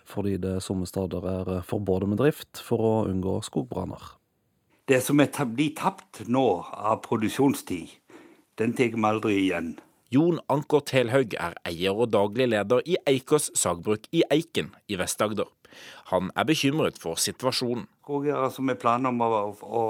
fordi 0.07 0.37
det 0.39 0.61
somme 0.63 0.87
steder 0.87 1.27
er 1.33 1.51
forbudet 1.67 2.07
med 2.07 2.21
drift 2.21 2.61
for 2.63 2.79
å 2.79 2.93
unngå 3.09 3.41
skogbranner. 3.43 4.13
Det 4.87 5.01
som 5.03 5.19
er 5.19 5.33
blir 5.51 5.75
tapt 5.75 6.23
nå 6.31 6.45
av 6.63 7.01
produksjonstid, 7.03 7.91
den 8.55 8.71
tar 8.71 8.95
vi 8.95 9.03
aldri 9.03 9.35
igjen. 9.41 9.73
Jon 10.07 10.39
Anker 10.47 10.79
Telhaug 10.87 11.33
er 11.35 11.57
eier 11.67 11.91
og 11.91 12.13
daglig 12.15 12.47
leder 12.53 12.79
i 12.87 12.95
Eikås 13.11 13.49
sagbruk 13.59 14.07
i 14.15 14.21
Eiken 14.31 14.69
i 14.87 14.95
Vest-Agder. 14.95 15.49
Han 16.11 16.31
er 16.35 16.47
bekymret 16.47 16.99
for 17.01 17.19
situasjonen. 17.19 17.87
Skogeiere 18.07 18.49
som 18.53 18.71
har 18.71 18.79
planer 18.79 19.11
om 19.11 19.23
å, 19.23 19.41
å 19.51 19.81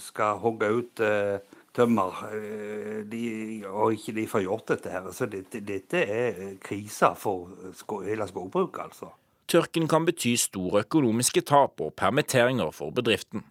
skal 0.00 0.40
hogge 0.40 0.70
ut 0.80 1.02
eh, 1.04 1.38
tømmer, 1.76 2.22
eh, 2.32 3.00
de, 3.10 3.22
og 3.68 3.96
ikke 3.98 4.16
de 4.16 4.26
får 4.30 4.46
gjort 4.46 4.74
dette 4.74 4.92
her. 4.94 5.10
Så 5.16 5.28
dette, 5.30 5.62
dette 5.66 6.04
er 6.04 6.42
krisa 6.64 7.12
for 7.18 7.52
sko, 7.76 8.02
hele 8.06 8.28
skogbruket, 8.30 8.90
altså. 8.90 9.12
Tørken 9.50 9.88
kan 9.90 10.04
bety 10.06 10.36
store 10.38 10.84
økonomiske 10.84 11.42
tap 11.42 11.82
og 11.82 11.96
permitteringer 11.98 12.70
for 12.74 12.94
bedriften. 12.94 13.42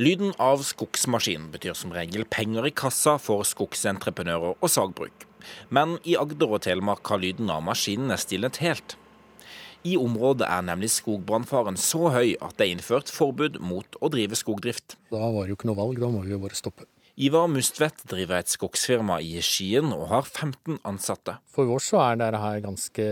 Lyden 0.00 0.32
av 0.42 0.62
skogsmaskin 0.64 1.50
betyr 1.52 1.74
som 1.76 1.92
regel 1.94 2.24
penger 2.24 2.66
i 2.66 2.74
kassa 2.74 3.18
for 3.20 3.44
skogsentreprenører 3.44 4.54
og 4.56 4.70
sagbruk. 4.72 5.29
Men 5.68 5.98
i 6.04 6.16
Agder 6.20 6.56
og 6.56 6.64
Telemark 6.66 7.06
har 7.12 7.22
lyden 7.22 7.50
av 7.52 7.64
maskinene 7.66 8.18
stilnet 8.20 8.60
helt. 8.64 8.96
I 9.86 9.96
området 9.96 10.44
er 10.44 10.64
nemlig 10.66 10.90
skogbrannfaren 10.92 11.78
så 11.80 12.10
høy 12.12 12.34
at 12.44 12.58
det 12.58 12.66
er 12.66 12.72
innført 12.74 13.12
forbud 13.12 13.56
mot 13.64 13.96
å 14.00 14.10
drive 14.12 14.36
skogdrift. 14.36 14.98
Da 15.08 15.22
var 15.22 15.46
det 15.46 15.54
jo 15.54 15.60
ikke 15.60 15.70
noe 15.70 15.80
valg, 15.80 16.00
da 16.02 16.10
må 16.12 16.20
vi 16.26 16.34
jo 16.34 16.40
bare 16.42 16.58
stoppe. 16.58 16.84
Ivar 17.20 17.48
Mustvedt 17.52 18.04
driver 18.08 18.40
et 18.40 18.52
skogsfirma 18.52 19.18
i 19.20 19.40
Skien 19.44 19.90
og 19.92 20.06
har 20.12 20.24
15 20.24 20.78
ansatte. 20.88 21.34
For 21.52 21.68
oss 21.74 21.90
så 21.92 22.00
er 22.04 22.20
dette 22.20 22.40
her 22.40 22.62
ganske 22.64 23.06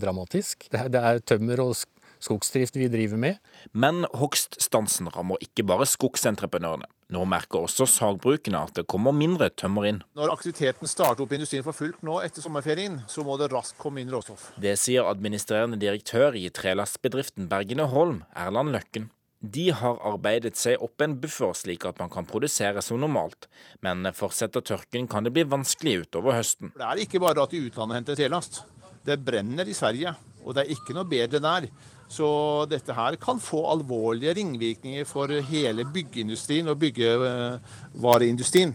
dramatisk. 0.00 0.66
Det 0.72 1.00
er 1.00 1.22
tømmer 1.24 1.62
og 1.64 1.76
skogsdrift 2.20 2.76
vi 2.76 2.90
driver 2.92 3.20
med. 3.20 3.38
Men 3.72 4.04
hogststansen 4.16 5.08
rammer 5.14 5.40
ikke 5.44 5.64
bare 5.68 5.88
skogsentreprenørene. 5.88 6.88
Nå 7.10 7.24
merker 7.26 7.64
også 7.66 7.88
sagbrukene 7.90 8.60
at 8.68 8.76
det 8.78 8.86
kommer 8.90 9.14
mindre 9.14 9.48
tømmer 9.50 9.88
inn. 9.88 10.02
Når 10.14 10.30
aktiviteten 10.30 10.90
starter 10.90 11.24
opp 11.24 11.32
i 11.34 11.40
industrien 11.40 11.64
for 11.66 11.74
fullt 11.74 12.04
nå 12.06 12.20
etter 12.22 12.44
sommerferien, 12.44 13.00
så 13.10 13.24
må 13.26 13.34
det 13.40 13.50
raskt 13.50 13.80
komme 13.82 14.02
inn 14.02 14.12
råstoff. 14.14 14.52
Det 14.62 14.76
sier 14.78 15.08
administrerende 15.10 15.80
direktør 15.80 16.38
i 16.38 16.46
trelastbedriften 16.54 17.50
Bergene 17.50 17.88
Holm, 17.90 18.22
Erland 18.38 18.76
Løkken. 18.76 19.10
De 19.40 19.70
har 19.72 19.98
arbeidet 20.04 20.58
seg 20.60 20.82
opp 20.84 21.00
en 21.00 21.16
buffer 21.18 21.54
slik 21.56 21.86
at 21.88 21.98
man 21.98 22.12
kan 22.12 22.26
produsere 22.28 22.82
som 22.84 23.00
normalt, 23.00 23.48
men 23.82 24.04
fortsetter 24.14 24.62
tørken 24.62 25.08
kan 25.10 25.24
det 25.24 25.32
bli 25.34 25.46
vanskelig 25.48 26.02
utover 26.04 26.36
høsten. 26.36 26.74
Det 26.76 26.84
er 26.84 27.00
ikke 27.06 27.22
bare 27.24 27.42
at 27.42 27.56
i 27.56 27.62
utlandet 27.64 28.02
henter 28.02 28.20
trelast. 28.20 28.60
Det 29.02 29.16
brenner 29.24 29.66
i 29.66 29.74
Sverige, 29.74 30.12
og 30.44 30.54
det 30.54 30.66
er 30.66 30.76
ikke 30.76 30.94
noe 30.94 31.08
bedre 31.08 31.40
der. 31.40 31.70
Så 32.10 32.28
dette 32.70 32.94
her 32.96 33.14
kan 33.22 33.38
få 33.38 33.62
alvorlige 33.70 34.34
ringvirkninger 34.40 35.06
for 35.06 35.30
hele 35.46 35.86
byggeindustrien 35.94 36.68
og 36.72 36.80
byggevareindustrien. 36.82 38.74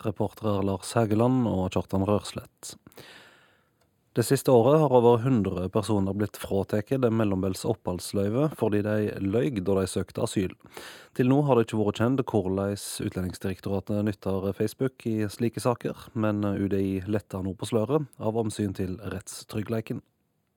Reportere 0.00 0.64
Lars 0.66 0.90
Hægeland 0.96 1.46
og 1.46 1.68
Kjartan 1.70 2.06
Rørslett. 2.08 2.74
Det 4.10 4.24
siste 4.26 4.50
året 4.50 4.80
har 4.82 4.90
over 4.90 5.20
100 5.22 5.68
personer 5.70 6.16
blitt 6.18 6.34
fratatt 6.42 6.90
det 6.98 7.12
mellombels 7.14 7.62
oppholdsløyve 7.68 8.48
fordi 8.58 8.80
de 8.82 8.96
løy 9.22 9.60
da 9.62 9.76
de 9.78 9.84
søkte 9.86 10.24
asyl. 10.26 10.56
Til 11.14 11.30
nå 11.30 11.38
har 11.46 11.54
det 11.54 11.68
ikke 11.68 11.78
vært 11.78 12.00
kjent 12.02 12.24
hvordan 12.26 12.74
Utlendingsdirektoratet 13.06 14.02
nytter 14.08 14.50
Facebook 14.58 15.06
i 15.06 15.28
slike 15.30 15.62
saker, 15.62 16.08
men 16.18 16.42
UDI 16.42 17.04
letter 17.06 17.46
nå 17.46 17.54
på 17.54 17.70
sløret 17.70 18.10
av 18.18 18.42
omsyn 18.42 18.74
til 18.74 18.98
rettstryggheten. 19.14 20.02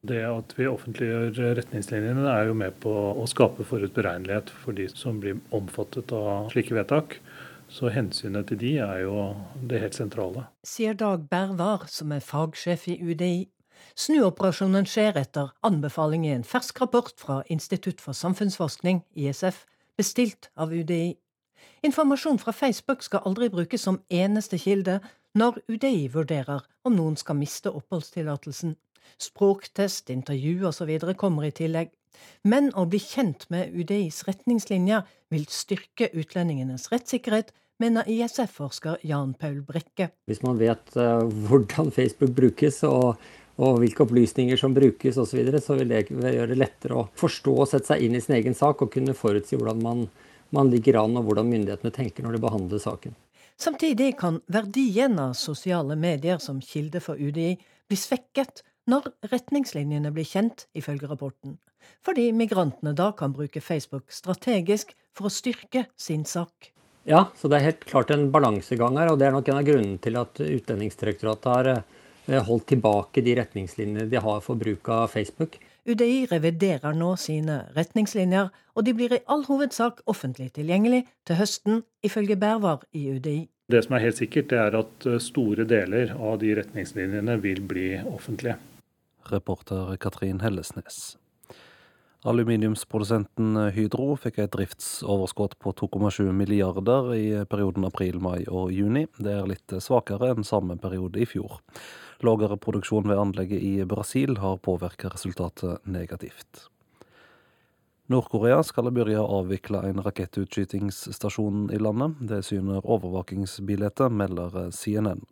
Det 0.04 0.20
at 0.28 0.52
vi 0.58 0.66
offentliggjør 0.68 1.56
retningslinjene 1.62 2.26
er 2.28 2.50
jo 2.50 2.58
med 2.60 2.76
på 2.84 2.92
å 2.92 3.24
skape 3.32 3.64
forutberegnelighet 3.64 4.52
for 4.64 4.76
de 4.76 4.90
som 4.92 5.22
blir 5.24 5.40
omfattet 5.56 6.12
av 6.12 6.50
slike 6.52 6.76
vedtak. 6.76 7.22
Så 7.72 7.88
hensynet 7.90 8.50
til 8.52 8.60
de 8.60 8.74
er 8.84 9.06
jo 9.06 9.30
det 9.64 9.80
helt 9.80 9.96
sentrale. 9.96 10.44
Sier 10.68 10.94
Dag 11.00 11.24
Bervar, 11.32 11.88
som 11.88 12.12
er 12.12 12.22
fagsjef 12.22 12.90
i 12.92 12.98
UDI. 13.00 13.48
Snuoperasjonen 13.96 14.86
skjer 14.90 15.18
etter 15.24 15.56
anbefaling 15.66 16.28
i 16.28 16.36
en 16.36 16.44
fersk 16.44 16.84
rapport 16.84 17.16
fra 17.18 17.40
Institutt 17.54 18.04
for 18.04 18.18
samfunnsforskning, 18.18 19.02
ISF, 19.16 19.64
bestilt 19.98 20.52
av 20.60 20.76
UDI. 20.76 21.16
Informasjon 21.88 22.44
fra 22.44 22.52
Facebook 22.52 23.08
skal 23.08 23.24
aldri 23.28 23.50
brukes 23.54 23.88
som 23.88 24.04
eneste 24.12 24.60
kilde 24.60 25.00
når 25.38 25.64
UDI 25.72 26.10
vurderer 26.14 26.68
om 26.84 26.96
noen 27.00 27.16
skal 27.18 27.40
miste 27.40 27.72
oppholdstillatelsen. 27.72 28.76
Språktest, 29.22 30.10
intervju 30.10 30.68
osv. 30.70 30.96
kommer 31.18 31.48
i 31.48 31.52
tillegg. 31.56 31.92
Men 32.44 32.70
å 32.78 32.86
bli 32.90 33.00
kjent 33.02 33.48
med 33.54 33.74
UDIs 33.74 34.24
retningslinjer 34.28 35.04
vil 35.34 35.46
styrke 35.50 36.10
utlendingenes 36.14 36.90
rettssikkerhet 36.92 37.54
mener 37.82 38.08
ISF-forsker 38.10 39.02
Jan 39.08 39.34
Paul 39.40 39.62
Brekke. 39.66 40.12
Hvis 40.30 40.44
man 40.46 40.60
vet 40.62 40.94
uh, 41.00 41.24
hvordan 41.48 41.92
Facebook 41.96 42.36
brukes 42.38 42.84
og, 42.88 43.18
og, 43.58 43.80
hvilke 43.82 44.06
opplysninger 44.06 44.60
som 44.60 44.76
brukes 44.76 45.18
osv., 45.18 45.32
så, 45.32 45.40
videre, 45.40 45.64
så 45.64 45.78
vil 45.80 45.92
det 45.92 46.06
gjøre 46.12 46.52
det 46.54 46.60
lettere 46.60 47.00
å 47.02 47.08
forstå 47.20 47.56
og 47.58 47.70
sette 47.72 47.94
seg 47.94 48.06
inn 48.06 48.18
i 48.18 48.24
sin 48.24 48.38
egen 48.38 48.58
sak 48.58 48.86
og 48.86 48.94
kunne 48.94 49.18
forutsi 49.18 49.60
hvordan 49.60 49.84
man, 49.84 50.08
man 50.56 50.72
ligger 50.72 51.02
an 51.02 51.18
og 51.20 51.28
hvordan 51.30 51.50
myndighetene 51.50 51.96
tenker 51.96 52.26
når 52.26 52.38
de 52.38 52.44
behandler 52.46 52.84
saken. 52.84 53.18
Samtidig 53.60 54.16
kan 54.20 54.40
verdien 54.50 55.20
av 55.22 55.36
sosiale 55.38 55.96
medier 56.00 56.40
som 56.42 56.62
kilde 56.62 57.02
for 57.04 57.20
UDI 57.20 57.54
bli 57.90 57.98
svekket 58.00 58.64
når 58.90 59.12
retningslinjene 59.32 60.12
blir 60.14 60.28
kjent, 60.28 60.68
ifølge 60.76 61.08
rapporten. 61.12 61.58
Fordi 62.04 62.30
migrantene 62.36 62.94
da 62.96 63.12
kan 63.16 63.34
bruke 63.36 63.62
Facebook 63.64 64.12
strategisk 64.12 64.94
for 65.16 65.30
å 65.30 65.34
styrke 65.34 65.88
sin 66.00 66.26
sak. 66.28 66.72
Ja, 67.08 67.26
så 67.36 67.50
det 67.52 67.60
er 67.60 67.68
helt 67.68 67.84
klart 67.88 68.14
en 68.16 68.30
balansegang 68.32 68.96
her, 69.00 69.12
og 69.12 69.20
det 69.20 69.28
er 69.28 69.36
nok 69.36 69.50
en 69.52 69.60
av 69.60 69.68
grunnene 69.68 70.00
til 70.04 70.16
at 70.20 70.40
Utlendingsdirektoratet 70.40 71.50
har 71.52 71.70
eh, 71.74 72.44
holdt 72.48 72.70
tilbake 72.72 73.24
de 73.26 73.36
retningslinjene 73.42 74.08
de 74.12 74.22
har 74.24 74.44
for 74.46 74.60
bruk 74.60 74.88
av 74.92 75.10
Facebook. 75.12 75.60
UDI 75.84 76.30
reviderer 76.32 76.96
nå 76.96 77.10
sine 77.20 77.66
retningslinjer, 77.76 78.48
og 78.48 78.88
de 78.88 78.94
blir 78.96 79.18
i 79.18 79.24
all 79.28 79.44
hovedsak 79.50 80.00
offentlig 80.08 80.54
tilgjengelig 80.56 81.04
til 81.28 81.42
høsten, 81.42 81.84
ifølge 82.08 82.40
Bervar 82.40 82.88
i 82.96 83.10
UDI. 83.18 83.42
Det 83.68 83.84
som 83.84 83.98
er 83.98 84.06
helt 84.06 84.20
sikkert, 84.20 84.52
det 84.52 84.60
er 84.64 84.80
at 84.80 85.10
eh, 85.10 85.20
store 85.24 85.68
deler 85.68 86.16
av 86.16 86.40
de 86.40 86.56
retningslinjene 86.62 87.36
vil 87.44 87.66
bli 87.68 87.90
offentlige. 88.08 88.56
Reporter 89.32 89.96
Katrin 89.98 90.42
Hellesnes. 90.44 91.18
Aluminiumsprodusenten 92.24 93.58
Hydro 93.76 94.14
fikk 94.16 94.38
et 94.40 94.54
driftsoverskudd 94.56 95.58
på 95.60 95.74
2,7 95.76 96.32
milliarder 96.32 97.10
i 97.18 97.26
perioden 97.52 97.84
april, 97.84 98.22
mai 98.24 98.46
og 98.48 98.72
juni. 98.72 99.10
Det 99.20 99.34
er 99.42 99.50
litt 99.50 99.76
svakere 99.84 100.32
enn 100.32 100.48
samme 100.48 100.78
periode 100.80 101.20
i 101.20 101.28
fjor. 101.28 101.60
Lavere 102.24 102.56
produksjon 102.56 103.10
ved 103.12 103.20
anlegget 103.20 103.60
i 103.60 103.74
Brasil 103.84 104.38
har 104.40 104.62
påvirket 104.64 105.18
resultatet 105.18 105.84
negativt. 105.84 106.70
Nord-Korea 108.12 108.62
skal 108.64 108.88
begynne 108.92 109.20
å 109.20 109.42
avvikle 109.42 109.84
en 109.90 110.00
rakettutskytingsstasjon 110.04 111.70
i 111.76 111.80
landet. 111.80 112.24
Det 112.32 112.42
syner 112.48 112.84
overvåkingsbildet, 112.84 114.04
melder 114.12 114.72
CNN. 114.72 115.24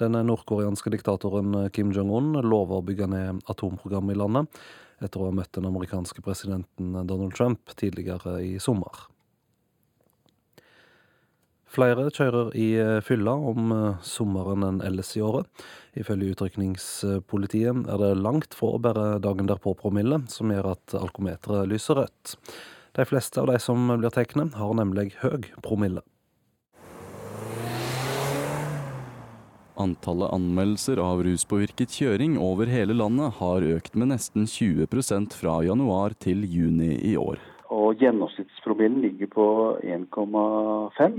Den 0.00 0.18
nordkoreanske 0.28 0.92
diktatoren 0.92 1.70
Kim 1.72 1.92
Jong-un 1.96 2.34
lover 2.44 2.80
å 2.80 2.84
bygge 2.84 3.08
ned 3.08 3.42
atomprogrammet 3.48 4.16
i 4.16 4.20
landet 4.20 4.60
etter 5.04 5.20
å 5.20 5.28
ha 5.28 5.36
møtt 5.36 5.52
den 5.56 5.68
amerikanske 5.68 6.22
presidenten 6.24 6.94
Donald 7.08 7.34
Trump 7.36 7.72
tidligere 7.76 8.38
i 8.44 8.56
sommer. 8.62 9.06
Flere 11.76 12.06
kjører 12.14 12.54
i 12.56 12.68
fylla 13.04 13.34
om 13.50 13.72
sommeren 14.04 14.64
enn 14.64 14.78
ellers 14.86 15.10
i 15.18 15.20
året. 15.24 15.48
Ifølge 15.98 16.32
utrykningspolitiet 16.32 17.82
er 17.92 18.00
det 18.00 18.12
langt 18.16 18.56
fra 18.56 18.78
bare 18.80 19.18
dagen 19.20 19.50
derpå-promille 19.50 20.22
som 20.32 20.52
gjør 20.54 20.70
at 20.72 20.96
alkometeret 20.96 21.68
lyser 21.68 22.00
rødt. 22.00 22.36
De 22.96 23.04
fleste 23.04 23.42
av 23.42 23.50
de 23.50 23.58
som 23.60 23.90
blir 23.92 24.14
tatt, 24.14 24.32
har 24.56 24.76
nemlig 24.78 25.10
høy 25.20 25.50
promille. 25.60 26.00
Antallet 29.76 30.32
anmeldelser 30.32 30.96
av 31.04 31.20
ruspåvirket 31.26 31.92
kjøring 31.98 32.38
over 32.40 32.70
hele 32.72 32.94
landet 32.96 33.36
har 33.36 33.64
økt 33.76 33.98
med 34.00 34.08
nesten 34.14 34.46
20% 34.48 35.36
fra 35.36 35.58
januar 35.66 36.16
til 36.16 36.46
juni 36.48 36.94
i 37.04 37.12
år. 37.20 37.36
Og 37.68 38.00
Gjennomsnittspromillen 38.00 39.02
ligger 39.04 39.28
på 39.34 39.46
1,5. 39.84 41.18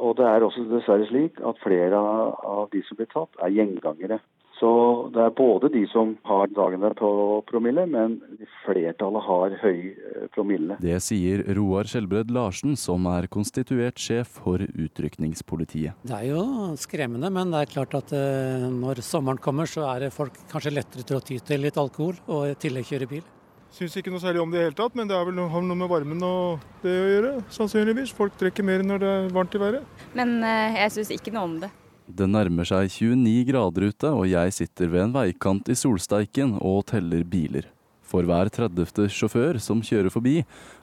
Og 0.00 0.16
det 0.16 0.26
er 0.30 0.46
også 0.46 0.64
dessverre 0.70 1.08
slik 1.10 1.40
at 1.44 1.60
flere 1.60 2.00
av 2.00 2.70
de 2.72 2.80
som 2.86 2.96
blir 2.96 3.10
tatt, 3.12 3.36
er 3.44 3.52
gjengangere. 3.52 4.20
Så 4.60 4.70
det 5.14 5.22
er 5.24 5.32
både 5.32 5.70
de 5.72 5.86
som 5.88 6.12
har 6.28 6.50
dagen 6.52 6.82
der 6.84 6.92
på 6.98 7.08
promille, 7.48 7.86
men 7.88 8.18
flertallet 8.60 9.24
har 9.24 9.56
høy 9.62 9.78
eh, 9.94 10.26
promille. 10.34 10.76
Det 10.84 10.98
sier 11.00 11.42
Roar 11.56 11.88
Skjelbred 11.88 12.32
Larsen, 12.34 12.76
som 12.76 13.08
er 13.08 13.30
konstituert 13.32 14.00
sjef 14.00 14.36
for 14.42 14.60
utrykningspolitiet. 14.60 15.96
Det 16.04 16.18
er 16.18 16.28
jo 16.34 16.44
skremmende, 16.80 17.32
men 17.32 17.54
det 17.54 17.64
er 17.64 17.72
klart 17.72 17.96
at 18.02 18.12
eh, 18.16 18.68
når 18.68 19.00
sommeren 19.06 19.40
kommer, 19.40 19.70
så 19.70 19.88
er 19.94 20.06
det 20.06 20.14
folk 20.14 20.36
kanskje 20.52 20.76
lettere 20.76 21.08
til 21.08 21.16
å 21.16 21.24
ty 21.24 21.40
til 21.40 21.64
litt 21.64 21.80
alkohol, 21.80 22.20
og 22.28 22.50
i 22.50 22.58
tillegg 22.60 22.92
kjøre 22.92 23.08
bil. 23.16 23.24
Syns 23.70 23.94
ikke 23.96 24.10
noe 24.10 24.20
særlig 24.20 24.40
om 24.42 24.50
det 24.50 24.58
i 24.60 24.64
hele 24.66 24.76
tatt, 24.76 24.96
men 24.98 25.08
det 25.08 25.14
har 25.14 25.28
vel 25.28 25.36
noe 25.38 25.76
med 25.78 25.88
varmen 25.88 26.24
og 26.26 26.64
det 26.82 26.90
å 26.90 27.10
gjøre. 27.14 27.34
Sannsynligvis. 27.54 28.12
Folk 28.18 28.34
drikker 28.40 28.66
mer 28.66 28.82
når 28.84 29.02
det 29.02 29.10
er 29.16 29.28
varmt 29.36 29.54
i 29.54 29.60
været. 29.62 30.00
Men 30.18 30.40
eh, 30.42 30.80
jeg 30.82 30.98
syns 30.98 31.12
ikke 31.14 31.32
noe 31.36 31.46
om 31.46 31.60
det. 31.62 31.70
Det 32.10 32.26
nærmer 32.26 32.66
seg 32.66 32.88
29 32.90 33.44
grader 33.52 33.86
ute, 33.90 34.08
og 34.10 34.26
jeg 34.26 34.54
sitter 34.56 34.90
ved 34.90 35.04
en 35.04 35.12
veikant 35.14 35.68
i 35.70 35.76
solsteiken 35.78 36.56
og 36.58 36.82
teller 36.90 37.22
biler. 37.22 37.68
For 38.10 38.26
hver 38.26 38.50
30. 38.50 39.06
sjåfør 39.14 39.60
som 39.62 39.82
kjører 39.86 40.10
forbi, 40.10 40.40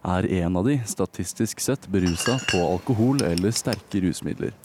er 0.07 0.29
en 0.39 0.59
av 0.61 0.69
de 0.69 0.77
statistisk 0.87 1.59
sett 1.59 1.89
berusa 1.91 2.37
på 2.47 2.61
alkohol 2.63 3.19
eller 3.27 3.51
sterke 3.51 4.05
rusmidler. 4.05 4.55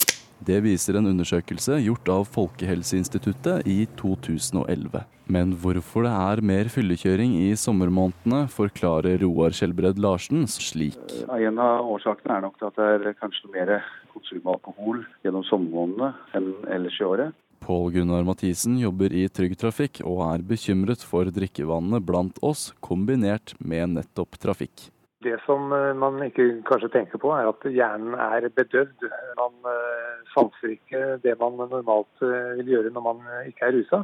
Det 0.42 0.58
viser 0.64 0.96
en 0.98 1.06
undersøkelse 1.06 1.76
gjort 1.84 2.08
av 2.10 2.24
Folkehelseinstituttet 2.34 3.66
i 3.70 3.84
2011. 3.98 5.02
Men 5.30 5.52
hvorfor 5.62 6.06
det 6.06 6.14
er 6.18 6.42
mer 6.42 6.70
fyllekjøring 6.72 7.36
i 7.44 7.52
sommermånedene, 7.58 8.48
forklarer 8.50 9.22
Roar 9.22 9.54
Skjelbred 9.54 10.00
Larsen 10.02 10.48
slik. 10.50 10.98
En 11.30 11.60
av 11.62 11.86
årsakene 11.94 12.38
er 12.38 12.46
nok 12.46 12.58
at 12.66 12.78
det 12.78 12.88
er 13.12 13.20
kanskje 13.20 13.52
mer 13.54 13.76
konsum 14.12 14.42
av 14.46 14.58
alkohol 14.58 15.02
gjennom 15.24 15.44
sommermånedene 15.48 16.12
enn 16.38 16.52
ellers 16.76 17.00
i 17.00 17.08
året. 17.08 17.38
Pål 17.62 17.92
Gunnar 17.94 18.24
Mathisen 18.26 18.78
jobber 18.78 19.12
i 19.14 19.28
Trygg 19.30 19.54
Trafikk 19.58 20.00
og 20.02 20.24
er 20.26 20.42
bekymret 20.42 21.04
for 21.06 21.28
drikkevannet 21.30 22.02
blant 22.02 22.40
oss, 22.42 22.72
kombinert 22.82 23.54
med 23.62 23.94
nettopp 23.94 24.34
trafikk. 24.42 24.88
Det 25.22 25.36
som 25.46 25.70
eh, 25.70 25.92
man 25.94 26.18
ikke 26.26 26.48
kanskje 26.66 26.90
tenker 26.96 27.22
på, 27.22 27.30
er 27.36 27.46
at 27.52 27.66
hjernen 27.70 28.16
er 28.18 28.48
bedøvd. 28.56 29.06
Man 29.38 29.70
eh, 29.70 30.24
sanser 30.34 30.74
ikke 30.74 31.02
det 31.22 31.36
man 31.38 31.60
normalt 31.60 32.26
eh, 32.26 32.56
vil 32.58 32.74
gjøre 32.74 32.90
når 32.96 33.06
man 33.06 33.22
ikke 33.46 33.68
er 33.68 33.76
rusa. 33.78 34.02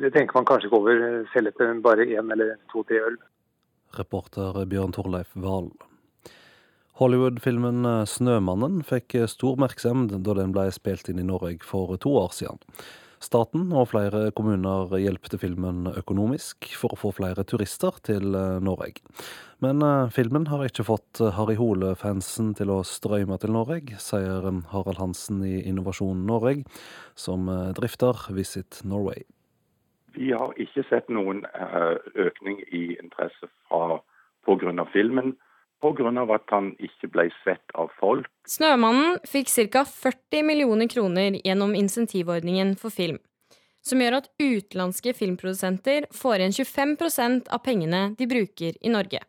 Det 0.00 0.12
tenker 0.12 0.36
man 0.36 0.48
kanskje 0.50 0.68
ikke 0.68 0.82
over 0.82 1.04
selv 1.32 1.54
etter 1.54 1.80
bare 1.80 2.04
én 2.04 2.28
eller 2.36 2.58
to-tre 2.68 3.00
øl. 3.08 3.16
Reporter 3.96 4.60
Bjørn 4.68 4.92
Torleif 4.94 5.32
Wahl. 5.40 5.72
Hollywood-filmen 7.00 7.82
'Snømannen' 8.04 8.82
fikk 8.84 9.16
stor 9.26 9.54
oppmerksomhet 9.56 10.20
da 10.20 10.34
den 10.36 10.52
ble 10.52 10.66
spilt 10.70 11.08
inn 11.08 11.22
i 11.22 11.24
Norge 11.24 11.64
for 11.64 11.96
to 11.96 12.12
år 12.20 12.34
siden. 12.36 12.60
Staten 13.20 13.66
og 13.76 13.90
flere 13.90 14.30
kommuner 14.32 14.94
hjelpte 14.96 15.36
filmen 15.40 15.84
økonomisk 15.92 16.70
for 16.72 16.94
å 16.94 16.98
få 17.00 17.10
flere 17.18 17.44
turister 17.44 17.98
til 18.06 18.32
eh, 18.32 18.60
Norge. 18.64 19.02
Men 19.60 19.84
eh, 19.84 20.08
filmen 20.14 20.46
har 20.48 20.64
ikke 20.64 20.86
fått 20.88 21.20
Harry 21.36 21.58
Hole-fansen 21.58 22.54
til 22.56 22.72
å 22.72 22.78
strømme 22.80 23.36
til 23.42 23.52
Norge, 23.52 24.00
sier 24.00 24.48
Harald 24.72 25.02
Hansen 25.02 25.44
i 25.44 25.58
Innovasjon 25.68 26.24
Norge, 26.30 26.64
som 27.12 27.44
eh, 27.52 27.74
drifter 27.76 28.24
Visit 28.32 28.80
Norway. 28.88 29.26
Vi 30.16 30.32
har 30.32 30.56
ikke 30.56 30.86
sett 30.88 31.12
noen 31.12 31.44
økning 32.18 32.64
i 32.74 32.96
interesse 32.96 33.46
pga. 33.70 34.84
filmen 34.90 35.36
pga. 35.80 36.34
at 36.34 36.50
han 36.50 36.76
ikke 36.78 37.10
ble 37.10 37.30
sett 37.44 37.74
av 37.74 37.90
folk. 38.00 38.26
'Snømannen' 38.46 39.18
fikk 39.26 39.48
ca. 39.70 39.84
40 39.84 40.42
millioner 40.42 40.88
kroner 40.88 41.40
gjennom 41.44 41.74
insentivordningen 41.74 42.76
for 42.76 42.90
film. 42.90 43.18
som 43.82 43.96
gjør 43.96 44.18
at 44.18 44.28
utenlandske 44.36 45.14
filmprodusenter 45.16 46.04
får 46.12 46.34
igjen 46.36 46.52
25% 46.52 47.48
av 47.48 47.62
pengene 47.64 48.14
de 48.18 48.26
bruker 48.28 48.76
i 48.76 48.90
Norge. 48.92 49.22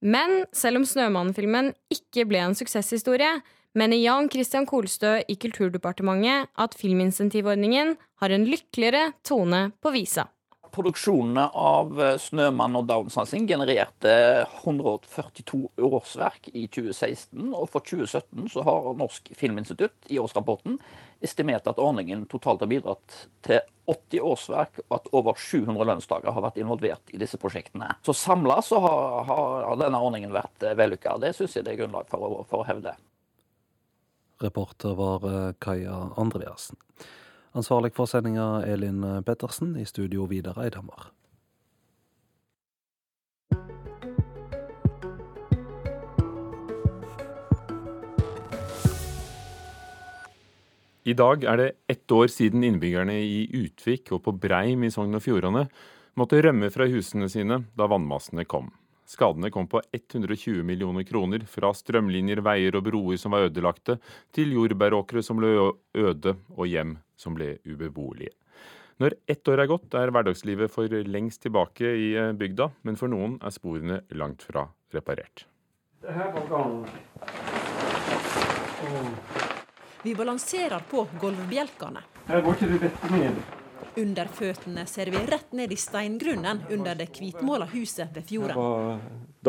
Men 0.00 0.46
selv 0.52 0.80
om 0.80 0.86
Snømannen-filmen 0.86 1.72
ikke 1.90 2.28
ble 2.30 2.38
en 2.38 2.54
suksesshistorie, 2.54 3.40
mener 3.74 4.00
Jan 4.00 4.30
Christian 4.30 4.66
Kolstø 4.66 5.18
i 5.28 5.34
Kulturdepartementet 5.34 6.50
at 6.56 6.76
filminsentivordningen 6.78 7.96
har 8.22 8.30
en 8.30 8.46
lykkeligere 8.48 9.12
tone 9.26 9.70
på 9.82 9.92
visa. 9.94 10.28
Produksjonene 10.72 11.48
av 11.56 12.00
eh, 12.00 12.16
'Snømann' 12.18 12.78
og 12.78 12.86
'Downsatsing' 12.88 13.48
genererte 13.48 14.14
142 14.62 15.68
årsverk 15.76 16.50
i 16.52 16.66
2016. 16.66 17.52
Og 17.54 17.68
for 17.70 17.80
2017 17.80 18.48
så 18.54 18.64
har 18.66 18.94
Norsk 18.98 19.32
Filminstitutt 19.36 20.08
i 20.08 20.18
årsrapporten 20.22 20.78
estimert 21.20 21.68
at 21.68 21.78
ordningen 21.78 22.24
totalt 22.30 22.62
har 22.64 22.70
bidratt 22.70 23.18
til 23.44 23.60
80 23.90 24.24
årsverk, 24.24 24.80
og 24.88 24.96
at 24.96 25.08
over 25.12 25.36
700 25.36 25.86
lønnsdager 25.90 26.32
har 26.32 26.44
vært 26.44 26.60
involvert 26.62 27.12
i 27.12 27.20
disse 27.20 27.38
prosjektene. 27.40 27.90
Så 28.06 28.14
samla 28.16 28.60
så 28.62 28.78
har, 28.80 29.24
har, 29.28 29.76
denne 29.80 30.00
ordningen 30.00 30.32
vært 30.34 30.64
eh, 30.64 30.76
vellykka. 30.78 31.18
Det 31.20 31.34
syns 31.36 31.56
jeg 31.56 31.66
det 31.66 31.74
er 31.74 31.82
grunnlag 31.82 32.08
for 32.10 32.44
for 32.48 32.62
å 32.62 32.68
hevde. 32.68 32.94
Reporter 34.40 34.94
var 34.96 35.26
eh, 35.28 35.54
Kaja 35.60 35.98
Andreassen. 36.16 36.78
Ansvarlig 37.50 37.90
for 37.96 38.06
sendinga 38.06 38.62
Elin 38.62 39.02
Pettersen, 39.26 39.72
i 39.74 39.82
studio 39.84 40.28
Vidar 40.30 40.58
Eidhammer. 40.62 41.08
I 51.02 51.14
dag 51.18 51.42
er 51.42 51.56
det 51.58 51.70
ett 51.90 52.12
år 52.12 52.28
siden 52.30 52.62
innbyggerne 52.62 53.16
i 53.18 53.48
Utvik 53.64 54.12
og 54.14 54.22
på 54.28 54.36
Breim 54.38 54.84
i 54.86 54.92
Sogn 54.94 55.18
og 55.18 55.24
Fjordane 55.24 55.64
måtte 56.14 56.38
rømme 56.44 56.70
fra 56.70 56.86
husene 56.86 57.26
sine 57.32 57.64
da 57.74 57.90
vannmassene 57.90 58.46
kom. 58.46 58.70
Skadene 59.10 59.50
kom 59.50 59.66
på 59.66 59.80
120 59.92 60.62
millioner 60.62 61.02
kroner, 61.02 61.42
fra 61.50 61.72
strømlinjer, 61.74 62.38
veier 62.46 62.76
og 62.78 62.84
broer 62.86 63.18
som 63.18 63.34
var 63.34 63.48
ødelagte, 63.48 63.96
til 64.30 64.54
jordbæråkre 64.54 65.22
som 65.26 65.40
lå 65.42 65.72
øde 65.98 66.36
og 66.54 66.68
hjem 66.70 66.94
som 67.18 67.34
ble 67.34 67.56
ubeboelige. 67.66 68.30
Når 69.02 69.16
ett 69.32 69.48
år 69.48 69.64
er 69.64 69.70
gått, 69.72 69.94
er 69.98 70.12
hverdagslivet 70.14 70.70
for 70.70 70.86
lengst 70.86 71.42
tilbake 71.42 71.90
i 71.90 72.10
eh, 72.20 72.30
bygda, 72.36 72.68
men 72.86 73.00
for 73.00 73.10
noen 73.10 73.38
er 73.42 73.50
sporene 73.54 74.02
langt 74.14 74.44
fra 74.46 74.68
reparert. 74.94 75.46
Det 76.04 76.14
her 76.14 76.30
var 76.36 76.46
gangen. 76.52 76.86
Vi 80.04 80.14
balanserer 80.14 80.84
på 80.90 81.08
gulvbjelkene. 81.20 82.04
Her 82.28 82.44
går 82.44 82.60
ikke 82.60 82.70
det 82.76 82.84
dette 82.86 83.10
ned. 83.16 83.59
Under 84.00 84.28
føttene 84.34 84.86
ser 84.86 85.10
vi 85.12 85.22
rett 85.26 85.52
ned 85.56 85.72
i 85.72 85.78
steingrunnen 85.78 86.62
under 86.70 86.98
det 86.98 87.10
hvitmåla 87.16 87.66
huset 87.72 88.14
ved 88.14 88.28
fjorden. 88.28 88.54
Det 88.54 88.62
var 88.62 89.00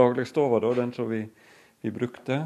dagligstova, 0.02 0.60
da, 0.64 0.74
den 0.82 0.94
som 0.96 1.10
vi, 1.10 1.22
vi 1.82 1.92
brukte. 1.94 2.42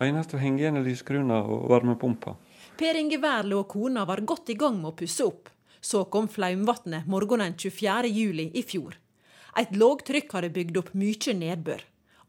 Eneste 0.00 0.38
å 0.38 0.40
henge 0.40 0.62
igjen 0.62 0.80
er 0.80 0.86
lyskrona 0.86 1.42
og 1.44 1.68
varmepumpa. 1.72 2.36
Per 2.78 2.98
Inge 2.98 3.18
Wærle 3.20 3.58
og 3.58 3.68
kona 3.72 4.06
var 4.08 4.22
godt 4.24 4.52
i 4.54 4.56
gang 4.58 4.78
med 4.80 4.92
å 4.92 4.96
pusse 4.96 5.26
opp. 5.26 5.50
Så 5.82 6.04
kom 6.12 6.28
Flaumvatnet 6.30 7.08
morgenen 7.10 7.56
24. 7.58 8.08
juli 8.08 8.50
i 8.54 8.62
fjor. 8.62 8.94
Et 9.58 9.72
lågtrykk 9.76 10.30
hadde 10.32 10.52
bygd 10.54 10.78
opp 10.80 10.92
mye 10.96 11.34
nedbør. 11.36 11.82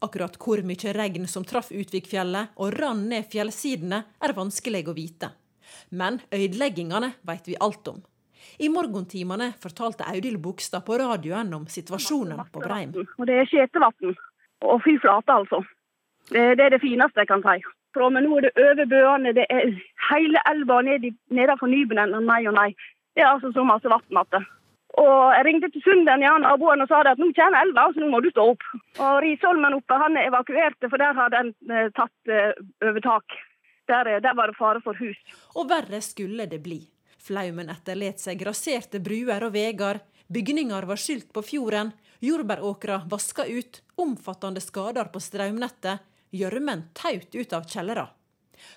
Akkurat 0.04 0.34
hvor 0.36 0.60
mye 0.66 0.92
regn 0.92 1.28
som 1.30 1.46
traff 1.48 1.70
Utvikfjellet 1.72 2.58
og 2.60 2.74
rann 2.76 3.06
ned 3.08 3.30
fjellsidene, 3.32 4.02
er 4.20 4.36
vanskelig 4.36 4.84
å 4.90 4.96
vite. 4.96 5.30
Men 5.90 6.20
ødeleggingene 6.34 7.14
vet 7.24 7.48
vi 7.48 7.56
alt 7.60 7.88
om. 7.88 8.02
I 8.58 8.70
morgentimene 8.72 9.52
fortalte 9.62 10.06
Audhild 10.10 10.40
Bogstad 10.42 10.84
på 10.86 10.98
radioen 11.00 11.52
om 11.54 11.66
situasjonen 11.70 12.42
på 12.52 12.62
Breim. 12.64 12.94
Og 13.18 13.26
det 13.28 13.40
er 13.40 13.50
skjetevann. 13.50 14.16
Og 14.64 14.82
fy 14.84 14.96
flate, 15.02 15.32
altså. 15.32 15.62
Det, 16.30 16.44
det, 16.58 16.64
er 16.64 16.76
det 16.76 16.82
fineste 16.82 17.20
jeg 17.20 17.30
kan 17.30 17.44
si. 17.44 17.60
Men 18.00 18.24
nå 18.26 18.38
er 18.38 18.48
det 18.48 18.52
over 18.58 18.90
bøene, 18.90 19.34
det 19.36 19.44
er 19.52 19.70
hele 20.10 20.40
elva 20.50 20.80
ned 20.82 21.04
nedenfor 21.30 21.70
Nybenen. 21.70 22.16
Nei 22.26 22.42
og 22.50 22.56
nei. 22.56 22.70
Det 23.14 23.22
er 23.22 23.34
altså 23.36 23.52
så 23.54 23.62
masse 23.66 23.90
vann 23.90 24.22
at 24.24 24.42
og 25.02 25.34
Jeg 25.34 25.44
ringte 25.46 25.70
til 25.74 25.82
Sunden, 25.82 26.22
ja, 26.22 26.36
naboen, 26.38 26.82
og 26.84 26.90
sa 26.90 27.00
at 27.02 27.18
nå 27.18 27.32
kommer 27.34 27.64
elva, 27.64 27.88
så 27.90 28.02
nå 28.02 28.10
må 28.12 28.20
du 28.22 28.30
stå 28.30 28.44
opp. 28.52 28.62
Og 29.02 29.16
Risholmen 29.24 29.74
oppe 29.74 29.98
han 29.98 30.18
evakuerte, 30.20 30.90
for 30.90 31.02
der 31.02 31.16
har 31.18 31.32
den 31.34 31.50
eh, 31.66 31.90
tatt 31.98 32.30
eh, 32.30 32.54
overtak. 32.84 33.34
Der, 33.90 34.06
eh, 34.06 34.20
der, 34.22 34.36
var 34.38 34.52
det 34.52 34.58
fare 34.58 34.82
for 34.84 34.94
hus. 35.02 35.18
Og 35.58 35.66
verre 35.72 35.98
skulle 36.04 36.46
det 36.50 36.62
bli. 36.62 36.78
Flaumen 37.24 37.70
etterlot 37.72 38.20
seg 38.20 38.42
raserte 38.44 39.00
bruer 39.00 39.46
og 39.46 39.54
veier, 39.54 40.02
bygninger 40.28 40.84
var 40.84 41.00
skylt 41.00 41.30
på 41.32 41.40
fjorden, 41.46 41.94
jordbæråkra 42.20 42.98
vaska 43.08 43.46
ut, 43.48 43.80
omfattende 43.96 44.60
skader 44.60 45.08
på 45.12 45.22
strømnettet, 45.24 46.02
gjørmen 46.34 46.90
taut 46.92 47.32
ut 47.32 47.56
av 47.56 47.64
kjellere. 47.70 48.04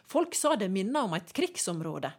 Folk 0.07 0.35
sa 0.35 0.55
det 0.55 0.69
minna 0.71 1.03
om 1.03 1.17
et 1.17 1.33
krigsområde. 1.35 2.13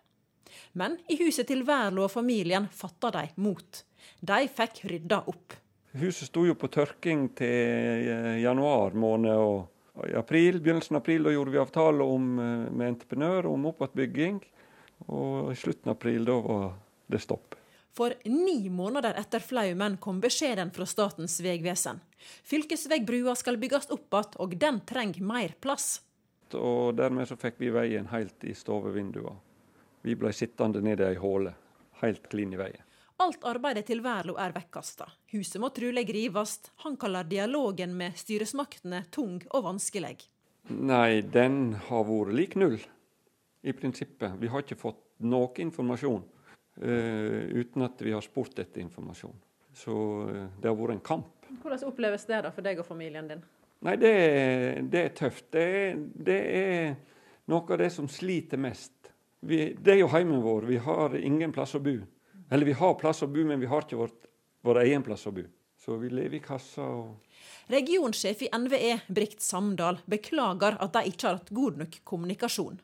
Men 0.77 0.99
i 1.09 1.17
huset 1.23 1.49
til 1.49 1.65
Wærlo 1.65 2.05
og 2.05 2.13
familien 2.13 2.69
fatta 2.77 3.11
de 3.15 3.25
mot. 3.41 3.81
De 4.21 4.39
fikk 4.61 4.85
rydda 4.91 5.23
opp. 5.33 5.57
Huset 5.97 6.29
sto 6.29 6.45
jo 6.45 6.59
på 6.61 6.69
tørking 6.69 7.31
til 7.39 8.05
eh, 8.05 8.35
januar 8.43 8.93
måned. 8.93 9.33
og 9.33 10.05
I 10.13 10.15
april, 10.21 10.61
begynnelsen 10.61 10.97
av 10.97 11.03
april 11.03 11.25
da 11.25 11.33
gjorde 11.33 11.57
vi 11.57 11.65
avtale 11.65 12.05
om, 12.05 12.31
eh, 12.39 12.69
med 12.69 12.93
entreprenør 12.93 13.49
om 13.55 13.67
oppåtbygging. 13.73 14.43
Og 15.07 15.53
i 15.53 15.57
slutten 15.57 15.91
av 15.91 15.97
april 15.97 16.25
da 16.29 16.37
var 16.43 16.69
det 17.07 17.23
stopp. 17.23 17.55
For 17.99 18.15
ni 18.25 18.69
måneder 18.71 19.17
etter 19.19 19.43
flaumen 19.43 19.97
kom 19.97 20.21
beskjeden 20.23 20.71
fra 20.71 20.87
Statens 20.87 21.41
vegvesen. 21.43 22.01
Fylkesvegbrua 22.47 23.35
skal 23.35 23.59
bygges 23.59 23.91
opp 23.91 24.15
igjen, 24.15 24.37
og 24.39 24.55
den 24.57 24.81
trenger 24.87 25.25
mer 25.25 25.55
plass. 25.61 26.03
Og 26.55 26.95
dermed 26.97 27.29
så 27.29 27.37
fikk 27.37 27.59
vi 27.59 27.73
veien 27.75 28.07
helt 28.13 28.45
i 28.47 28.55
stovevinduene. 28.55 29.37
Vi 30.07 30.15
ble 30.15 30.31
sittende 30.33 30.81
nede 30.81 31.09
i 31.09 31.17
ei 31.17 31.19
håle, 31.19 31.53
helt 32.03 32.29
klin 32.31 32.55
i 32.55 32.61
veien. 32.61 32.85
Alt 33.19 33.43
arbeidet 33.51 33.89
til 33.89 33.99
Verlo 34.05 34.37
er 34.39 34.55
vekkasta. 34.55 35.09
Huset 35.35 35.59
må 35.59 35.73
trolig 35.75 36.05
rives. 36.15 36.61
Han 36.85 36.95
kaller 36.97 37.27
dialogen 37.27 37.97
med 37.99 38.15
styresmaktene 38.15 39.09
tung 39.11 39.41
og 39.51 39.65
vanskelig. 39.67 40.21
Nei, 40.71 41.21
den 41.27 41.75
har 41.89 42.07
vært 42.07 42.37
lik 42.39 42.55
null, 42.55 42.79
i 43.63 43.73
prinsippet. 43.73 44.33
Vi 44.39 44.49
har 44.49 44.63
ikke 44.63 44.79
fått 44.79 45.01
noe 45.27 45.51
informasjon 45.63 46.23
uh, 46.23 47.43
uten 47.59 47.87
at 47.87 48.03
vi 48.05 48.15
har 48.15 48.25
spurt 48.25 48.59
etter 48.59 48.83
informasjon. 48.85 49.35
Så 49.75 49.95
uh, 50.29 50.45
det 50.61 50.71
har 50.71 50.79
vært 50.79 50.99
en 50.99 51.05
kamp. 51.05 51.49
Hvordan 51.63 51.89
oppleves 51.89 52.27
det 52.29 52.43
da 52.45 52.53
for 52.55 52.67
deg 52.67 52.81
og 52.83 52.87
familien 52.87 53.31
din? 53.31 53.43
Nei, 53.87 53.97
Det, 53.97 54.15
det 54.91 55.03
er 55.03 55.15
tøft. 55.17 55.51
Det, 55.55 55.67
det, 56.15 56.39
er 56.39 56.97
noe 57.51 57.67
av 57.67 57.79
det 57.81 57.91
som 57.95 58.09
sliter 58.11 58.61
mest. 58.61 59.13
Vi, 59.41 59.73
det 59.79 59.95
er 59.95 60.01
jo 60.03 60.11
heimen 60.11 60.43
vår. 60.43 60.67
Vi 60.67 60.81
har 60.83 61.15
ingen 61.19 61.55
plass 61.55 61.77
å 61.79 61.83
bo. 61.83 61.95
Eller 62.51 62.67
vi 62.67 62.75
har 62.79 62.99
plass 62.99 63.23
å 63.23 63.31
bo, 63.31 63.45
men 63.47 63.61
vi 63.61 63.71
har 63.71 63.85
ikke 63.85 64.01
vårt, 64.01 64.27
vår 64.67 64.83
egen 64.83 65.05
plass 65.07 65.29
å 65.31 65.35
bo. 65.37 65.45
Så 65.79 65.95
vi 66.01 66.11
lever 66.11 66.41
i 66.41 66.43
kassa. 66.43 66.83
og... 66.83 67.23
Regionsjef 67.71 68.43
i 68.49 68.51
NVE, 68.51 68.97
Brikt 69.15 69.45
Samdal, 69.45 70.01
beklager 70.11 70.79
at 70.83 70.97
de 70.97 71.13
ikke 71.13 71.29
har 71.29 71.39
hatt 71.39 71.53
god 71.55 71.79
nok 71.85 72.01
kommunikasjon 72.09 72.81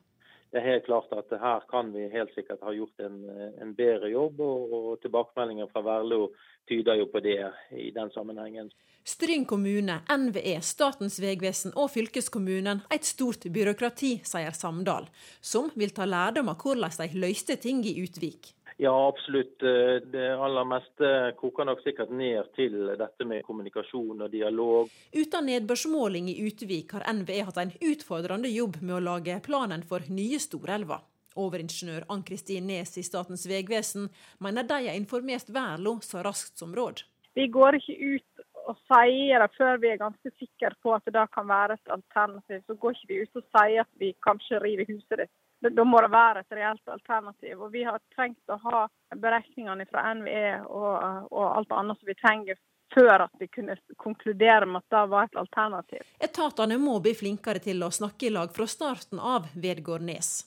det 0.54 0.60
er 0.60 0.70
helt 0.70 0.84
klart 0.86 1.10
at 1.10 1.32
her 1.34 1.64
kan 1.66 1.88
vi 1.90 2.04
helt 2.12 2.30
sikkert 2.36 2.60
ha 2.62 2.70
gjort 2.70 3.02
en, 3.02 3.16
en 3.58 3.72
bedre 3.74 4.06
jobb. 4.12 4.38
Og, 4.38 4.74
og 4.76 5.00
tilbakemeldinger 5.02 5.66
fra 5.72 5.82
Verlo 5.82 6.28
tyder 6.70 7.00
jo 7.00 7.08
på 7.10 7.22
det 7.24 7.40
i 7.74 7.88
den 7.94 8.12
sammenhengen. 8.14 8.70
Stryn 9.04 9.48
kommune, 9.50 9.98
NVE, 10.06 10.54
Statens 10.62 11.18
vegvesen 11.20 11.74
og 11.74 11.90
fylkeskommunen 11.92 12.84
er 12.86 13.00
et 13.00 13.08
stort 13.08 13.48
byråkrati, 13.52 14.20
sier 14.24 14.54
Samdal, 14.54 15.10
som 15.42 15.72
vil 15.74 15.90
ta 15.92 16.06
lærdom 16.06 16.54
av 16.54 16.62
hvordan 16.62 16.94
de 17.02 17.24
løste 17.26 17.58
ting 17.58 17.82
i 17.90 17.98
Utvik. 18.06 18.54
Ja, 18.76 19.08
absolutt. 19.08 19.62
Eh, 19.62 20.02
det 20.10 20.26
aller 20.34 20.66
meste 20.66 21.08
koker 21.38 21.68
nok 21.68 21.82
sikkert 21.84 22.10
ned 22.10 22.50
til 22.58 22.74
dette 22.98 23.26
med 23.28 23.44
kommunikasjon 23.46 24.24
og 24.26 24.30
dialog. 24.32 24.90
Uten 25.14 25.46
nedbørsmåling 25.46 26.32
i 26.32 26.40
Utvik 26.48 26.96
har 26.96 27.06
NVE 27.14 27.44
hatt 27.46 27.60
en 27.62 27.74
utfordrende 27.78 28.50
jobb 28.50 28.80
med 28.82 28.98
å 28.98 29.04
lage 29.12 29.38
planen 29.46 29.86
for 29.86 30.06
nye 30.10 30.40
storelver. 30.42 31.04
Overingeniør 31.38 32.06
Ann-Kristin 32.10 32.66
Nes 32.70 32.94
i 32.98 33.02
Statens 33.06 33.46
vegvesen 33.50 34.06
mener 34.42 34.66
de 34.66 34.80
har 34.86 34.98
informert 34.98 35.50
Værlo 35.54 35.98
så 36.02 36.22
raskt 36.26 36.58
som 36.58 36.74
råd. 36.74 37.02
Vi 37.34 37.48
går 37.50 37.80
ikke 37.80 37.96
ut 38.14 38.44
og 38.64 38.78
sier 38.88 39.42
det 39.42 39.50
før 39.58 39.80
vi 39.82 39.90
er 39.92 40.00
ganske 40.00 40.30
sikre 40.38 40.70
på 40.82 40.94
at 40.94 41.06
det 41.14 41.24
kan 41.34 41.46
være 41.50 41.76
et 41.76 41.90
alternativ. 41.96 42.62
Så 42.66 42.78
går 42.80 42.94
ikke 42.94 43.10
vi 43.10 43.22
ut 43.22 43.40
og 43.40 43.48
sier 43.56 43.82
at 43.82 43.90
vi 44.00 44.14
kanskje 44.24 44.62
river 44.62 44.88
huset 44.88 45.24
ditt 45.24 45.34
da 45.70 45.84
må 45.84 46.00
det 46.04 46.10
være 46.12 46.44
et 46.44 46.56
reelt 46.58 46.92
alternativ. 46.96 47.62
Og 47.62 47.72
Vi 47.72 47.84
har 47.86 48.00
trengt 48.14 48.52
å 48.52 48.58
ha 48.66 48.84
beregningene 49.14 49.86
fra 49.88 50.06
NVE 50.14 50.46
og, 50.66 51.28
og 51.30 51.44
alt 51.46 51.72
annet 51.72 52.00
som 52.00 52.10
vi 52.10 52.16
trenger 52.18 52.60
før 52.94 53.26
at 53.26 53.32
vi 53.40 53.48
kunne 53.48 53.76
konkludere 53.96 54.66
med 54.66 54.82
at 54.82 54.94
det 54.94 55.02
var 55.10 55.28
et 55.28 55.38
alternativ. 55.40 56.04
Etatene 56.22 56.78
må 56.78 56.98
bli 57.02 57.14
flinkere 57.16 57.62
til 57.64 57.82
å 57.82 57.90
snakke 57.94 58.28
i 58.28 58.34
lag 58.34 58.52
fra 58.54 58.66
starten 58.70 59.18
av, 59.18 59.48
vedgår 59.54 60.04
Nes. 60.04 60.44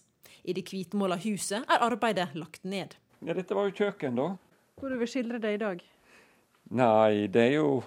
I 0.47 0.55
det 0.55 0.63
hvitmåla 0.69 1.17
huset 1.25 1.65
er 1.67 1.83
arbeidet 1.83 2.29
lagt 2.39 2.63
ned. 2.63 2.95
Ja, 3.19 3.33
dette 3.33 3.57
var 3.57 3.67
jo 3.67 3.75
kjøkken, 3.75 4.15
da. 4.15 4.29
Hvor 4.77 4.93
du 4.93 4.99
vil 5.01 5.09
skildre 5.09 5.41
det 5.43 5.57
i 5.57 5.61
dag? 5.61 5.83
Nei, 6.77 7.27
det 7.33 7.43
er 7.49 7.53
jo 7.57 7.81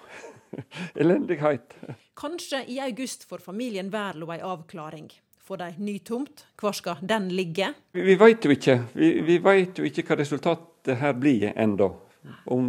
elendighet. 1.00 1.76
Kanskje 2.20 2.64
i 2.68 2.80
august 2.84 3.24
får 3.30 3.44
familien 3.44 3.92
Wærlo 3.92 4.32
ei 4.34 4.42
avklaring. 4.44 5.08
Får 5.51 5.57
de 5.57 5.72
ny 5.78 5.98
tomt? 5.98 6.44
Hvor 6.61 6.70
skal 6.72 7.01
den 7.03 7.24
ligge? 7.34 7.72
Vi, 7.90 8.05
vi 8.07 8.14
veit 8.14 8.44
jo 8.46 8.53
ikke. 8.55 8.76
Vi, 8.94 9.09
vi 9.26 9.38
veit 9.42 9.80
jo 9.80 9.86
ikke 9.88 10.05
hva 10.07 10.16
resultatet 10.20 11.01
her 11.01 11.16
blir 11.18 11.48
ennå. 11.51 11.88
Om, 12.55 12.68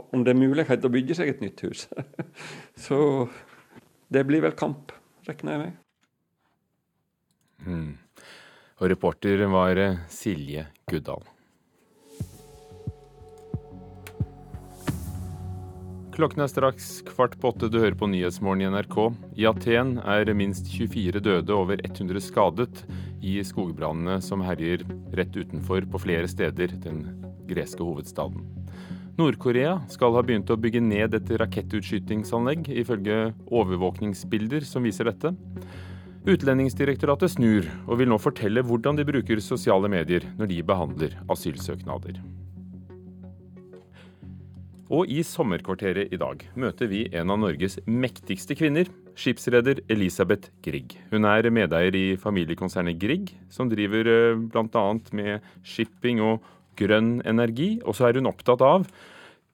om, 0.00 0.24
det 0.26 0.32
er 0.32 0.40
mulighet 0.40 0.82
til 0.82 0.90
å 0.90 0.94
bygge 0.96 1.14
seg 1.14 1.30
et 1.30 1.44
nytt 1.44 1.62
hus. 1.68 1.84
Så 2.88 2.98
det 4.10 4.24
blir 4.26 4.42
vel 4.42 4.58
kamp, 4.58 4.90
regner 5.28 5.54
jeg 5.54 5.62
med. 5.62 5.78
Mm. 7.70 7.94
Og 8.80 8.90
reporter 8.90 9.46
var 9.54 9.84
Silje 10.10 10.66
Guddal. 10.90 11.22
Klokken 16.20 16.42
er 16.44 16.50
straks 16.52 16.86
kvart 17.08 17.38
på 17.40 17.48
åtte. 17.48 17.70
Du 17.72 17.78
hører 17.80 17.94
på 17.96 18.04
Nyhetsmorgen 18.12 18.60
i 18.60 18.66
NRK. 18.68 18.96
I 19.40 19.46
Aten 19.48 19.94
er 20.04 20.28
minst 20.36 20.66
24 20.68 21.22
døde 21.24 21.54
over 21.56 21.80
100 21.80 22.20
skadet 22.20 22.82
i 23.24 23.38
skogbrannene 23.40 24.18
som 24.20 24.42
herjer 24.44 24.84
rett 25.16 25.32
utenfor 25.32 25.86
på 25.88 26.00
flere 26.02 26.28
steder 26.28 26.74
den 26.84 26.98
greske 27.48 27.80
hovedstaden. 27.80 28.44
Nord-Korea 29.16 29.78
skal 29.88 30.12
ha 30.18 30.20
begynt 30.20 30.52
å 30.52 30.58
bygge 30.60 30.84
ned 30.84 31.16
et 31.16 31.32
rakettutskytingsanlegg, 31.40 32.68
ifølge 32.68 33.30
overvåkningsbilder 33.48 34.68
som 34.68 34.84
viser 34.84 35.08
dette. 35.08 35.32
Utlendingsdirektoratet 36.28 37.32
snur, 37.38 37.64
og 37.88 37.96
vil 38.02 38.12
nå 38.12 38.20
fortelle 38.20 38.60
hvordan 38.68 39.00
de 39.00 39.08
bruker 39.08 39.40
sosiale 39.40 39.88
medier 39.88 40.28
når 40.36 40.52
de 40.52 40.60
behandler 40.68 41.16
asylsøknader. 41.32 42.20
Og 44.90 45.06
i 45.06 45.20
sommerkvarteret 45.22 46.10
i 46.10 46.18
dag 46.18 46.40
møter 46.58 46.88
vi 46.90 47.04
en 47.14 47.30
av 47.30 47.38
Norges 47.38 47.76
mektigste 47.86 48.56
kvinner, 48.58 48.88
skipsreder 49.14 49.84
Elisabeth 49.92 50.50
Grieg. 50.64 50.96
Hun 51.12 51.28
er 51.30 51.46
medeier 51.54 51.94
i 51.94 52.16
familiekonsernet 52.18 52.98
Grieg, 52.98 53.30
som 53.54 53.70
driver 53.70 54.10
eh, 54.10 54.40
bl.a. 54.50 54.84
med 55.14 55.46
shipping 55.62 56.18
og 56.26 56.42
grønn 56.80 57.20
energi. 57.22 57.76
Og 57.84 57.94
så 57.94 58.08
er 58.08 58.18
hun 58.18 58.32
opptatt 58.32 58.64
av 58.66 58.88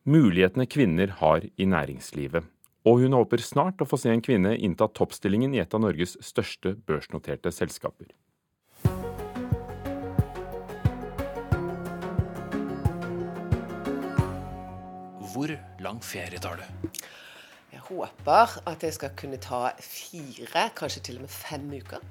mulighetene 0.09 0.68
kvinner 0.72 1.12
har 1.20 1.45
i 1.45 1.68
næringslivet. 1.68 2.47
Og 2.89 3.03
hun 3.03 3.16
håper 3.18 3.43
snart 3.43 3.82
å 3.82 3.89
få 3.91 3.99
se 4.01 4.14
en 4.14 4.24
kvinne 4.24 4.55
innta 4.57 4.89
toppstillingen 4.89 5.53
i 5.53 5.61
et 5.61 5.74
av 5.74 5.82
Norges 5.84 6.16
største 6.24 6.78
børsnoterte 6.89 7.53
selskaper. 7.53 8.09
Hvor 15.37 15.51
lang 15.84 15.99
ferie 16.01 16.39
tar 16.41 16.57
du? 16.57 17.01
Jeg 17.68 17.82
håper 17.91 18.55
at 18.70 18.84
jeg 18.87 18.95
skal 18.97 19.11
kunne 19.20 19.37
ta 19.37 19.66
fire, 19.84 20.70
kanskje 20.78 21.03
til 21.05 21.18
og 21.18 21.26
med 21.26 21.32
fem 21.34 21.66
uker. 21.76 22.07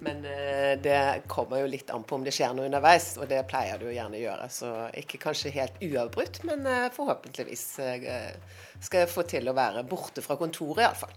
Men 0.00 0.24
eh, 0.24 0.72
det 0.80 1.26
kommer 1.28 1.60
jo 1.60 1.68
litt 1.68 1.92
an 1.92 2.06
på 2.08 2.16
om 2.16 2.24
det 2.24 2.32
skjer 2.32 2.54
noe 2.56 2.70
underveis, 2.70 3.10
og 3.20 3.28
det 3.28 3.42
pleier 3.50 3.76
du 3.76 3.90
gjerne 3.92 4.16
å 4.16 4.22
gjøre. 4.22 4.48
Så 4.48 4.70
ikke 5.02 5.20
kanskje 5.26 5.52
helt 5.52 5.76
uavbrutt, 5.84 6.40
men 6.48 6.64
eh, 6.64 6.88
forhåpentligvis 6.96 7.66
eh, 7.84 8.08
skal 8.80 9.04
jeg 9.04 9.12
få 9.12 9.26
til 9.28 9.52
å 9.52 9.56
være 9.60 9.84
borte 9.84 10.24
fra 10.24 10.38
kontoret 10.40 10.86
iallfall. 10.86 11.12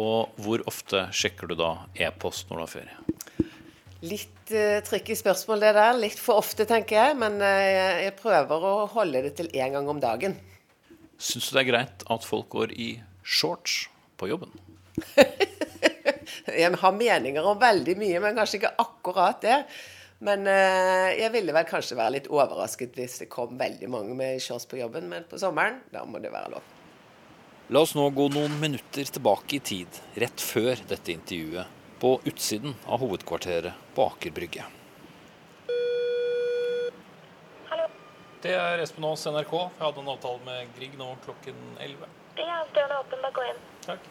Og 0.00 0.42
hvor 0.42 0.66
ofte 0.66 1.06
sjekker 1.14 1.46
du 1.46 1.54
da 1.62 1.76
e-post 1.94 2.50
når 2.50 2.58
du 2.58 2.66
har 2.66 2.74
ferie? 2.74 3.49
Litt 4.00 4.52
uh, 4.54 4.80
tricky 4.86 5.12
spørsmål 5.18 5.60
det 5.60 5.74
der. 5.76 5.98
Litt 6.00 6.20
for 6.20 6.40
ofte, 6.40 6.64
tenker 6.68 6.96
jeg. 6.96 7.18
Men 7.20 7.36
uh, 7.42 8.00
jeg 8.06 8.16
prøver 8.20 8.64
å 8.64 8.74
holde 8.94 9.24
det 9.26 9.34
til 9.36 9.50
én 9.52 9.76
gang 9.76 9.88
om 9.92 10.00
dagen. 10.00 10.38
Syns 11.20 11.50
du 11.50 11.56
det 11.58 11.66
er 11.66 11.68
greit 11.68 12.04
at 12.08 12.24
folk 12.24 12.48
går 12.54 12.72
i 12.72 12.90
shorts 13.20 13.82
på 14.16 14.30
jobben? 14.30 14.54
jeg 16.60 16.70
har 16.80 16.96
meninger 16.96 17.44
om 17.44 17.58
veldig 17.60 17.96
mye, 18.00 18.22
men 18.24 18.38
kanskje 18.38 18.62
ikke 18.62 18.76
akkurat 18.80 19.42
det. 19.44 19.58
Men 20.24 20.48
uh, 20.48 21.08
jeg 21.12 21.32
ville 21.36 21.52
vel 21.56 21.68
kanskje 21.68 21.98
være 21.98 22.14
litt 22.16 22.30
overrasket 22.32 22.96
hvis 22.96 23.18
det 23.22 23.28
kom 23.32 23.58
veldig 23.60 23.88
mange 23.92 24.16
med 24.16 24.40
shorts 24.40 24.68
på 24.68 24.80
jobben. 24.80 25.10
Men 25.12 25.28
på 25.28 25.40
sommeren, 25.40 25.82
da 25.92 26.06
må 26.08 26.22
det 26.24 26.32
være 26.32 26.54
lov. 26.56 26.76
La 27.70 27.84
oss 27.84 27.92
nå 27.94 28.08
gå 28.16 28.30
noen 28.32 28.56
minutter 28.64 29.12
tilbake 29.12 29.60
i 29.60 29.62
tid, 29.62 30.00
rett 30.18 30.40
før 30.42 30.80
dette 30.88 31.12
intervjuet 31.12 31.76
på 32.00 32.20
utsiden 32.24 32.74
av 32.86 33.00
hovedkvarteret 33.00 33.72
på 33.94 34.06
Aker 34.06 34.30
Brygge. 34.30 34.64
Hallo. 37.68 37.88
Det 38.42 38.54
er 38.56 38.80
Espen 38.80 39.04
Aas, 39.04 39.26
NRK. 39.28 39.52
Jeg 39.52 39.84
hadde 39.84 40.00
en 40.00 40.10
avtale 40.14 40.40
med 40.46 40.72
Grieg 40.78 40.96
nå 40.98 41.10
klokken 41.26 41.60
11. 41.76 42.08
Ja, 42.40 42.62
døren 42.72 42.96
er 42.96 42.98
åpen. 43.02 43.22
Bare 43.26 43.36
gå 43.36 43.46
inn. 43.50 43.62
Takk. 43.84 44.08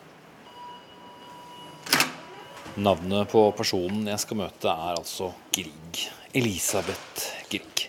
Navnet 2.79 3.31
på 3.33 3.41
personen 3.57 4.05
jeg 4.07 4.21
skal 4.21 4.43
møte, 4.45 4.69
er 4.69 4.99
altså 5.01 5.33
Grieg. 5.55 6.05
Elisabeth 6.37 7.25
Grieg. 7.49 7.87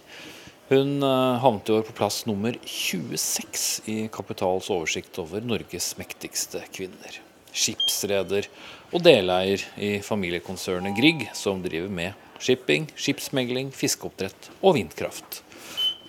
Hun 0.70 1.02
eh, 1.04 1.40
havnet 1.42 1.68
i 1.68 1.74
år 1.76 1.84
på 1.84 1.96
plass 1.98 2.22
nummer 2.30 2.56
26 2.64 3.90
i 3.90 3.98
Kapitals 4.12 4.70
oversikt 4.72 5.18
over 5.20 5.44
Norges 5.44 5.92
mektigste 6.00 6.62
kvinner 6.72 7.20
skipsreder 7.52 8.46
og 8.90 9.04
deleier 9.04 9.62
i 9.78 9.90
familiekonsernet 10.02 10.96
Grieg, 10.96 11.28
som 11.36 11.62
driver 11.62 11.92
med 11.94 12.42
shipping, 12.42 12.88
skipsmegling, 12.98 13.70
fiskeoppdrett 13.74 14.50
og 14.60 14.74
vindkraft. 14.78 15.42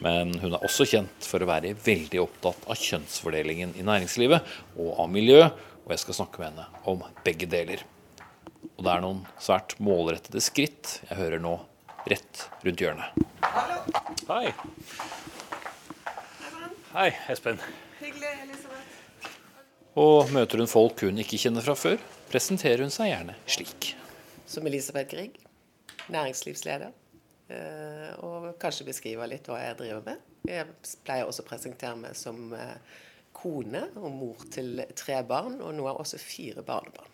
Men 0.01 0.33
hun 0.41 0.55
er 0.55 0.63
også 0.65 0.87
kjent 0.89 1.27
for 1.29 1.43
å 1.43 1.49
være 1.49 1.75
veldig 1.85 2.23
opptatt 2.23 2.63
av 2.65 2.79
kjønnsfordelingen 2.79 3.75
i 3.77 3.85
næringslivet 3.85 4.53
og 4.81 4.95
av 5.03 5.11
miljø, 5.13 5.43
og 5.85 5.93
jeg 5.93 6.01
skal 6.01 6.17
snakke 6.23 6.41
med 6.41 6.49
henne 6.49 6.85
om 6.89 7.03
begge 7.25 7.49
deler. 7.49 7.83
Og 8.77 8.85
det 8.85 8.93
er 8.95 9.03
noen 9.03 9.21
svært 9.41 9.75
målrettede 9.83 10.41
skritt 10.41 10.97
jeg 11.05 11.19
hører 11.19 11.43
nå 11.43 11.59
rett 12.09 12.47
rundt 12.65 12.81
hjørnet. 12.81 13.21
Hallo. 13.45 13.77
Hei. 14.31 14.47
Hei, 16.95 17.11
Espen. 17.29 17.61
Hyggelig, 17.99 18.31
Elisabeth. 18.47 18.97
Og 20.01 20.33
møter 20.33 20.63
hun 20.63 20.71
folk 20.71 21.05
hun 21.05 21.21
ikke 21.21 21.37
kjenner 21.41 21.65
fra 21.65 21.77
før, 21.77 22.01
presenterer 22.31 22.85
hun 22.85 22.93
seg 22.93 23.11
gjerne 23.11 23.35
slik. 23.49 23.93
Som 24.47 24.67
Elisabeth 24.67 25.11
Grieg, 25.11 25.37
næringslivsleder. 26.11 26.91
Eh, 27.51 28.11
og 28.23 28.51
kanskje 28.61 28.87
beskriver 28.87 29.29
litt 29.29 29.47
hva 29.49 29.59
jeg 29.61 29.79
driver 29.81 30.03
med. 30.05 30.27
Jeg 30.47 30.67
pleier 31.05 31.27
også 31.27 31.43
å 31.43 31.49
presentere 31.49 31.97
meg 31.99 32.17
som 32.17 32.51
eh, 32.55 32.99
kone 33.35 33.85
og 33.99 34.11
mor 34.15 34.45
til 34.53 34.83
tre 34.97 35.21
barn, 35.27 35.59
og 35.61 35.73
nå 35.75 35.87
har 35.89 35.99
også 35.99 36.19
fire 36.21 36.63
barnebarn. 36.65 37.09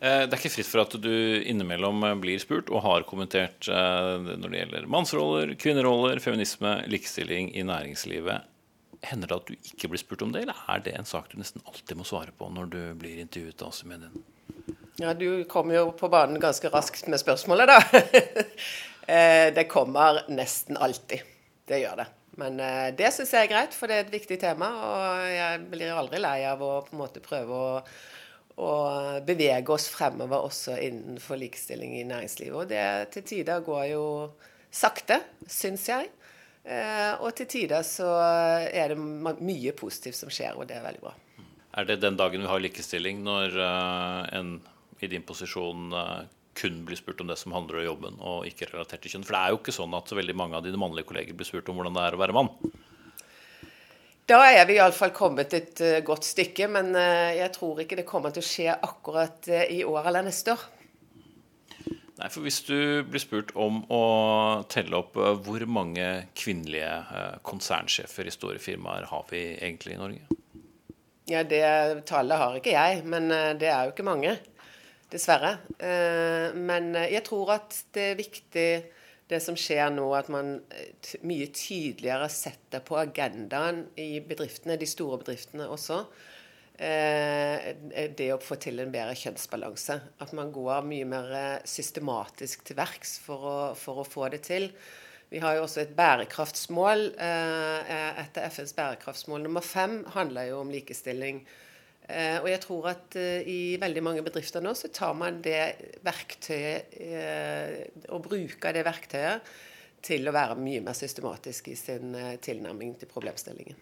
Eh, 0.00 0.24
det 0.24 0.30
er 0.30 0.38
ikke 0.38 0.54
fritt 0.54 0.70
for 0.70 0.84
at 0.84 0.94
du 1.02 1.10
innimellom 1.40 2.06
blir 2.22 2.40
spurt, 2.42 2.70
og 2.70 2.84
har 2.86 3.08
kommentert 3.08 3.68
når 3.70 4.46
det 4.46 4.62
gjelder 4.62 4.88
mannsroller, 4.90 5.54
kvinneroller, 5.60 6.22
feminisme, 6.22 6.78
likestilling 6.90 7.52
i 7.56 7.66
næringslivet. 7.66 8.46
Hender 9.10 9.30
det 9.30 9.38
at 9.38 9.48
du 9.48 9.70
ikke 9.72 9.90
blir 9.90 10.02
spurt 10.02 10.22
om 10.26 10.34
det, 10.34 10.44
eller 10.44 10.66
er 10.70 10.82
det 10.84 10.94
en 10.98 11.08
sak 11.08 11.30
du 11.32 11.38
nesten 11.40 11.64
alltid 11.66 11.96
må 11.98 12.06
svare 12.06 12.34
på 12.36 12.50
når 12.52 12.74
du 12.74 12.82
blir 13.00 13.22
intervjuet 13.22 13.64
av 13.64 13.80
mediene? 13.88 14.22
Ja, 15.00 15.14
du 15.14 15.44
kommer 15.48 15.74
jo 15.74 15.90
på 15.96 16.10
banen 16.12 16.40
ganske 16.40 16.68
raskt 16.68 17.06
med 17.08 17.20
spørsmålet, 17.22 17.70
da. 17.70 17.80
Eh, 19.10 19.48
det 19.54 19.64
kommer 19.66 20.20
nesten 20.30 20.76
alltid. 20.76 21.24
Det 21.66 21.80
gjør 21.80 21.96
det. 21.98 22.04
Men 22.38 22.60
eh, 22.62 22.92
det 22.94 23.08
syns 23.10 23.32
jeg 23.34 23.48
er 23.48 23.50
greit, 23.50 23.74
for 23.74 23.90
det 23.90 23.96
er 23.96 24.04
et 24.04 24.12
viktig 24.12 24.36
tema. 24.38 24.68
Og 24.86 25.24
jeg 25.32 25.64
blir 25.72 25.96
aldri 25.96 26.20
lei 26.22 26.36
av 26.46 26.62
å 26.62 26.68
på 26.86 26.94
en 26.94 27.00
måte 27.00 27.22
prøve 27.24 27.56
å, 27.56 27.80
å 28.62 28.70
bevege 29.26 29.74
oss 29.74 29.88
fremover 29.90 30.46
også 30.46 30.76
innenfor 30.84 31.40
likestilling 31.40 31.96
i 31.98 32.06
næringslivet. 32.06 32.54
Og 32.60 32.70
det 32.70 32.84
til 33.16 33.26
tider 33.32 33.64
går 33.66 33.84
jo 33.96 34.04
sakte, 34.70 35.18
syns 35.48 35.88
jeg. 35.90 36.06
Eh, 36.62 37.12
og 37.18 37.34
til 37.34 37.50
tider 37.50 37.82
så 37.86 38.12
er 38.20 38.94
det 38.94 39.00
mye 39.00 39.74
positivt 39.74 40.20
som 40.20 40.30
skjer, 40.30 40.54
og 40.54 40.70
det 40.70 40.78
er 40.78 40.86
veldig 40.86 41.02
bra. 41.02 41.16
Er 41.78 41.86
det 41.86 42.00
den 42.02 42.18
dagen 42.18 42.42
vi 42.42 42.50
har 42.50 42.62
likestilling, 42.62 43.22
når 43.26 43.56
uh, 43.56 44.26
en 44.34 44.58
i 45.00 45.08
din 45.08 45.24
posisjon 45.26 45.94
uh, 45.94 46.24
kun 46.58 46.82
blir 46.84 46.98
spurt 46.98 47.22
om 47.22 47.30
det 47.30 47.38
som 47.40 47.54
handler 47.54 47.80
om 47.80 47.86
jobben, 47.86 48.18
og 48.18 48.48
ikke 48.48 48.72
relatert 48.72 49.04
til 49.04 49.14
kjønn? 49.14 49.26
For 49.26 49.36
det 49.36 49.42
er 49.42 49.54
jo 49.54 49.60
ikke 49.60 49.76
sånn 49.76 49.94
at 49.96 50.14
veldig 50.18 50.36
mange 50.36 50.58
av 50.58 50.66
dine 50.66 50.80
mannlige 50.80 51.08
kolleger 51.12 51.38
blir 51.38 51.48
spurt 51.48 51.70
om 51.70 51.78
hvordan 51.78 51.96
det 51.96 52.06
er 52.08 52.18
å 52.18 52.22
være 52.24 52.36
mann. 52.36 52.50
Da 54.30 54.42
er 54.46 54.66
vi 54.66 54.76
iallfall 54.78 55.14
kommet 55.14 55.54
et 55.58 55.80
uh, 55.86 56.00
godt 56.06 56.26
stykke, 56.26 56.68
men 56.74 56.92
jeg 56.94 57.54
tror 57.54 57.82
ikke 57.84 58.02
det 58.02 58.08
kommer 58.08 58.34
til 58.34 58.42
å 58.42 58.50
skje 58.50 58.74
akkurat 58.74 59.50
i 59.70 59.82
år 59.86 60.10
eller 60.10 60.26
neste 60.26 60.58
år. 60.58 60.68
Nei, 62.20 62.28
for 62.28 62.44
Hvis 62.44 62.60
du 62.68 62.76
blir 63.08 63.22
spurt 63.22 63.54
om 63.56 63.80
å 63.88 64.02
telle 64.68 64.98
opp 64.98 65.16
eh, 65.16 65.38
hvor 65.40 65.64
mange 65.64 66.06
kvinnelige 66.36 66.90
eh, 67.16 67.38
konsernsjefer 67.46 68.28
i 68.28 68.34
store 68.34 68.60
firmaer 68.60 69.08
har 69.08 69.24
vi 69.30 69.40
egentlig 69.56 69.96
i 69.96 70.00
Norge? 70.02 70.36
Ja, 71.30 71.44
Det 71.46 71.62
tallet 72.10 72.38
har 72.40 72.56
ikke 72.58 72.74
jeg, 72.74 73.04
men 73.06 73.30
eh, 73.30 73.52
det 73.58 73.70
er 73.70 73.84
jo 73.86 73.94
ikke 73.94 74.06
mange. 74.06 74.38
Dessverre. 75.10 75.56
Men 76.54 76.92
jeg 76.94 77.24
tror 77.26 77.48
at 77.56 77.74
det 77.96 78.04
er 78.12 78.18
viktig 78.20 78.66
det 79.30 79.38
som 79.42 79.56
skjer 79.58 79.92
nå, 79.94 80.08
at 80.16 80.30
man 80.32 80.56
eh, 80.74 81.14
mye 81.26 81.48
tydeligere 81.54 82.28
setter 82.32 82.82
på 82.86 82.98
agendaen 83.00 83.84
i 84.00 84.18
bedriftene, 84.26 84.78
de 84.80 84.88
store 84.90 85.20
bedriftene 85.22 85.68
også, 85.70 86.00
eh, 86.82 87.70
det 88.16 88.30
å 88.34 88.40
få 88.42 88.58
til 88.62 88.82
en 88.82 88.92
bedre 88.94 89.14
kjønnsbalanse. 89.18 90.00
At 90.24 90.34
man 90.36 90.50
går 90.54 90.88
mye 90.88 91.06
mer 91.08 91.30
systematisk 91.68 92.66
til 92.66 92.80
verks 92.80 93.18
for 93.22 93.46
å, 93.46 93.58
for 93.78 94.02
å 94.02 94.08
få 94.08 94.30
det 94.34 94.42
til. 94.48 94.70
Vi 95.30 95.38
har 95.38 95.56
jo 95.56 95.64
også 95.64 95.84
et 95.84 95.94
bærekraftsmål. 95.94 97.04
Etter 97.14 98.48
FNs 98.50 98.74
bærekraftsmål 98.74 99.44
nummer 99.46 99.62
fem 99.64 100.00
handler 100.14 100.50
jo 100.50 100.60
om 100.64 100.72
likestilling. 100.74 101.44
Og 102.10 102.48
jeg 102.50 102.60
tror 102.64 102.88
at 102.90 103.14
i 103.46 103.76
veldig 103.78 104.02
mange 104.02 104.24
bedrifter 104.26 104.64
nå 104.64 104.72
så 104.74 104.90
tar 104.90 105.14
man 105.14 105.38
det 105.44 106.00
verktøyet 106.02 106.96
og 108.10 108.24
bruker 108.26 108.74
det 108.74 108.82
verktøyet 108.88 109.52
til 110.02 110.26
å 110.26 110.34
være 110.34 110.58
mye 110.58 110.82
mer 110.82 110.96
systematisk 110.98 111.70
i 111.70 111.78
sin 111.78 112.16
tilnærming 112.42 112.96
til 112.98 113.10
problemstillingen. 113.12 113.78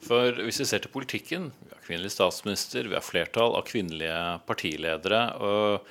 For 0.00 0.32
hvis 0.46 0.62
vi 0.62 0.68
ser 0.70 0.80
til 0.80 0.92
politikken, 0.94 1.50
vi 1.60 1.74
har 1.74 1.82
kvinnelig 1.84 2.14
statsminister, 2.14 2.88
vi 2.88 2.96
har 2.96 3.04
flertall 3.04 3.52
av 3.58 3.66
kvinnelige 3.68 4.22
partiledere. 4.48 5.20
og 5.36 5.84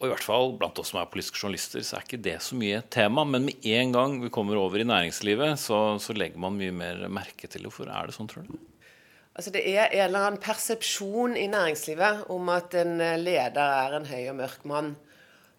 og 0.00 0.08
i 0.08 0.10
hvert 0.10 0.26
fall 0.26 0.52
blant 0.58 0.78
oss 0.82 0.90
som 0.90 0.98
er 1.00 1.10
politiske 1.10 1.38
journalister, 1.38 1.82
så 1.86 1.96
er 1.96 2.06
ikke 2.06 2.22
det 2.24 2.36
så 2.42 2.56
mye 2.58 2.80
tema. 2.92 3.22
Men 3.28 3.46
med 3.46 3.66
en 3.70 3.92
gang 3.94 4.16
vi 4.24 4.32
kommer 4.34 4.58
over 4.58 4.82
i 4.82 4.86
næringslivet, 4.88 5.54
så, 5.62 5.78
så 6.02 6.16
legger 6.16 6.40
man 6.42 6.58
mye 6.58 6.74
mer 6.74 7.04
merke 7.08 7.46
til 7.46 7.62
det. 7.62 7.70
Hvorfor 7.70 7.92
er 7.92 8.10
det 8.10 8.16
sånn, 8.16 8.28
tror 8.30 8.48
du? 8.48 8.56
Altså 9.34 9.50
Det 9.54 9.62
er 9.66 9.88
en 9.88 10.04
eller 10.08 10.26
annen 10.28 10.42
persepsjon 10.42 11.38
i 11.38 11.46
næringslivet 11.50 12.28
om 12.30 12.50
at 12.54 12.74
en 12.78 12.98
leder 13.22 13.62
er 13.62 13.96
en 13.96 14.06
høy 14.06 14.20
og 14.30 14.36
mørk 14.42 14.66
mann. 14.70 14.92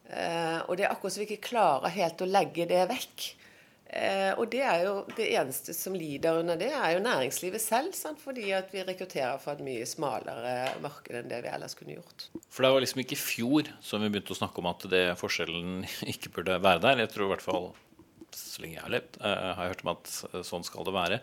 Eh, 0.05 0.59
og 0.67 0.77
det 0.77 0.85
er 0.85 0.93
akkurat 0.93 1.15
som 1.15 1.23
vi 1.23 1.29
ikke 1.31 1.49
klarer 1.49 1.95
helt 1.95 2.21
å 2.21 2.29
legge 2.29 2.67
det 2.69 2.83
vekk. 2.91 3.25
Eh, 3.85 4.31
og 4.33 4.49
det 4.49 4.63
er 4.65 4.81
jo 4.87 4.95
det 5.15 5.27
eneste 5.37 5.73
som 5.77 5.93
lider 5.95 6.41
under 6.41 6.57
det, 6.57 6.71
er 6.73 6.95
jo 6.95 7.05
næringslivet 7.05 7.61
selv. 7.61 7.93
Sant? 7.97 8.19
Fordi 8.21 8.49
at 8.57 8.73
vi 8.73 8.83
rekrutterer 8.83 9.39
for 9.41 9.55
et 9.55 9.65
mye 9.65 9.85
smalere 9.89 10.75
marked 10.83 11.15
enn 11.19 11.31
det 11.31 11.43
vi 11.45 11.53
ellers 11.53 11.77
kunne 11.77 11.97
gjort. 11.99 12.29
For 12.49 12.65
det 12.65 12.73
var 12.73 12.85
liksom 12.85 13.05
ikke 13.05 13.17
i 13.17 13.21
fjor 13.21 13.71
som 13.85 14.03
vi 14.03 14.11
begynte 14.11 14.33
å 14.33 14.41
snakke 14.41 14.61
om 14.61 14.71
at 14.71 14.87
det 14.91 15.07
forskjellen 15.21 15.83
ikke 16.13 16.33
burde 16.37 16.61
være 16.63 16.83
der. 16.87 17.03
Jeg 17.05 17.13
tror 17.13 17.29
i 17.29 17.33
hvert 17.35 17.45
fall 17.45 17.73
så 18.35 18.59
lenge 18.59 18.75
jeg 18.75 18.83
har 18.83 18.91
levd, 18.91 19.13
uh, 19.21 19.27
har 19.55 19.61
jeg 19.63 19.71
hørt 19.71 19.83
om 19.85 19.89
at 19.93 20.09
sånn 20.43 20.65
skal 20.67 20.83
det 20.83 20.91
være. 20.91 21.19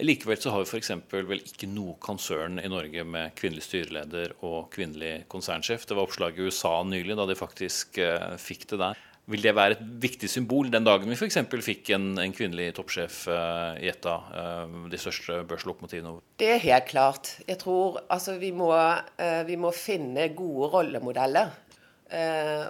Likevel 0.00 0.38
så 0.40 0.54
har 0.54 0.62
vi 0.62 0.70
f.eks. 0.70 0.94
vel 1.12 1.42
ikke 1.42 1.68
noe 1.68 1.98
konsern 2.00 2.56
i 2.62 2.70
Norge 2.72 3.04
med 3.04 3.34
kvinnelig 3.36 3.66
styreleder 3.66 4.32
og 4.48 4.70
kvinnelig 4.72 5.26
konsernsjef. 5.32 5.84
Det 5.84 5.98
var 5.98 6.08
oppslag 6.08 6.40
i 6.40 6.46
USA 6.48 6.78
nylig 6.88 7.18
da 7.20 7.28
de 7.28 7.36
faktisk 7.36 8.00
fikk 8.40 8.64
det 8.72 8.80
der. 8.80 9.04
Vil 9.32 9.40
det 9.40 9.54
være 9.56 9.78
et 9.78 9.84
viktig 10.02 10.28
symbol 10.28 10.68
den 10.72 10.84
dagen 10.84 11.08
vi 11.08 11.16
f.eks. 11.16 11.38
fikk 11.64 11.94
en, 11.96 12.10
en, 12.20 12.32
kvinnelig 12.36 12.74
toppsjef 12.76 13.22
uh, 13.32 13.72
i 13.80 13.88
et 13.88 14.08
av 14.10 14.26
uh, 14.34 14.74
de 14.92 15.00
største 15.00 15.38
børslokomotivene? 15.48 16.18
Det 16.40 16.50
er 16.58 16.60
helt 16.66 16.90
klart. 16.90 17.30
Jeg 17.48 17.56
tror 17.62 18.02
altså, 18.12 18.36
vi, 18.42 18.52
må, 18.52 18.68
uh, 18.74 19.40
vi 19.48 19.56
må 19.56 19.72
finne 19.72 20.28
gode 20.36 20.72
rollemodeller. 20.76 21.60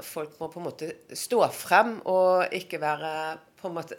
folk 0.07 0.39
må 0.41 0.47
på 0.49 0.61
en 0.61 0.65
måte 0.65 0.87
stå 1.13 1.41
frem 1.53 1.99
og 2.09 2.55
ikke 2.55 2.79
være 2.81 3.11
på 3.59 3.69
en 3.69 3.75
måte 3.75 3.99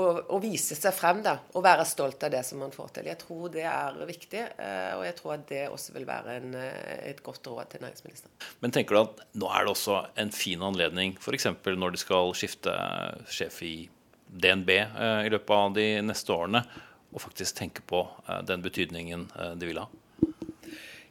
å, 0.00 0.38
vise 0.40 0.76
seg 0.78 0.94
frem 0.96 1.20
da, 1.24 1.34
og 1.52 1.64
være 1.64 1.84
stolt 1.88 2.22
av 2.24 2.32
det 2.32 2.42
som 2.46 2.62
man 2.62 2.72
får 2.72 2.94
til. 2.96 3.08
Jeg 3.10 3.20
tror 3.20 3.50
det 3.52 3.64
er 3.68 3.98
viktig, 4.08 4.44
eh, 4.56 4.92
og 4.96 5.04
jeg 5.04 5.16
tror 5.18 5.34
at 5.34 5.44
det 5.50 5.62
også 5.68 5.96
vil 5.96 6.06
være 6.08 6.36
en, 6.40 6.54
eh, 6.56 7.10
et 7.10 7.22
godt 7.24 7.46
råd 7.46 7.74
til 7.74 7.84
næringsministeren. 7.84 8.32
Men 8.64 8.72
tenker 8.72 8.96
du 8.96 9.02
at 9.02 9.24
nå 9.36 9.50
er 9.52 9.66
det 9.66 9.74
også 9.74 9.98
en 10.24 10.32
fin 10.32 10.62
anledning, 10.64 11.16
f.eks. 11.20 11.50
når 11.66 11.92
de 11.92 12.00
skal 12.00 12.32
skifte 12.38 12.76
sjef 13.28 13.60
i 13.68 13.74
DNB 14.32 14.70
eh, 14.80 15.26
i 15.26 15.32
løpet 15.32 15.56
av 15.58 15.76
de 15.76 15.88
neste 16.04 16.32
årene, 16.32 16.64
å 17.12 17.20
faktisk 17.20 17.58
tenke 17.58 17.82
på 17.84 18.06
den 18.48 18.62
betydningen 18.64 19.26
de 19.60 19.66
vil 19.68 19.82
ha? 19.82 19.84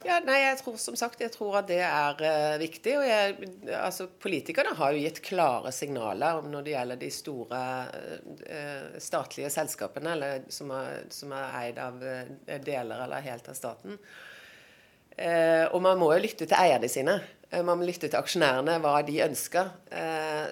Ja, 0.02 0.18
nei, 0.24 0.38
jeg 0.42 0.58
tror 0.58 0.78
som 0.80 0.96
sagt 0.98 1.20
jeg 1.22 1.30
tror 1.34 1.60
at 1.60 1.68
det 1.70 1.78
er 1.84 2.18
uh, 2.18 2.56
viktig. 2.60 2.94
og 2.98 3.06
jeg, 3.06 3.50
altså, 3.76 4.08
Politikerne 4.22 4.74
har 4.78 4.94
jo 4.94 5.02
gitt 5.04 5.22
klare 5.24 5.72
signaler 5.74 6.40
om 6.40 6.48
når 6.50 6.66
det 6.66 6.74
gjelder 6.74 7.00
de 7.02 7.10
store 7.14 7.60
uh, 8.42 8.96
statlige 9.02 9.52
selskapene 9.52 10.16
eller, 10.16 10.48
som, 10.52 10.72
er, 10.74 11.04
som 11.14 11.34
er 11.36 11.54
eid 11.60 11.78
av 11.82 12.02
uh, 12.02 12.56
deler 12.64 13.04
eller 13.06 13.28
helt 13.28 13.48
av 13.48 13.58
staten. 13.58 14.00
og 15.72 15.80
man 15.84 15.98
må 16.00 16.08
jo 16.14 16.22
lytte 16.24 16.46
til 16.48 16.56
eierne 16.56 16.88
sine. 16.88 17.18
Man 17.52 17.76
må 17.78 17.84
lytte 17.84 18.08
til 18.08 18.16
aksjonærene, 18.16 18.78
hva 18.80 18.94
de 19.04 19.18
ønsker. 19.20 19.68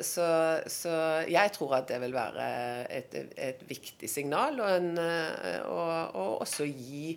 Så, 0.04 0.26
så, 0.68 0.92
jeg 1.32 1.52
tror 1.56 1.78
at 1.78 1.88
det 1.88 1.96
vil 2.02 2.12
være 2.12 2.44
et, 2.92 3.16
et 3.40 3.62
viktig 3.66 4.10
signal, 4.10 4.60
og, 4.60 4.74
en, 4.76 5.00
og, 5.64 5.94
og 6.12 6.42
også 6.44 6.68
gi 6.68 7.16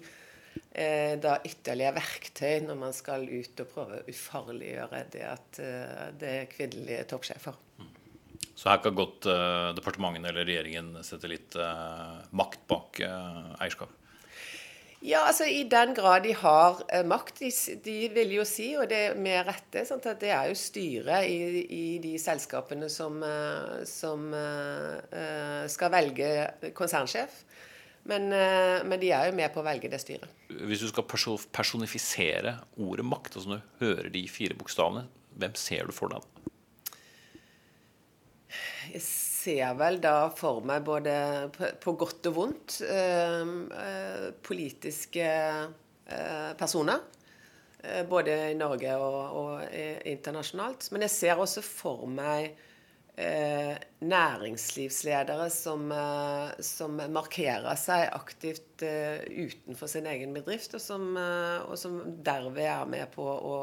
eh, 0.73 1.15
da 1.21 1.37
ytterligere 1.45 1.97
verktøy 1.99 2.65
når 2.67 2.79
man 2.79 2.95
skal 2.95 3.27
ut 3.29 3.63
og 3.63 3.71
prøve 3.73 4.01
å 4.01 4.09
ufarliggjøre 4.09 5.05
det 5.13 5.27
at 5.29 5.61
eh, 5.63 6.09
det 6.19 6.33
er 6.41 6.51
kvinnelige 6.51 7.05
toppsjefer. 7.13 7.61
Så 8.53 8.69
her 8.69 8.79
kan 8.83 8.95
godt 8.95 9.25
eh, 9.29 9.73
departementene 9.77 10.29
eller 10.29 10.45
regjeringen 10.47 10.95
sette 11.05 11.29
litt 11.29 11.57
eh, 11.57 12.17
makt 12.37 12.65
bak 12.69 13.01
eh, 13.01 13.53
eierskap? 13.63 13.91
Ja, 15.03 15.25
altså 15.27 15.43
I 15.51 15.65
den 15.67 15.91
grad 15.97 16.23
de 16.23 16.35
har 16.37 16.83
eh, 16.87 17.03
makt. 17.03 17.41
De, 17.41 17.49
de, 17.83 17.95
vil 18.13 18.35
jo 18.37 18.45
si, 18.47 18.69
og 18.79 18.87
det 18.91 19.17
med 19.19 19.41
rette, 19.49 19.83
sant, 19.89 20.05
at 20.07 20.21
det 20.21 20.31
er 20.31 20.51
jo 20.51 20.59
styret 20.59 21.27
i, 21.27 21.65
i 21.65 21.87
de 22.03 22.13
selskapene 22.21 22.87
som, 22.93 23.17
som 23.89 24.29
skal 25.73 25.91
velge 25.91 26.29
konsernsjef. 26.77 27.41
Men, 28.07 28.31
men, 28.31 28.95
de 28.99 29.11
er 29.15 29.29
jo 29.29 29.35
med 29.35 29.51
på 29.51 29.59
å 29.59 29.67
velge 29.67 29.91
det 29.91 29.99
styret. 30.03 30.42
Hvis 30.67 30.83
du 30.83 30.89
skal 30.91 31.07
personifisere 31.53 32.57
ordet 32.77 33.05
makt, 33.07 33.37
altså 33.37 33.53
når 33.53 33.61
du 33.61 33.85
hører 33.85 34.09
de 34.13 34.23
fire 34.29 34.57
bokstavene, 34.57 35.07
hvem 35.39 35.55
ser 35.57 35.89
du 35.89 35.95
for 35.95 36.13
deg? 36.13 36.25
Jeg 38.93 39.01
ser 39.03 39.73
vel 39.79 39.97
da 40.03 40.27
for 40.37 40.61
meg 40.65 40.83
både 40.85 41.13
på 41.81 41.95
godt 41.99 42.29
og 42.29 42.35
vondt 42.37 42.77
eh, 42.85 43.53
eh, 43.79 44.27
politiske 44.45 45.25
eh, 45.25 46.51
personer. 46.59 47.01
Eh, 47.81 48.03
både 48.07 48.35
i 48.51 48.59
Norge 48.59 48.93
og, 48.99 49.39
og 49.39 49.79
internasjonalt. 50.05 50.91
Men 50.93 51.07
jeg 51.07 51.15
ser 51.15 51.41
også 51.41 51.65
for 51.65 52.05
meg 52.09 52.53
eh, 53.15 53.75
næringslivsledere 53.99 55.49
som, 55.49 55.91
eh, 55.91 56.51
som, 56.59 57.01
markerer 57.09 57.75
seg 57.79 58.09
aktivt 58.13 58.83
eh, 58.85 59.23
utenfor 59.29 59.87
sin 59.87 60.07
egen 60.09 60.33
bedrift, 60.33 60.73
og 60.73 60.81
som, 60.81 61.17
eh, 61.17 61.59
og 61.67 61.77
som 61.79 62.01
derved 62.25 62.63
er 62.65 62.85
med 62.89 63.11
på 63.13 63.25
å, 63.25 63.57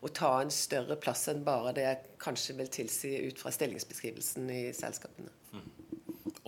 å, 0.00 0.12
ta 0.14 0.40
en 0.40 0.50
større 0.54 0.98
plass 1.00 1.28
enn 1.32 1.44
bare 1.46 1.74
det 1.76 1.86
jeg 1.86 2.16
kanskje 2.22 2.58
vil 2.58 2.72
tilsi 2.72 3.14
ut 3.28 3.40
fra 3.40 3.52
stillingsbeskrivelsen 3.54 4.50
i 4.50 4.62
selskapene. 4.76 5.30
Mm. 5.54 5.68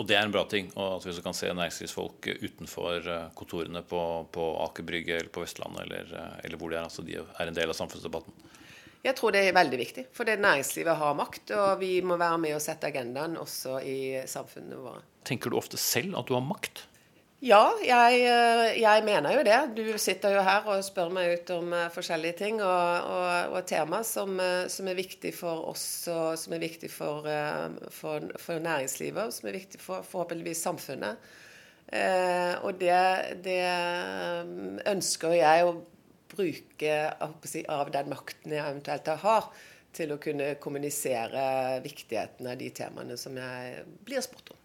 Og 0.01 0.07
det 0.09 0.17
er 0.17 0.25
en 0.25 0.33
bra 0.35 0.43
ting. 0.49 0.71
og 0.75 0.97
At 0.97 1.05
vi 1.07 1.13
også 1.13 1.23
kan 1.25 1.37
se 1.37 1.51
næringslivsfolk 1.53 2.31
utenfor 2.43 3.07
eh, 3.07 3.29
kontorene 3.39 3.85
på, 3.87 4.03
på 4.35 4.49
Aker 4.67 4.89
Brygge 4.89 5.21
eller 5.21 5.31
på 5.33 5.45
Vestlandet, 5.45 5.87
eller, 5.87 6.41
eller 6.43 6.59
hvor 6.59 6.73
de 6.73 6.81
er. 6.81 6.89
altså 6.89 7.07
De 7.07 7.21
er 7.21 7.47
en 7.47 7.61
del 7.61 7.71
av 7.71 7.79
samfunnsdebatten. 7.79 8.51
Jeg 9.03 9.17
tror 9.19 9.35
det 9.35 9.43
er 9.49 9.57
veldig 9.57 9.79
viktig, 9.81 10.05
for 10.15 10.29
det 10.29 10.39
næringslivet 10.39 10.95
har 11.01 11.19
makt, 11.19 11.51
og 11.59 11.81
vi 11.81 11.97
må 12.07 12.15
være 12.21 12.39
med 12.39 12.55
og 12.55 12.63
sette 12.63 12.87
agendaen 12.87 13.35
også 13.41 13.81
i 13.83 13.99
samfunnene 14.31 14.79
våre. 14.79 15.03
Tenker 15.27 15.51
du 15.51 15.59
ofte 15.59 15.81
selv 15.81 16.15
at 16.21 16.29
du 16.29 16.37
har 16.37 16.45
makt? 16.47 16.85
Ja, 17.43 17.73
jeg, 17.83 18.21
eh, 18.23 18.77
jeg 18.79 19.03
mener 19.03 19.35
jo 19.35 19.43
det. 19.43 19.59
Du 19.75 19.99
sitter 19.99 20.37
jo 20.37 20.45
her 20.47 20.69
og 20.71 20.85
spør 20.87 21.09
meg 21.11 21.33
ut 21.33 21.49
om 21.51 21.73
eh, 21.75 21.89
forskjellige 21.91 22.37
ting 22.39 22.61
og, 22.63 23.09
og, 23.11 23.57
og 23.57 23.67
tema 23.67 24.05
som, 24.07 24.37
eh, 24.39 24.69
som, 24.71 24.87
er 24.87 24.95
viktig 24.95 25.33
for 25.35 25.65
oss 25.73 26.07
og 26.07 26.39
som 26.39 26.55
er 26.55 26.63
viktig 26.63 26.91
for, 26.95 27.27
for, 27.91 28.29
for 28.39 28.63
næringslivet, 28.63 29.25
og 29.27 29.35
som 29.35 29.51
er 29.51 29.59
viktig 29.59 29.83
for 29.83 30.07
forhåpentligvis 30.07 30.63
samfunnet. 30.63 31.33
Eh, 31.91 32.55
og 32.63 32.79
det, 32.79 32.95
det 33.43 33.59
ønsker 34.95 35.35
jeg 35.41 35.67
å 35.67 35.75
bruke 36.33 36.97
av 37.69 37.93
den 37.95 38.11
makten 38.13 38.57
jeg 38.57 38.65
eventuelt 38.65 39.13
har, 39.23 39.53
til 39.93 40.15
å 40.15 40.21
kunne 40.21 40.55
kommunisere 40.63 41.81
viktigheten 41.85 42.49
av 42.49 42.57
de 42.61 42.71
temaene 42.73 43.19
som 43.21 43.37
jeg 43.37 43.85
blir 44.07 44.25
spurt 44.25 44.55
om. 44.55 44.59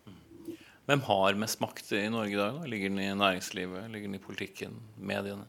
Hvem 0.88 1.03
har 1.03 1.36
mest 1.36 1.59
makt 1.59 1.89
i 1.99 2.05
Norge 2.07 2.32
i 2.32 2.39
dag? 2.39 2.61
Da? 2.61 2.68
Ligger 2.72 2.93
den 2.93 3.01
i 3.03 3.09
næringslivet, 3.11 3.89
ligger 3.91 4.07
den 4.07 4.15
i 4.15 4.24
politikken, 4.24 4.78
mediene? 4.95 5.43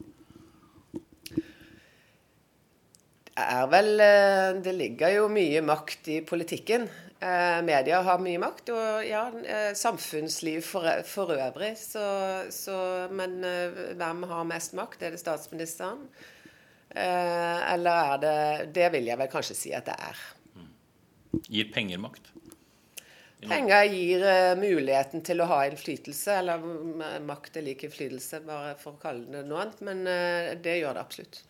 Det 3.38 3.44
er 3.44 3.68
vel 3.70 3.92
eh, 4.02 4.56
Det 4.64 4.72
ligger 4.74 5.14
jo 5.14 5.28
mye 5.30 5.62
makt 5.62 6.10
i 6.10 6.16
politikken. 6.26 6.88
Eh, 7.20 7.62
media 7.66 7.98
har 8.06 8.20
mye 8.22 8.38
makt, 8.38 8.70
og 8.70 9.06
ja, 9.08 9.24
eh, 9.42 9.72
samfunnsliv 9.74 10.62
for, 10.62 10.86
for 11.02 11.34
øvrig. 11.34 11.72
Så, 11.80 12.02
så, 12.54 12.78
men 13.10 13.40
eh, 13.42 13.80
hvem 13.98 14.22
har 14.30 14.46
mest 14.46 14.76
makt? 14.78 15.02
Er 15.02 15.16
det 15.16 15.22
statsministeren? 15.22 16.04
Eh, 16.88 17.72
eller 17.74 18.14
er 18.14 18.20
det 18.22 18.36
Det 18.72 18.86
vil 18.94 19.10
jeg 19.10 19.18
vel 19.20 19.30
kanskje 19.32 19.56
si 19.58 19.74
at 19.74 19.90
det 19.90 19.96
er. 19.98 20.22
Gir 21.50 21.72
penger 21.74 21.98
makt? 22.06 22.30
Penger 23.42 23.84
gir 23.90 24.24
muligheten 24.58 25.22
til 25.26 25.42
å 25.42 25.46
ha 25.50 25.60
innflytelse, 25.68 26.40
eller 26.40 27.20
makt 27.22 27.58
er 27.58 27.66
lik 27.66 27.84
innflytelse, 27.86 28.40
bare 28.46 28.72
for 28.80 28.96
å 28.96 29.02
kalle 29.02 29.26
det 29.30 29.44
noe 29.46 29.66
annet. 29.66 29.82
Men 29.86 30.00
det 30.62 30.80
gjør 30.80 30.98
det 30.98 31.04
absolutt. 31.04 31.42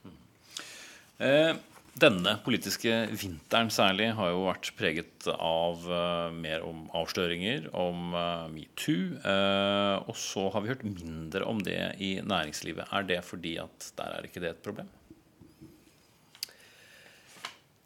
Eh, 1.19 1.55
denne 2.01 2.37
politiske 2.45 2.93
vinteren 3.19 3.73
særlig 3.75 4.11
har 4.19 4.33
jo 4.33 4.45
vært 4.47 4.71
preget 4.79 5.29
av 5.35 5.83
uh, 5.89 6.29
mer 6.35 6.67
om 6.67 6.87
avsløringer, 6.97 7.71
om 7.77 8.15
metoo. 8.53 9.19
og 10.09 10.15
så 10.17 10.49
har 10.55 10.65
vi 10.65 10.73
hørt 10.73 10.87
mindre 10.87 11.45
om 11.49 11.61
det 11.65 11.81
i 11.99 12.19
næringslivet. 12.23 12.89
Er 12.93 13.09
det 13.09 13.25
fordi 13.27 13.59
at 13.63 13.93
der 13.99 14.19
er 14.19 14.31
ikke 14.31 14.45
det 14.45 14.55
et 14.55 14.65
problem? 14.65 14.89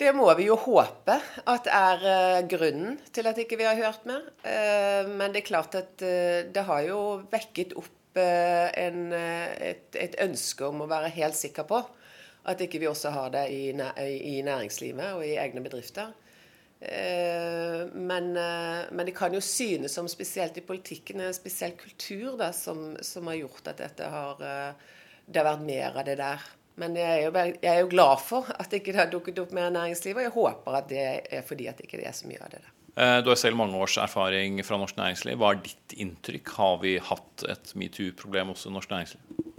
Det 0.03 0.11
må 0.17 0.27
vi 0.35 0.49
jo 0.49 0.57
håpe 0.59 1.15
at 1.47 1.69
er 1.71 2.01
uh, 2.03 2.39
grunnen 2.51 2.97
til 3.15 3.29
at 3.29 3.39
ikke 3.39 3.59
vi 3.61 3.67
har 3.69 3.79
hørt 3.79 4.07
mer. 4.09 4.25
Uh, 4.43 5.07
men 5.15 5.35
det 5.35 5.43
er 5.43 5.51
klart 5.51 5.77
at 5.79 6.03
uh, 6.03 6.43
det 6.51 6.65
har 6.67 6.87
jo 6.89 7.01
vekket 7.33 7.77
opp 7.79 7.99
en, 8.13 9.07
et, 9.17 9.87
et, 9.97 10.17
ønske 10.21 10.67
om 10.67 10.83
å 10.85 10.87
være 10.91 11.09
helt 11.15 11.33
sikker 11.33 11.65
på 11.65 11.79
at 12.49 12.61
ikke 12.65 12.81
vi 12.83 12.89
også 12.91 13.13
har 13.15 13.31
det 13.35 13.47
i, 13.55 13.71
i 13.71 14.43
næringslivet 14.43 15.13
og 15.15 15.27
i 15.27 15.37
egne 15.39 15.63
bedrifter. 15.65 16.11
Men, 16.83 18.33
men, 18.35 19.03
det 19.07 19.13
kan 19.15 19.31
jo 19.31 19.39
synes 19.39 19.95
som 19.95 20.09
spesielt 20.11 20.57
i 20.59 20.65
politikken 20.67 21.21
en 21.23 21.37
spesiell 21.37 21.77
kultur 21.79 22.35
da, 22.41 22.49
som, 22.51 22.97
som, 22.99 23.31
har 23.31 23.39
gjort 23.39 23.71
at 23.71 23.85
dette 23.85 24.09
har, 24.11 24.43
det 24.43 25.39
har 25.39 25.47
vært 25.47 25.63
mer 25.69 26.01
av 26.03 26.09
det 26.09 26.17
der. 26.19 26.43
Men 26.81 26.97
jeg 26.97 27.07
er, 27.07 27.23
jo, 27.27 27.33
jeg 27.37 27.71
er, 27.71 27.81
jo, 27.85 27.91
glad 27.93 28.23
for 28.25 28.51
at 28.57 28.71
det 28.73 28.81
ikke 28.81 28.97
har 28.97 29.11
dukket 29.13 29.39
opp 29.45 29.55
mer 29.55 29.71
næringsliv, 29.71 30.17
og 30.17 30.27
jeg 30.27 30.35
håper 30.35 30.79
at 30.79 30.91
det 30.91 31.07
er 31.39 31.47
fordi 31.47 31.71
at 31.71 31.79
det 31.79 31.87
ikke 31.87 32.03
er 32.03 32.17
så 32.17 32.27
mye 32.27 32.41
av 32.43 32.55
det 32.55 32.65
der. 32.65 32.73
Eh, 32.93 33.19
du 33.25 33.31
har 33.33 33.39
selv 33.41 33.57
mange 33.57 33.79
års 33.81 33.97
erfaring 34.01 34.61
fra 34.65 34.77
norsk 34.81 34.99
næringsliv. 34.99 35.39
Hva 35.41 35.55
er 35.55 35.63
ditt 35.65 35.97
inntrykk? 36.01 36.55
Har 36.59 36.81
vi 36.83 36.99
hatt 37.01 37.45
et 37.49 37.75
metoo-problem 37.79 38.53
også 38.53 38.69
i 38.69 38.77
norsk 38.77 38.93
næringsliv? 38.93 39.52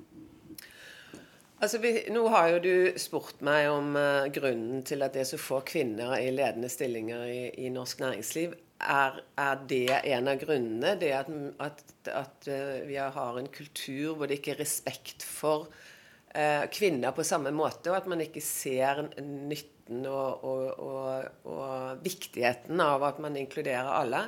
Altså, 1.61 1.79
vi, 1.79 1.93
nå 2.11 2.25
har 2.33 2.49
jo 2.51 2.59
du 2.63 2.99
spurt 2.99 3.39
meg 3.45 3.69
om 3.71 3.93
uh, 3.95 4.27
grunnen 4.33 4.81
til 4.87 5.05
at 5.05 5.13
det 5.15 5.23
er 5.23 5.29
så 5.29 5.39
få 5.39 5.61
kvinner 5.67 6.15
i 6.17 6.31
ledende 6.33 6.69
stillinger 6.71 7.23
i, 7.29 7.41
i 7.65 7.71
norsk 7.71 8.01
næringsliv. 8.03 8.55
Er, 8.83 9.21
er, 9.39 9.61
det 9.69 9.85
en 10.01 10.27
av 10.27 10.41
grunnene? 10.41 10.95
Det 10.99 11.13
at, 11.15 11.29
at, 11.63 11.83
at 12.11 12.49
uh, 12.51 12.81
vi 12.89 12.99
har 12.99 13.39
en 13.39 13.51
kultur 13.53 14.17
hvor 14.17 14.27
det 14.27 14.41
ikke 14.41 14.57
er 14.57 14.63
respekt 14.65 15.23
for 15.23 15.69
uh, 15.69 16.65
kvinner 16.73 17.15
på 17.15 17.25
samme 17.27 17.53
måte, 17.55 17.93
og 17.93 18.01
at 18.01 18.09
man 18.11 18.25
ikke 18.25 18.43
ser 18.43 19.05
nytten 19.21 20.03
og, 20.09 20.43
og, 20.43 20.65
og, 20.83 21.47
og 21.53 22.03
viktigheten 22.03 22.81
av 22.83 23.07
at 23.07 23.23
man 23.23 23.39
inkluderer 23.39 23.93
alle. 24.01 24.25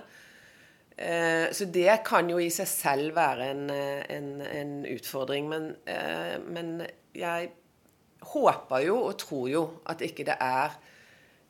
Eh, 0.98 1.52
så 1.52 1.66
det 1.66 1.98
kan 2.08 2.30
jo 2.32 2.40
i 2.40 2.50
seg 2.54 2.68
selv 2.72 3.16
være 3.18 3.50
en, 3.52 3.70
en, 3.70 4.30
en 4.42 4.74
utfordring. 4.88 5.50
Men, 5.52 5.70
eh, 5.90 6.36
men, 6.42 6.78
jeg 7.16 7.52
håper 8.26 8.84
jo 8.84 8.98
og 9.06 9.18
tror 9.22 9.48
jo 9.48 9.64
at 9.92 10.02
ikke 10.04 10.26
det 10.28 10.36
er 10.42 10.74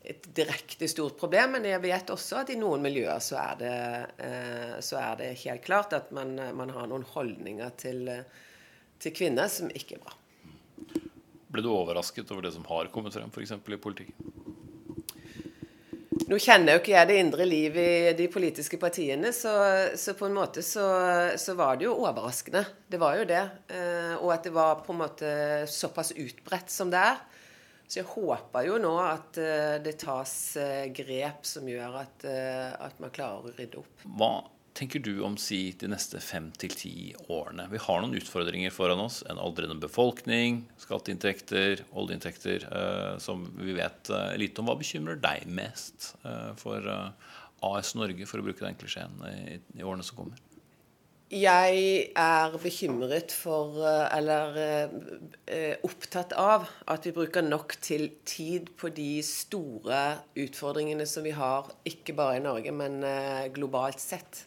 et 0.06 0.28
direkte 0.38 0.90
stort 0.90 1.18
problem. 1.18 1.56
Men 1.58 1.70
jeg 1.70 1.82
vet 1.86 2.12
også 2.14 2.42
at 2.42 2.52
i 2.54 2.60
noen 2.60 2.84
miljøer 2.86 3.22
så 3.24 3.40
er 3.42 3.62
det, 3.62 3.78
så 4.86 5.00
er 5.02 5.22
det 5.22 5.32
helt 5.46 5.64
klart 5.66 5.96
at 5.98 6.12
man, 6.14 6.36
man 6.54 6.74
har 6.76 6.92
noen 6.92 7.08
holdninger 7.16 7.74
til, 7.82 8.12
til 9.02 9.16
kvinner 9.18 9.50
som 9.50 9.72
ikke 9.74 9.98
er 9.98 10.04
bra. 10.06 10.14
Ble 11.56 11.64
du 11.66 11.72
overrasket 11.72 12.30
over 12.36 12.46
det 12.46 12.54
som 12.54 12.68
har 12.70 12.92
kommet 12.94 13.16
frem, 13.18 13.34
f.eks. 13.34 13.56
i 13.56 13.82
politikken? 13.82 14.54
Nå 16.26 16.38
kjenner 16.40 16.78
jo 16.78 16.80
ikke 16.82 16.94
jeg 16.94 17.10
det 17.10 17.18
indre 17.20 17.46
liv 17.46 17.76
i 17.78 18.14
de 18.16 18.26
politiske 18.32 18.80
partiene, 18.80 19.34
så, 19.36 19.52
så 20.00 20.16
på 20.18 20.30
en 20.30 20.38
måte 20.38 20.64
så, 20.64 20.86
så, 21.38 21.56
var 21.60 21.76
det 21.78 21.90
jo 21.90 21.98
overraskende. 22.00 22.64
Det 22.88 23.00
var 23.02 23.20
jo 23.20 23.28
det. 23.30 23.44
Eh, 23.76 24.16
og 24.16 24.32
at 24.34 24.48
det 24.48 24.54
var 24.56 24.80
på 24.86 24.96
en 24.96 25.02
måte 25.04 25.30
såpass 25.70 26.14
utbredt 26.16 26.72
som 26.72 26.94
det 26.94 27.04
er. 27.04 27.22
Så 27.86 28.00
jeg 28.00 28.10
håper 28.16 28.66
jo 28.66 28.80
nå 28.82 28.96
at 29.04 29.38
eh, 29.44 29.76
det 29.84 29.98
tas 30.02 30.34
eh, 30.58 30.88
grep 30.96 31.46
som 31.46 31.68
gjør 31.70 32.00
at, 32.06 32.26
at 32.26 33.04
man 33.04 33.14
klarer 33.14 33.52
å 33.52 33.56
rydde 33.60 33.84
opp. 33.84 34.08
Hva 34.16 34.34
tenker 34.76 35.00
du 35.00 35.22
om 35.24 35.38
si 35.40 35.70
de 35.80 35.88
neste 35.92 36.20
fem 36.24 36.50
til 36.60 36.74
ti 36.76 36.96
årene? 37.32 37.68
Vi 37.72 37.80
har 37.82 38.02
noen 38.04 38.18
utfordringer 38.20 38.74
foran 38.76 39.04
oss. 39.06 39.22
En 39.32 39.40
aldrende 39.42 39.78
befolkning, 39.80 40.66
skatteinntekter, 40.82 41.86
oljeinntekter, 41.96 42.68
eh, 42.68 43.14
som 43.24 43.48
vi 43.56 43.78
vet 43.78 44.12
eh, 44.12 44.34
lite 44.42 44.62
om. 44.62 44.70
Hva 44.70 44.80
bekymrer 44.80 45.22
deg 45.24 45.46
mest 45.48 46.12
eh, 46.28 46.52
for 46.60 46.84
eh, 46.92 47.38
AS 47.66 47.94
Norge, 47.96 48.28
for 48.28 48.42
å 48.42 48.48
bruke 48.48 48.66
den 48.66 48.76
klisjeen, 48.80 49.16
i, 49.32 49.62
i, 49.80 49.86
årene 49.86 50.04
som 50.06 50.20
kommer? 50.20 50.42
Jeg 51.32 52.12
er 52.22 52.58
bekymret 52.62 53.32
for, 53.34 53.78
eh, 53.80 54.10
eller 54.18 54.60
eh, 54.60 55.78
opptatt 55.88 56.36
av, 56.40 56.68
at 56.92 57.08
vi 57.08 57.16
bruker 57.16 57.48
nok 57.48 57.78
til 57.80 58.10
tid 58.28 58.74
på 58.76 58.92
de 58.92 59.24
store 59.24 60.02
utfordringene 60.36 61.08
som 61.08 61.24
vi 61.24 61.32
har, 61.38 61.72
ikke 61.88 62.18
bare 62.20 62.42
i 62.42 62.44
Norge, 62.44 62.76
men 62.76 63.00
globalt 63.56 64.04
sett. 64.04 64.44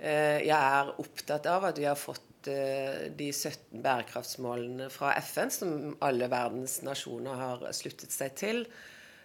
Eh, 0.00 0.46
jeg 0.46 0.56
er 0.56 0.94
opptatt 1.02 1.44
av 1.50 1.66
at 1.68 1.78
vi 1.78 1.84
har 1.84 1.98
fått 1.98 2.48
eh, 2.48 3.10
de 3.12 3.26
17 3.34 3.82
bærekraftsmålene 3.84 4.88
fra 4.92 5.12
FN, 5.20 5.52
som 5.52 5.74
alle 6.06 6.30
verdens 6.32 6.78
nasjoner 6.86 7.36
har 7.36 7.66
sluttet 7.76 8.14
seg 8.14 8.32
til, 8.40 8.62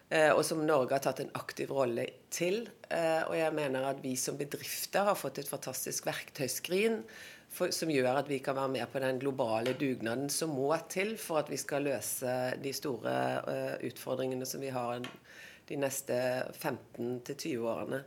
eh, 0.09 0.33
og 0.33 0.43
som 0.43 0.65
Norge 0.67 0.97
har 0.97 1.05
tatt 1.05 1.23
en 1.23 1.31
aktiv 1.39 1.71
rolle 1.71 2.09
til. 2.27 2.65
Og 2.91 3.33
jeg 3.33 3.55
mener 3.55 3.87
at 3.87 4.03
vi 4.03 4.13
som 4.19 4.35
bedrifter 4.37 5.07
har 5.07 5.15
fått 5.17 5.39
et 5.41 5.49
fantastisk 5.49 6.05
verktøyskrin 6.05 6.99
som 7.55 7.89
gjør 7.91 8.19
at 8.19 8.27
vi 8.27 8.41
kan 8.43 8.57
være 8.57 8.73
med 8.73 8.91
på 8.91 8.99
den 8.99 9.19
globale 9.21 9.71
dugnaden 9.79 10.27
som 10.29 10.51
må 10.53 10.69
til 10.91 11.15
for 11.19 11.39
at 11.39 11.49
vi 11.49 11.57
skal 11.57 11.87
løse 11.87 12.31
de 12.61 12.73
store 12.75 13.15
utfordringene 13.87 14.47
som 14.47 14.63
vi 14.63 14.73
har 14.75 14.99
de 15.69 15.79
neste 15.79 16.19
15-20 16.59 17.63
årene. 17.63 18.03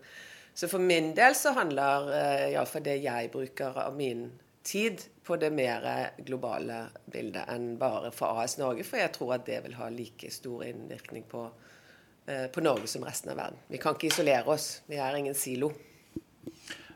Så 0.58 0.66
for 0.68 0.82
min 0.82 1.12
del 1.14 1.36
så 1.38 1.52
handler 1.54 2.08
uh, 2.10 2.46
iallfall 2.50 2.82
det 2.82 2.96
jeg 3.04 3.30
bruker 3.30 3.76
av 3.78 3.94
min 3.94 4.26
tid, 4.66 5.04
på 5.22 5.36
det 5.36 5.50
mer 5.52 5.84
globale 6.24 6.86
bildet 7.12 7.50
enn 7.52 7.74
bare 7.78 8.10
for 8.16 8.40
AS 8.40 8.56
Norge. 8.58 8.82
For 8.84 8.98
jeg 8.98 9.12
tror 9.14 9.34
at 9.36 9.44
det 9.46 9.60
vil 9.66 9.76
ha 9.76 9.90
like 9.92 10.30
stor 10.32 10.64
innvirkning 10.64 11.26
på, 11.30 11.44
uh, 11.46 12.46
på 12.50 12.64
Norge 12.64 12.90
som 12.90 13.06
resten 13.06 13.34
av 13.34 13.38
verden. 13.38 13.62
Vi 13.68 13.80
kan 13.82 13.94
ikke 13.94 14.10
isolere 14.10 14.50
oss. 14.56 14.70
Vi 14.88 14.98
er 14.98 15.20
ingen 15.20 15.36
silo. 15.36 15.70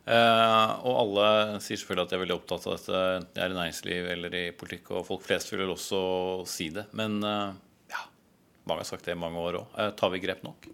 Uh, 0.03 0.83
og 0.83 0.95
alle 0.97 1.27
sier 1.63 1.79
selvfølgelig 1.79 2.09
at 2.09 2.11
de 2.11 2.17
er 2.17 2.23
veldig 2.25 2.39
opptatt 2.41 2.65
av 2.67 2.75
dette, 2.75 3.03
enten 3.21 3.37
det 3.37 3.45
er 3.45 3.53
i 3.53 3.59
næringsliv 3.61 4.09
eller 4.17 4.39
i 4.41 4.45
politikk. 4.59 4.95
Og 4.97 5.07
folk 5.07 5.23
flest 5.29 5.53
vil 5.53 5.63
vel 5.63 5.77
også 5.77 6.03
si 6.51 6.73
det. 6.75 6.89
Men 6.99 7.21
uh, 7.23 7.53
ja, 7.93 8.03
mange 8.67 8.83
har 8.83 8.91
sagt 8.91 9.07
det 9.07 9.15
i 9.15 9.23
mange 9.23 9.39
år 9.39 9.63
òg. 9.63 9.77
Uh, 9.79 9.93
tar 9.95 10.11
vi 10.17 10.25
grep 10.25 10.43
nok? 10.49 10.67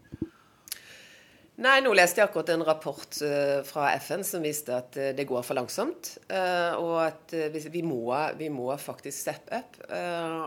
Nei, 1.58 1.80
nå 1.82 1.90
leste 1.90 2.20
jeg 2.20 2.28
akkurat 2.28 2.52
en 2.54 2.62
rapport 2.62 3.16
uh, 3.26 3.64
fra 3.66 3.88
FN 3.98 4.20
som 4.22 4.44
viste 4.46 4.70
at 4.76 4.94
uh, 4.94 5.08
det 5.16 5.24
går 5.26 5.42
for 5.42 5.58
langsomt. 5.58 6.12
Uh, 6.30 6.78
og 6.78 6.94
at 7.02 7.34
vi 7.74 7.82
må, 7.82 8.12
vi, 8.38 8.46
må, 8.54 8.68
faktisk 8.78 9.18
step 9.18 9.50
up. 9.50 9.80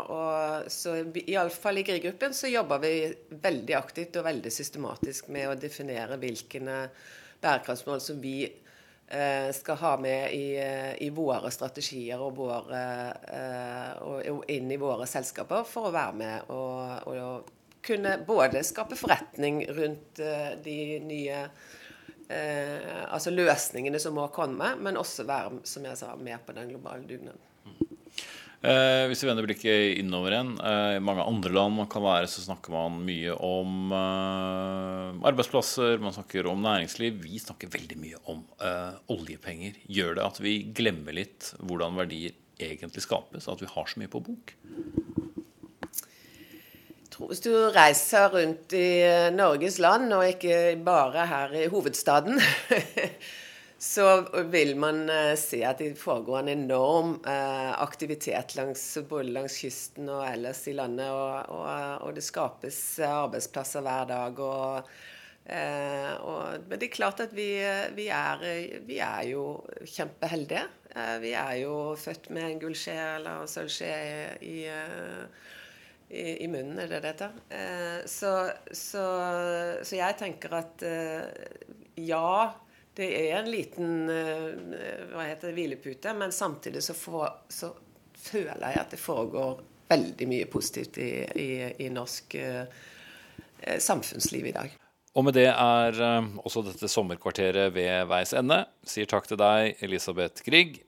og 0.07 0.71
så 0.71 0.95
Iallfall 1.25 1.81
i 1.81 1.85
GRI-gruppen 1.87 2.35
så 2.37 2.47
jobber 2.47 2.79
vi 2.85 2.93
veldig 3.43 3.75
aktivt 3.75 4.21
og 4.21 4.27
veldig 4.29 4.55
systematisk 4.55 5.27
med 5.35 5.51
å 5.51 5.59
definere 5.59 6.19
hvilke 6.21 6.63
bærekraftsmål 7.41 8.03
som 8.03 8.21
vi 8.23 8.45
skal 9.51 9.75
ha 9.81 9.97
med 9.99 10.31
i, 10.31 10.55
i 11.03 11.09
våre 11.11 11.49
strategier 11.51 12.21
og, 12.23 12.37
våre, 12.37 12.83
og, 14.07 14.45
inn 14.47 14.71
i 14.71 14.79
våre 14.79 15.03
selskaper 15.09 15.65
for 15.67 15.89
å 15.89 15.91
være 15.91 16.15
med 16.21 16.53
og, 16.55 17.09
og 17.11 17.57
kunne 17.85 18.17
både 18.27 18.63
skape 18.67 18.97
forretning 18.99 19.63
rundt 19.73 20.21
uh, 20.23 20.51
de 20.63 20.79
nye 21.05 21.43
uh, 21.45 23.05
altså 23.11 23.33
løsningene 23.33 24.01
som 24.01 24.17
må 24.17 24.27
komme, 24.35 24.75
men 24.81 24.99
også 24.99 25.27
være 25.29 25.63
som 25.67 25.87
jeg 25.89 25.99
sa, 25.99 26.15
med 26.15 26.43
på 26.45 26.57
den 26.57 26.73
globale 26.73 27.07
dugnaden. 27.09 27.47
Eh, 28.61 29.07
hvis 29.09 29.23
vi 29.23 29.27
vender 29.27 29.45
blikket 29.47 29.97
innover 29.97 30.35
igjen, 30.35 30.51
eh, 30.61 30.95
i 30.99 31.01
mange 31.01 31.23
andre 31.25 31.49
land 31.49 31.73
man 31.79 31.87
kan 31.89 32.03
være, 32.05 32.27
så 32.29 32.43
snakker 32.43 32.75
man 32.75 32.99
mye 33.07 33.33
om 33.33 33.89
eh, 33.97 35.17
arbeidsplasser, 35.31 35.97
man 36.03 36.13
snakker 36.13 36.45
om 36.51 36.61
næringsliv. 36.61 37.17
Vi 37.23 37.41
snakker 37.41 37.71
veldig 37.73 37.97
mye 37.97 38.21
om 38.29 38.43
eh, 38.61 38.99
oljepenger. 39.15 39.81
Gjør 39.89 40.19
det 40.19 40.27
at 40.27 40.41
vi 40.45 40.59
glemmer 40.77 41.17
litt 41.17 41.55
hvordan 41.57 41.97
verdier 41.97 42.37
egentlig 42.61 43.01
skapes? 43.01 43.49
At 43.49 43.65
vi 43.65 43.71
har 43.71 43.89
så 43.89 44.03
mye 44.03 44.13
på 44.13 44.21
bok? 44.29 44.53
Hvis 47.29 47.43
du 47.45 47.51
reiser 47.73 48.31
rundt 48.33 48.73
i 48.77 49.01
eh, 49.05 49.29
Norges 49.33 49.77
land, 49.83 50.11
og 50.15 50.25
ikke 50.27 50.77
bare 50.85 51.27
her 51.29 51.55
i 51.59 51.67
hovedstaden, 51.71 52.41
så 53.91 54.07
vil 54.53 54.73
man 54.79 55.03
eh, 55.11 55.35
se 55.39 55.61
at 55.67 55.83
det 55.83 55.99
foregår 55.99 56.41
en 56.41 56.51
enorm 56.55 57.15
eh, 57.27 57.71
aktivitet 57.83 58.55
langs, 58.57 58.83
både 59.09 59.35
langs 59.35 59.59
kysten 59.61 60.09
og 60.09 60.25
ellers 60.29 60.65
i 60.71 60.75
landet. 60.77 61.09
Og, 61.13 61.55
og, 61.57 61.71
og, 62.07 62.11
det 62.17 62.25
skapes 62.25 62.81
arbeidsplasser 63.07 63.85
hver 63.85 64.13
dag. 64.15 64.45
Og 64.51 64.93
og, 65.51 66.67
men 66.69 66.79
det 66.79 66.85
er 66.85 66.93
klart 66.93 67.19
at 67.19 67.31
vi, 67.35 67.47
vi, 67.97 68.05
er, 68.13 68.43
vi 68.85 68.99
er 69.01 69.23
jo 69.33 69.41
kjempeheldige. 69.89 70.61
Eh, 70.91 71.17
vi 71.23 71.31
er 71.37 71.55
jo 71.61 71.95
født 71.95 72.29
med 72.35 72.47
en 72.49 72.59
gullskje 72.59 72.95
eller 73.15 73.45
sølvskje 73.47 73.91
i, 74.43 74.51
i, 74.51 74.57
i, 76.11 76.47
munnen, 76.47 76.79
er 76.79 76.89
det 76.91 76.99
dette? 77.05 77.29
Eh, 77.49 78.01
så, 78.05 78.49
så, 78.71 79.03
så, 79.83 79.95
jeg 79.95 80.17
tenker 80.19 80.55
at 80.59 80.83
eh, 80.83 81.23
ja, 82.03 82.51
det 82.97 83.07
er 83.15 83.37
en 83.39 83.51
liten 83.51 84.11
eh, 84.11 85.07
hva 85.13 85.29
heter 85.29 85.49
det, 85.49 85.55
hvilepute, 85.55 86.13
men 86.17 86.35
samtidig 86.35 86.83
så, 86.83 86.95
for, 86.97 87.45
så 87.47 87.71
føler 88.17 88.59
jeg 88.59 88.81
at 88.83 88.91
det 88.91 88.99
foregår 88.99 89.63
veldig 89.91 90.27
mye 90.27 90.51
positivt 90.51 90.99
i, 91.03 91.11
i, 91.35 91.49
i 91.85 91.89
norsk 91.91 92.37
samfunnsliv 93.61 94.47
i 94.47 94.53
dag. 94.55 94.77
Og 95.19 95.25
med 95.27 95.35
det 95.35 95.49
er 95.51 95.99
også 96.39 96.63
dette 96.63 96.87
sommerkvarteret 96.87 97.73
ved 97.75 98.07
veis 98.09 98.31
ende. 98.37 98.61
Sier 98.87 99.09
takk 99.11 99.27
til 99.27 99.41
deg, 99.41 99.75
Elisabeth 99.83 100.47
Grieg, 100.47 100.79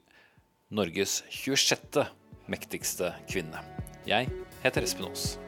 Norges 0.72 1.20
26. 1.36 2.08
mektigste 2.48 3.12
kvinne. 3.28 3.60
Jeg 4.08 4.32
heter 4.64 4.84
Espen 4.84 5.06
Aas. 5.06 5.43